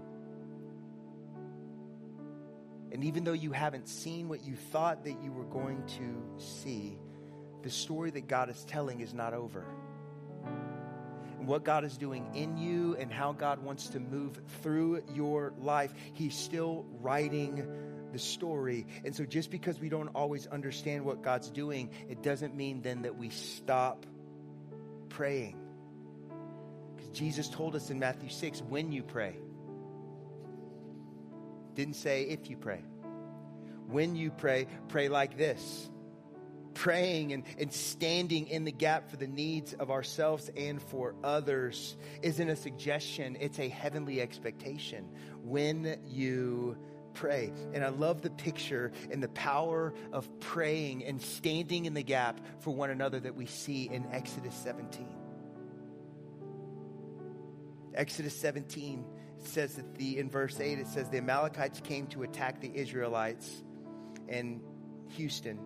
And 2.92 3.02
even 3.04 3.24
though 3.24 3.32
you 3.32 3.52
haven't 3.52 3.88
seen 3.88 4.28
what 4.28 4.44
you 4.44 4.56
thought 4.56 5.04
that 5.04 5.22
you 5.22 5.32
were 5.32 5.44
going 5.44 5.82
to 5.98 6.42
see, 6.42 6.98
the 7.62 7.70
story 7.70 8.10
that 8.10 8.28
God 8.28 8.50
is 8.50 8.62
telling 8.64 9.00
is 9.00 9.14
not 9.14 9.32
over. 9.32 9.64
And 11.38 11.48
what 11.48 11.64
God 11.64 11.84
is 11.84 11.96
doing 11.96 12.26
in 12.34 12.58
you 12.58 12.94
and 12.96 13.10
how 13.10 13.32
God 13.32 13.62
wants 13.62 13.88
to 13.88 14.00
move 14.00 14.38
through 14.62 15.02
your 15.14 15.54
life, 15.58 15.94
He's 16.12 16.36
still 16.36 16.84
writing 17.00 17.66
the 18.16 18.22
story. 18.22 18.86
And 19.04 19.14
so 19.14 19.26
just 19.26 19.50
because 19.50 19.78
we 19.78 19.90
don't 19.90 20.08
always 20.08 20.46
understand 20.46 21.04
what 21.04 21.22
God's 21.22 21.50
doing, 21.50 21.90
it 22.08 22.22
doesn't 22.22 22.54
mean 22.54 22.80
then 22.80 23.02
that 23.02 23.18
we 23.18 23.28
stop 23.28 24.06
praying. 25.10 25.60
Because 26.96 27.10
Jesus 27.10 27.50
told 27.50 27.76
us 27.76 27.90
in 27.90 27.98
Matthew 27.98 28.30
6 28.30 28.62
when 28.62 28.90
you 28.90 29.02
pray. 29.02 29.36
Didn't 31.74 31.96
say 31.96 32.22
if 32.22 32.48
you 32.48 32.56
pray. 32.56 32.82
When 33.86 34.16
you 34.16 34.30
pray, 34.30 34.66
pray 34.88 35.10
like 35.10 35.36
this 35.36 35.90
praying 36.72 37.32
and, 37.32 37.42
and 37.58 37.72
standing 37.72 38.48
in 38.48 38.64
the 38.64 38.72
gap 38.72 39.10
for 39.10 39.16
the 39.16 39.26
needs 39.26 39.72
of 39.72 39.90
ourselves 39.90 40.50
and 40.58 40.82
for 40.82 41.14
others 41.24 41.96
isn't 42.20 42.50
a 42.50 42.56
suggestion, 42.56 43.34
it's 43.40 43.58
a 43.58 43.68
heavenly 43.68 44.20
expectation. 44.20 45.08
When 45.42 45.98
you 46.06 46.76
pray. 47.16 47.52
And 47.72 47.84
I 47.84 47.88
love 47.88 48.22
the 48.22 48.30
picture 48.30 48.92
and 49.10 49.22
the 49.22 49.28
power 49.28 49.92
of 50.12 50.28
praying 50.40 51.04
and 51.04 51.20
standing 51.20 51.86
in 51.86 51.94
the 51.94 52.02
gap 52.02 52.40
for 52.60 52.74
one 52.74 52.90
another 52.90 53.18
that 53.20 53.34
we 53.34 53.46
see 53.46 53.88
in 53.90 54.06
Exodus 54.12 54.54
17. 54.54 55.06
Exodus 57.94 58.38
17 58.38 59.04
says 59.38 59.74
that 59.76 59.94
the 59.96 60.18
in 60.18 60.30
verse 60.30 60.60
8 60.60 60.78
it 60.78 60.86
says 60.86 61.08
the 61.08 61.18
Amalekites 61.18 61.80
came 61.80 62.06
to 62.08 62.22
attack 62.22 62.60
the 62.60 62.70
Israelites 62.74 63.62
in 64.28 64.60
Houston 65.10 65.58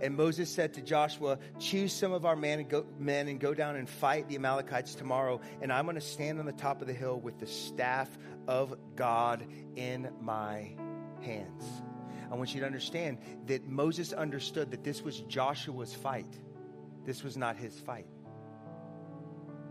And 0.00 0.16
Moses 0.16 0.50
said 0.50 0.74
to 0.74 0.80
Joshua, 0.80 1.38
Choose 1.58 1.92
some 1.92 2.12
of 2.12 2.24
our 2.24 2.36
men 2.36 2.60
and, 2.60 2.68
go, 2.68 2.86
men 2.98 3.28
and 3.28 3.38
go 3.38 3.54
down 3.54 3.76
and 3.76 3.88
fight 3.88 4.28
the 4.28 4.36
Amalekites 4.36 4.94
tomorrow. 4.94 5.40
And 5.60 5.72
I'm 5.72 5.84
going 5.84 5.96
to 5.96 6.00
stand 6.00 6.38
on 6.38 6.46
the 6.46 6.52
top 6.52 6.80
of 6.80 6.86
the 6.86 6.94
hill 6.94 7.20
with 7.20 7.38
the 7.38 7.46
staff 7.46 8.08
of 8.48 8.76
God 8.96 9.46
in 9.76 10.10
my 10.20 10.72
hands. 11.20 11.64
I 12.30 12.36
want 12.36 12.54
you 12.54 12.60
to 12.60 12.66
understand 12.66 13.18
that 13.46 13.66
Moses 13.66 14.12
understood 14.12 14.70
that 14.70 14.84
this 14.84 15.02
was 15.02 15.20
Joshua's 15.20 15.94
fight, 15.94 16.38
this 17.04 17.22
was 17.24 17.36
not 17.36 17.56
his 17.56 17.78
fight. 17.78 18.06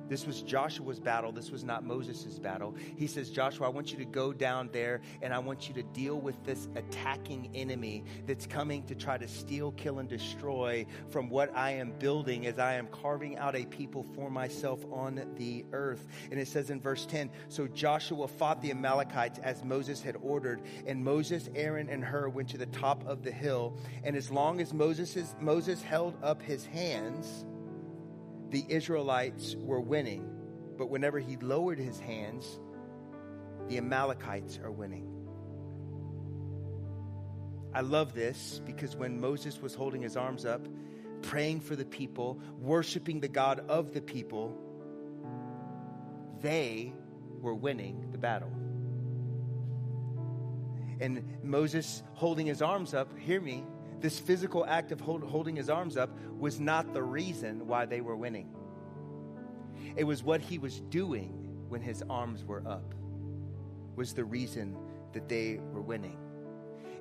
This 0.10 0.26
was 0.26 0.41
Joshua's 0.41 0.99
battle. 0.99 1.32
This 1.32 1.51
was 1.51 1.64
not 1.64 1.86
Moses' 1.86 2.39
battle. 2.39 2.76
He 2.97 3.07
says, 3.07 3.30
Joshua, 3.30 3.68
I 3.68 3.70
want 3.70 3.91
you 3.91 3.97
to 3.99 4.05
go 4.05 4.34
down 4.34 4.70
there 4.74 5.01
and 5.22 5.34
I 5.34 5.39
want 5.39 5.68
you 5.68 5.74
to 5.76 5.84
deal 5.84 6.20
with 6.20 6.43
this 6.43 6.68
attacking 6.76 7.51
enemy 7.53 8.03
that's 8.26 8.47
coming 8.47 8.84
to 8.88 8.95
try 8.95 9.18
to 9.18 9.28
steal, 9.28 9.72
kill, 9.74 9.99
and 9.99 10.10
destroy 10.10 10.86
from 11.10 11.30
what 11.30 11.55
I 11.55 11.72
am 11.72 11.91
building 11.99 12.47
as 12.47 12.60
I 12.60 12.74
am 12.74 12.88
carving 12.88 13.38
out 13.38 13.55
a 13.55 13.66
people 13.66 14.05
for 14.16 14.30
myself 14.30 14.84
on 14.91 15.22
the 15.38 15.66
earth. 15.72 16.07
And 16.32 16.39
it 16.39 16.47
says 16.47 16.70
in 16.70 16.82
verse 16.82 17.05
10 17.05 17.30
So 17.47 17.68
Joshua 17.68 18.28
fought 18.28 18.62
the 18.62 18.72
Amalekites 18.72 19.39
as 19.39 19.64
Moses 19.64 20.01
had 20.01 20.16
ordered, 20.22 20.62
and 20.86 21.03
Moses, 21.03 21.49
Aaron, 21.55 21.89
and 21.89 22.03
Hur 22.03 22.30
went 22.30 22.49
to 22.49 22.57
the 22.57 22.66
top 22.68 23.05
of 23.07 23.24
the 23.24 23.32
hill. 23.32 23.78
And 24.03 24.16
as 24.16 24.32
long 24.32 24.60
as 24.62 24.74
Moses, 24.74 25.36
Moses 25.39 25.82
held 25.82 26.18
up 26.24 26.41
his 26.41 26.66
hands, 26.66 27.45
the 28.50 28.66
Israelites 28.68 29.56
were 29.58 29.80
winning. 29.80 30.30
But 30.78 30.89
whenever 30.89 31.20
he 31.20 31.36
lowered 31.38 31.80
his 31.80 32.00
hands, 32.00 32.60
the 33.68 33.78
Amalekites 33.78 34.60
are 34.64 34.72
winning. 34.72 35.08
I 37.74 37.82
love 37.82 38.14
this 38.14 38.62
because 38.66 38.95
when 38.95 39.20
Moses 39.20 39.62
was 39.62 39.76
holding 39.76 40.02
his 40.02 40.18
arms 40.18 40.45
up, 40.45 40.68
praying 41.22 41.60
for 41.60 41.76
the 41.76 41.86
people, 41.86 42.39
worshiping 42.60 43.20
the 43.20 43.28
God 43.28 43.60
of 43.70 43.93
the 43.93 44.02
people, 44.02 44.58
they 46.41 46.93
were 47.41 47.54
winning 47.54 48.08
the 48.12 48.18
battle. 48.18 48.52
And 51.00 51.24
Moses 51.43 52.04
holding 52.14 52.45
his 52.45 52.62
arms 52.62 52.93
up, 52.93 53.18
hear 53.18 53.39
me, 53.39 53.64
this 54.02 54.20
physical 54.20 54.66
act 54.66 54.91
of 54.91 55.00
hold, 55.00 55.24
holding 55.24 55.56
his 55.56 55.70
arms 55.70 55.97
up 55.97 56.10
was 56.38 56.60
not 56.60 56.93
the 56.93 57.04
reason 57.04 57.68
why 57.68 57.86
they 57.86 58.02
were 58.02 58.16
winning. 58.16 58.50
It 59.95 60.04
was 60.04 60.24
what 60.24 60.41
he 60.41 60.58
was 60.58 60.80
doing 60.80 61.34
when 61.68 61.82
his 61.82 62.04
arms 62.10 62.43
were 62.43 62.64
up 62.68 62.93
was 63.95 64.14
the 64.14 64.24
reason 64.24 64.78
that 65.14 65.28
they 65.28 65.60
were 65.74 65.82
winning. 65.82 66.18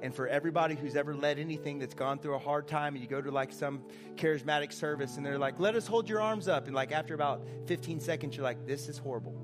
And 0.00 0.14
for 0.14 0.28
everybody 0.28 0.76
who's 0.76 0.94
ever 0.94 1.14
led 1.14 1.38
anything 1.38 1.78
that's 1.78 1.94
gone 1.94 2.18
through 2.18 2.34
a 2.34 2.38
hard 2.38 2.68
time, 2.68 2.94
and 2.94 3.02
you 3.02 3.08
go 3.08 3.20
to 3.20 3.30
like 3.30 3.52
some 3.52 3.82
charismatic 4.14 4.72
service 4.72 5.16
and 5.16 5.26
they're 5.26 5.38
like, 5.38 5.58
let 5.58 5.74
us 5.74 5.86
hold 5.86 6.08
your 6.08 6.20
arms 6.20 6.46
up. 6.46 6.66
And 6.66 6.74
like 6.74 6.92
after 6.92 7.14
about 7.14 7.46
15 7.66 7.98
seconds, 8.00 8.36
you're 8.36 8.44
like, 8.44 8.64
this 8.66 8.88
is 8.88 8.98
horrible. 8.98 9.34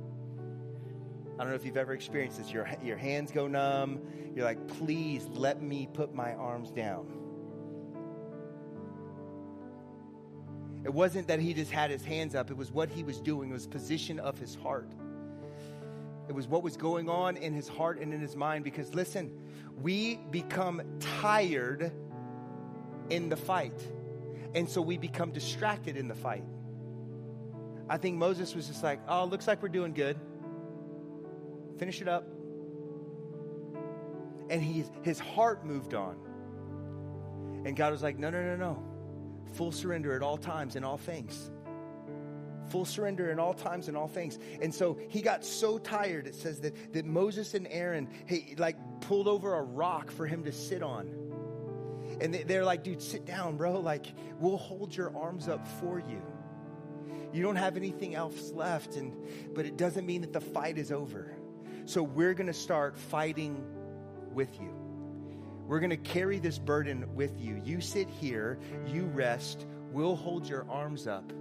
I 1.34 1.38
don't 1.38 1.48
know 1.48 1.56
if 1.56 1.64
you've 1.64 1.76
ever 1.76 1.92
experienced 1.92 2.38
this. 2.38 2.52
Your, 2.52 2.68
your 2.82 2.96
hands 2.96 3.32
go 3.32 3.48
numb. 3.48 4.00
You're 4.36 4.44
like, 4.44 4.68
please 4.68 5.26
let 5.32 5.60
me 5.60 5.88
put 5.92 6.14
my 6.14 6.34
arms 6.34 6.70
down. 6.70 7.23
It 10.84 10.92
wasn't 10.92 11.26
that 11.28 11.40
he 11.40 11.54
just 11.54 11.70
had 11.70 11.90
his 11.90 12.04
hands 12.04 12.34
up, 12.34 12.50
it 12.50 12.56
was 12.56 12.70
what 12.70 12.90
he 12.90 13.02
was 13.02 13.20
doing, 13.20 13.50
it 13.50 13.52
was 13.54 13.66
position 13.66 14.18
of 14.20 14.38
his 14.38 14.54
heart. 14.54 14.90
It 16.28 16.34
was 16.34 16.46
what 16.46 16.62
was 16.62 16.76
going 16.76 17.08
on 17.08 17.36
in 17.36 17.52
his 17.52 17.68
heart 17.68 17.98
and 17.98 18.12
in 18.12 18.20
his 18.20 18.36
mind 18.36 18.64
because 18.64 18.94
listen, 18.94 19.30
we 19.82 20.16
become 20.30 20.82
tired 21.20 21.92
in 23.10 23.28
the 23.28 23.36
fight. 23.36 23.78
And 24.54 24.68
so 24.68 24.80
we 24.80 24.96
become 24.96 25.32
distracted 25.32 25.96
in 25.96 26.08
the 26.08 26.14
fight. 26.14 26.44
I 27.88 27.98
think 27.98 28.16
Moses 28.16 28.54
was 28.54 28.68
just 28.68 28.82
like, 28.82 29.00
oh, 29.08 29.24
looks 29.24 29.46
like 29.46 29.62
we're 29.62 29.68
doing 29.68 29.92
good. 29.92 30.18
Finish 31.78 32.00
it 32.00 32.08
up. 32.08 32.26
And 34.48 34.62
he, 34.62 34.84
his 35.02 35.18
heart 35.18 35.66
moved 35.66 35.92
on. 35.92 36.16
And 37.66 37.76
God 37.76 37.92
was 37.92 38.02
like, 38.02 38.18
no, 38.18 38.30
no, 38.30 38.42
no, 38.42 38.56
no. 38.56 38.93
Full 39.52 39.72
surrender 39.72 40.14
at 40.16 40.22
all 40.22 40.36
times 40.36 40.76
in 40.76 40.84
all 40.84 40.98
things. 40.98 41.50
Full 42.68 42.84
surrender 42.84 43.30
in 43.30 43.38
all 43.38 43.54
times 43.54 43.88
and 43.88 43.96
all 43.96 44.08
things. 44.08 44.38
And 44.60 44.74
so 44.74 44.98
he 45.08 45.20
got 45.20 45.44
so 45.44 45.78
tired, 45.78 46.26
it 46.26 46.34
says 46.34 46.60
that, 46.60 46.92
that 46.92 47.04
Moses 47.04 47.54
and 47.54 47.68
Aaron, 47.70 48.08
hey, 48.26 48.54
like 48.58 48.76
pulled 49.00 49.28
over 49.28 49.54
a 49.54 49.62
rock 49.62 50.10
for 50.10 50.26
him 50.26 50.44
to 50.44 50.52
sit 50.52 50.82
on. 50.82 51.24
And 52.20 52.34
they're 52.34 52.64
like, 52.64 52.82
dude, 52.84 53.02
sit 53.02 53.24
down, 53.24 53.56
bro. 53.56 53.80
Like, 53.80 54.06
we'll 54.38 54.56
hold 54.56 54.94
your 54.94 55.16
arms 55.16 55.48
up 55.48 55.66
for 55.80 55.98
you. 55.98 56.22
You 57.32 57.42
don't 57.42 57.56
have 57.56 57.76
anything 57.76 58.14
else 58.14 58.52
left, 58.52 58.94
and 58.94 59.12
but 59.54 59.66
it 59.66 59.76
doesn't 59.76 60.06
mean 60.06 60.20
that 60.20 60.32
the 60.32 60.40
fight 60.40 60.78
is 60.78 60.92
over. 60.92 61.36
So 61.84 62.02
we're 62.02 62.34
gonna 62.34 62.52
start 62.52 62.96
fighting 62.96 63.64
with 64.32 64.60
you. 64.60 64.72
We're 65.66 65.80
going 65.80 65.90
to 65.90 65.96
carry 65.96 66.38
this 66.38 66.58
burden 66.58 67.14
with 67.14 67.40
you. 67.40 67.60
You 67.64 67.80
sit 67.80 68.08
here, 68.08 68.58
you 68.86 69.04
rest, 69.06 69.66
we'll 69.92 70.16
hold 70.16 70.46
your 70.48 70.66
arms 70.70 71.06
up. 71.06 71.32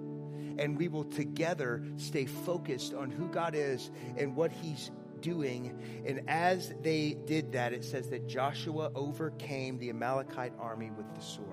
and 0.60 0.78
we 0.78 0.88
will 0.88 1.04
together 1.04 1.84
stay 1.98 2.26
focused 2.26 2.94
on 2.94 3.10
who 3.10 3.28
God 3.28 3.56
is 3.56 3.90
and 4.18 4.36
what 4.36 4.52
He's 4.52 4.92
doing. 5.22 5.78
And 6.06 6.30
as 6.30 6.74
they 6.82 7.18
did 7.26 7.54
that, 7.54 7.74
it 7.74 7.84
says 7.84 8.10
that 8.10 8.28
Joshua 8.28 8.92
overcame 8.94 9.78
the 9.80 9.90
Amalekite 9.90 10.54
army 10.60 10.92
with 10.96 11.14
the 11.16 11.22
sword. 11.22 11.50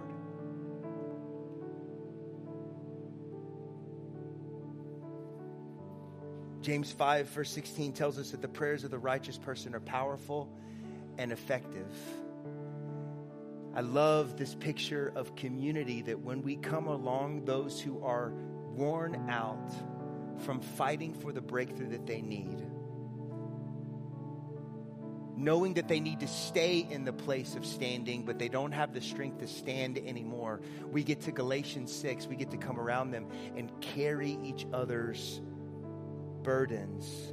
James 6.61 6.93
5, 6.93 7.27
verse 7.29 7.51
16 7.51 7.95
tells 7.95 8.19
us 8.19 8.33
that 8.33 8.43
the 8.43 8.49
prayers 8.49 8.85
of 8.85 8.91
the 8.91 8.99
righteous 8.99 9.39
person 9.39 9.75
are 9.75 9.81
powerful 9.81 10.53
and 11.17 11.33
effective. 11.33 11.87
I 13.75 13.83
love 13.83 14.37
this 14.37 14.55
picture 14.55 15.13
of 15.15 15.37
community 15.37 16.03
that 16.03 16.19
when 16.19 16.43
we 16.43 16.57
come 16.57 16.89
along 16.89 17.45
those 17.45 17.81
who 17.81 18.03
are 18.03 18.33
worn 18.75 19.29
out 19.29 19.73
from 20.39 20.61
fighting 20.61 21.15
for 21.15 21.33
the 21.33 21.41
breakthrough 21.41 21.91
that 21.91 22.07
they 22.07 22.21
need, 22.21 22.67
knowing 25.37 25.75
that 25.75 25.87
they 25.87 26.01
need 26.01 26.21
to 26.21 26.27
stay 26.27 26.87
in 26.91 27.05
the 27.05 27.13
place 27.13 27.55
of 27.55 27.65
standing, 27.65 28.25
but 28.25 28.39
they 28.39 28.49
don't 28.49 28.73
have 28.73 28.93
the 28.93 29.01
strength 29.01 29.39
to 29.39 29.47
stand 29.47 29.99
anymore, 29.99 30.61
we 30.91 31.05
get 31.05 31.21
to 31.21 31.33
Galatians 31.33 31.93
6, 31.93 32.27
we 32.27 32.37
get 32.37 32.51
to 32.51 32.57
come 32.57 32.79
around 32.79 33.13
them 33.13 33.29
and 33.57 33.71
carry 33.81 34.37
each 34.43 34.67
other's 34.73 35.41
burdens. 36.43 37.33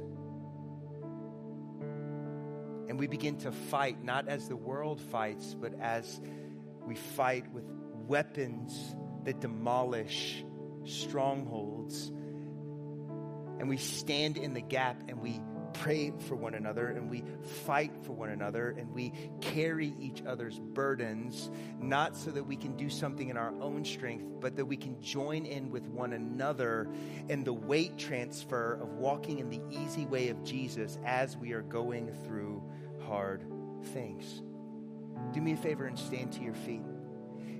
And 2.88 2.98
we 2.98 3.06
begin 3.06 3.36
to 3.38 3.52
fight, 3.52 4.02
not 4.02 4.28
as 4.28 4.48
the 4.48 4.56
world 4.56 5.00
fights, 5.00 5.54
but 5.54 5.74
as 5.80 6.20
we 6.86 6.94
fight 6.94 7.50
with 7.52 7.64
weapons 8.06 8.96
that 9.24 9.40
demolish 9.40 10.44
strongholds. 10.84 12.08
And 13.58 13.68
we 13.68 13.76
stand 13.76 14.38
in 14.38 14.54
the 14.54 14.62
gap 14.62 15.02
and 15.08 15.20
we 15.20 15.40
pray 15.74 16.12
for 16.28 16.36
one 16.36 16.54
another 16.54 16.88
and 16.88 17.10
we 17.10 17.22
fight 17.64 17.92
for 18.02 18.12
one 18.12 18.30
another 18.30 18.70
and 18.78 18.92
we 18.92 19.12
carry 19.40 19.94
each 20.00 20.22
other's 20.26 20.58
burdens, 20.58 21.50
not 21.80 22.16
so 22.16 22.30
that 22.30 22.42
we 22.42 22.56
can 22.56 22.76
do 22.76 22.90
something 22.90 23.28
in 23.28 23.36
our 23.36 23.52
own 23.60 23.84
strength, 23.84 24.24
but 24.40 24.56
that 24.56 24.64
we 24.64 24.76
can 24.76 25.00
join 25.00 25.46
in 25.46 25.70
with 25.70 25.86
one 25.88 26.12
another 26.12 26.88
in 27.28 27.44
the 27.44 27.52
weight 27.52 27.96
transfer 27.96 28.78
of 28.80 28.88
walking 28.94 29.38
in 29.38 29.48
the 29.48 29.60
easy 29.70 30.06
way 30.06 30.28
of 30.28 30.42
Jesus 30.44 30.98
as 31.04 31.36
we 31.36 31.52
are 31.52 31.62
going 31.62 32.12
through 32.24 32.62
hard 33.06 33.44
things. 33.92 34.42
Do 35.32 35.40
me 35.40 35.52
a 35.52 35.56
favor 35.56 35.86
and 35.86 35.98
stand 35.98 36.32
to 36.34 36.42
your 36.42 36.54
feet. 36.54 36.82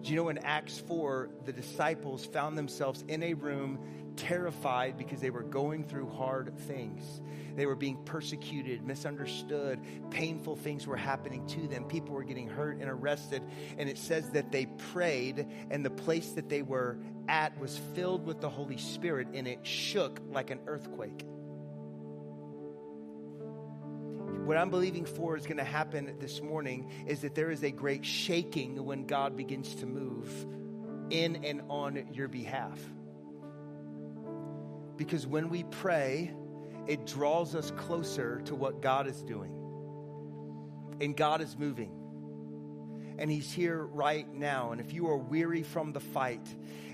Do 0.02 0.10
you 0.10 0.16
know 0.16 0.28
in 0.28 0.38
Acts 0.38 0.78
4, 0.78 1.30
the 1.44 1.52
disciples 1.52 2.24
found 2.24 2.56
themselves 2.56 3.04
in 3.08 3.22
a 3.22 3.34
room 3.34 3.78
terrified 4.16 4.98
because 4.98 5.20
they 5.20 5.30
were 5.30 5.42
going 5.42 5.84
through 5.84 6.08
hard 6.08 6.56
things. 6.58 7.20
They 7.56 7.66
were 7.66 7.76
being 7.76 7.96
persecuted, 8.04 8.84
misunderstood, 8.84 9.80
painful 10.10 10.56
things 10.56 10.86
were 10.86 10.96
happening 10.96 11.46
to 11.48 11.68
them. 11.68 11.84
People 11.84 12.14
were 12.14 12.24
getting 12.24 12.48
hurt 12.48 12.78
and 12.78 12.88
arrested. 12.88 13.42
And 13.78 13.88
it 13.88 13.98
says 13.98 14.30
that 14.30 14.52
they 14.52 14.66
prayed, 14.92 15.46
and 15.70 15.84
the 15.84 15.90
place 15.90 16.32
that 16.32 16.48
they 16.48 16.62
were 16.62 16.98
at 17.28 17.58
was 17.58 17.78
filled 17.94 18.26
with 18.26 18.40
the 18.40 18.48
Holy 18.48 18.78
Spirit, 18.78 19.28
and 19.34 19.46
it 19.46 19.66
shook 19.66 20.20
like 20.30 20.50
an 20.50 20.60
earthquake. 20.66 21.24
What 24.48 24.56
I'm 24.56 24.70
believing 24.70 25.04
for 25.04 25.36
is 25.36 25.44
going 25.44 25.58
to 25.58 25.62
happen 25.62 26.16
this 26.20 26.40
morning 26.40 26.90
is 27.06 27.20
that 27.20 27.34
there 27.34 27.50
is 27.50 27.62
a 27.62 27.70
great 27.70 28.02
shaking 28.02 28.82
when 28.82 29.04
God 29.04 29.36
begins 29.36 29.74
to 29.74 29.84
move 29.84 30.30
in 31.10 31.44
and 31.44 31.60
on 31.68 32.08
your 32.14 32.28
behalf. 32.28 32.80
Because 34.96 35.26
when 35.26 35.50
we 35.50 35.64
pray, 35.64 36.32
it 36.86 37.04
draws 37.04 37.54
us 37.54 37.72
closer 37.72 38.40
to 38.46 38.54
what 38.54 38.80
God 38.80 39.06
is 39.06 39.22
doing. 39.22 39.52
And 40.98 41.14
God 41.14 41.42
is 41.42 41.58
moving. 41.58 41.92
And 43.18 43.30
He's 43.30 43.52
here 43.52 43.84
right 43.84 44.32
now. 44.32 44.72
And 44.72 44.80
if 44.80 44.92
you 44.92 45.08
are 45.08 45.16
weary 45.16 45.62
from 45.62 45.92
the 45.92 46.00
fight, 46.00 46.46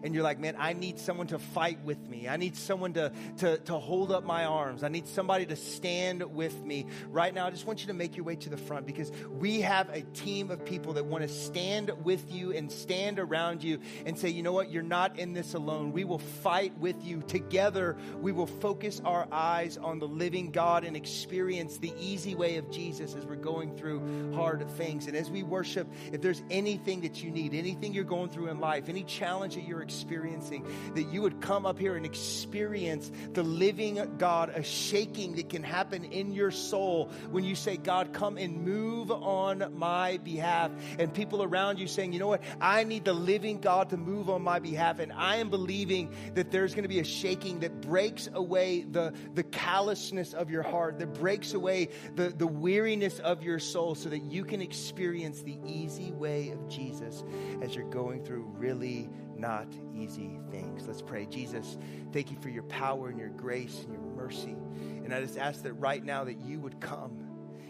and 0.04 0.14
you're 0.14 0.22
like, 0.22 0.38
man, 0.38 0.54
I 0.58 0.74
need 0.74 0.98
someone 0.98 1.26
to 1.28 1.38
fight 1.38 1.82
with 1.82 1.98
me. 2.08 2.28
I 2.28 2.36
need 2.36 2.56
someone 2.56 2.92
to, 2.92 3.10
to, 3.38 3.56
to 3.56 3.78
hold 3.78 4.12
up 4.12 4.22
my 4.22 4.44
arms. 4.44 4.84
I 4.84 4.88
need 4.88 5.08
somebody 5.08 5.46
to 5.46 5.56
stand 5.56 6.22
with 6.34 6.62
me. 6.62 6.86
Right 7.08 7.32
now, 7.32 7.46
I 7.46 7.50
just 7.50 7.66
want 7.66 7.80
you 7.80 7.86
to 7.86 7.94
make 7.94 8.14
your 8.14 8.24
way 8.24 8.36
to 8.36 8.50
the 8.50 8.58
front 8.58 8.86
because 8.86 9.10
we 9.30 9.62
have 9.62 9.88
a 9.88 10.02
team 10.02 10.50
of 10.50 10.62
people 10.62 10.92
that 10.92 11.06
want 11.06 11.22
to 11.22 11.28
stand 11.28 11.90
with 12.04 12.30
you 12.30 12.52
and 12.52 12.70
stand 12.70 13.18
around 13.18 13.64
you 13.64 13.80
and 14.04 14.18
say, 14.18 14.28
you 14.28 14.42
know 14.42 14.52
what, 14.52 14.70
you're 14.70 14.82
not 14.82 15.18
in 15.18 15.32
this 15.32 15.54
alone. 15.54 15.90
We 15.90 16.04
will 16.04 16.18
fight 16.18 16.76
with 16.78 17.02
you. 17.02 17.22
Together, 17.22 17.96
we 18.20 18.30
will 18.30 18.46
focus 18.46 19.00
our 19.06 19.26
eyes 19.32 19.78
on 19.78 20.00
the 20.00 20.08
living 20.08 20.50
God 20.50 20.84
and 20.84 20.98
experience 20.98 21.78
the 21.78 21.94
easy 21.98 22.34
way 22.34 22.56
of 22.56 22.70
Jesus 22.70 23.14
as 23.14 23.24
we're 23.24 23.36
going 23.36 23.74
through 23.74 24.34
hard 24.34 24.68
things. 24.72 25.06
And 25.06 25.16
as 25.16 25.30
we 25.30 25.42
worship, 25.42 25.88
if 26.14 26.20
there's 26.20 26.44
anything 26.48 27.00
that 27.00 27.24
you 27.24 27.30
need, 27.32 27.54
anything 27.54 27.92
you're 27.92 28.04
going 28.04 28.30
through 28.30 28.46
in 28.46 28.60
life, 28.60 28.88
any 28.88 29.02
challenge 29.02 29.56
that 29.56 29.66
you're 29.66 29.82
experiencing, 29.82 30.64
that 30.94 31.02
you 31.08 31.20
would 31.20 31.40
come 31.40 31.66
up 31.66 31.76
here 31.76 31.96
and 31.96 32.06
experience 32.06 33.10
the 33.32 33.42
living 33.42 34.00
God, 34.16 34.50
a 34.50 34.62
shaking 34.62 35.34
that 35.34 35.48
can 35.48 35.64
happen 35.64 36.04
in 36.04 36.32
your 36.32 36.52
soul 36.52 37.10
when 37.32 37.42
you 37.42 37.56
say, 37.56 37.76
God, 37.76 38.12
come 38.12 38.38
and 38.38 38.64
move 38.64 39.10
on 39.10 39.76
my 39.76 40.18
behalf. 40.18 40.70
And 41.00 41.12
people 41.12 41.42
around 41.42 41.80
you 41.80 41.88
saying, 41.88 42.12
you 42.12 42.20
know 42.20 42.28
what? 42.28 42.44
I 42.60 42.84
need 42.84 43.04
the 43.04 43.12
living 43.12 43.58
God 43.58 43.90
to 43.90 43.96
move 43.96 44.30
on 44.30 44.40
my 44.40 44.60
behalf. 44.60 45.00
And 45.00 45.12
I 45.12 45.38
am 45.38 45.50
believing 45.50 46.14
that 46.34 46.52
there's 46.52 46.76
going 46.76 46.84
to 46.84 46.88
be 46.88 47.00
a 47.00 47.04
shaking 47.04 47.58
that 47.60 47.80
breaks 47.80 48.28
away 48.32 48.82
the, 48.88 49.12
the 49.34 49.42
callousness 49.42 50.32
of 50.32 50.48
your 50.48 50.62
heart, 50.62 51.00
that 51.00 51.12
breaks 51.14 51.54
away 51.54 51.88
the, 52.14 52.28
the 52.28 52.46
weariness 52.46 53.18
of 53.18 53.42
your 53.42 53.58
soul 53.58 53.96
so 53.96 54.08
that 54.10 54.22
you 54.22 54.44
can 54.44 54.62
experience 54.62 55.42
the 55.42 55.58
easy 56.04 56.12
way 56.12 56.50
of 56.50 56.68
Jesus 56.68 57.24
as 57.62 57.74
you're 57.74 57.88
going 57.90 58.24
through 58.24 58.44
really 58.56 59.08
not 59.36 59.66
easy 59.94 60.38
things. 60.50 60.86
Let's 60.86 61.02
pray. 61.02 61.26
Jesus, 61.26 61.76
thank 62.12 62.30
you 62.30 62.36
for 62.40 62.48
your 62.48 62.62
power 62.64 63.08
and 63.08 63.18
your 63.18 63.30
grace 63.30 63.84
and 63.84 63.92
your 63.92 64.02
mercy. 64.02 64.56
And 65.04 65.14
I 65.14 65.20
just 65.20 65.38
ask 65.38 65.62
that 65.62 65.74
right 65.74 66.04
now 66.04 66.24
that 66.24 66.40
you 66.40 66.60
would 66.60 66.80
come 66.80 67.26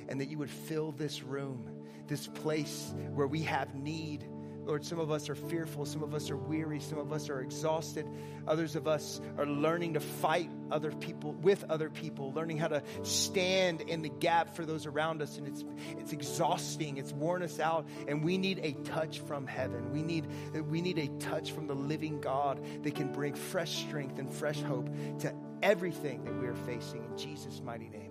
and 0.09 0.21
that 0.21 0.29
you 0.29 0.39
would 0.39 0.51
fill 0.51 0.93
this 0.93 1.23
room, 1.23 1.69
this 2.07 2.27
place 2.27 2.95
where 3.13 3.27
we 3.27 3.43
have 3.43 3.75
need 3.75 4.27
Lord, 4.65 4.85
some 4.85 4.99
of 4.99 5.11
us 5.11 5.29
are 5.29 5.35
fearful, 5.35 5.85
some 5.85 6.03
of 6.03 6.15
us 6.15 6.31
are 6.31 6.37
weary, 6.37 6.81
some 6.81 6.99
of 6.99 7.13
us 7.13 7.29
are 7.29 7.41
exhausted. 7.41 8.09
Others 8.47 8.77
of 8.77 8.89
us 8.89 9.21
are 9.39 9.47
learning 9.47 9.95
to 9.95 10.01
fight 10.01 10.51
other 10.71 10.91
people 10.91 11.33
with 11.33 11.65
other 11.69 11.91
people, 11.91 12.33
learning 12.33 12.59
how 12.59 12.69
to 12.69 12.83
stand 13.03 13.83
in 13.83 14.03
the 14.03 14.09
gap 14.09 14.55
for 14.55 14.65
those 14.65 14.87
around 14.87 15.23
us. 15.23 15.39
And 15.39 15.47
it's 15.47 15.65
it's 15.99 16.13
exhausting, 16.13 16.97
it's 16.97 17.13
worn 17.13 17.43
us 17.43 17.61
out, 17.61 17.87
and 18.09 18.25
we 18.25 18.39
need 18.39 18.61
a 18.63 18.73
touch 18.85 19.21
from 19.21 19.47
heaven. 19.47 19.93
We 19.93 20.03
need 20.03 20.27
we 20.69 20.81
need 20.81 20.99
a 20.99 21.09
touch 21.19 21.53
from 21.53 21.67
the 21.67 21.75
living 21.75 22.21
God 22.21 22.65
that 22.83 22.95
can 22.95 23.13
bring 23.13 23.35
fresh 23.35 23.77
strength 23.87 24.19
and 24.19 24.33
fresh 24.33 24.61
hope 24.61 24.89
to 25.21 25.35
everything 25.63 26.25
that 26.25 26.39
we 26.39 26.47
are 26.47 26.55
facing 26.55 27.05
in 27.05 27.17
Jesus' 27.17 27.61
mighty 27.63 27.89
name. 27.89 28.04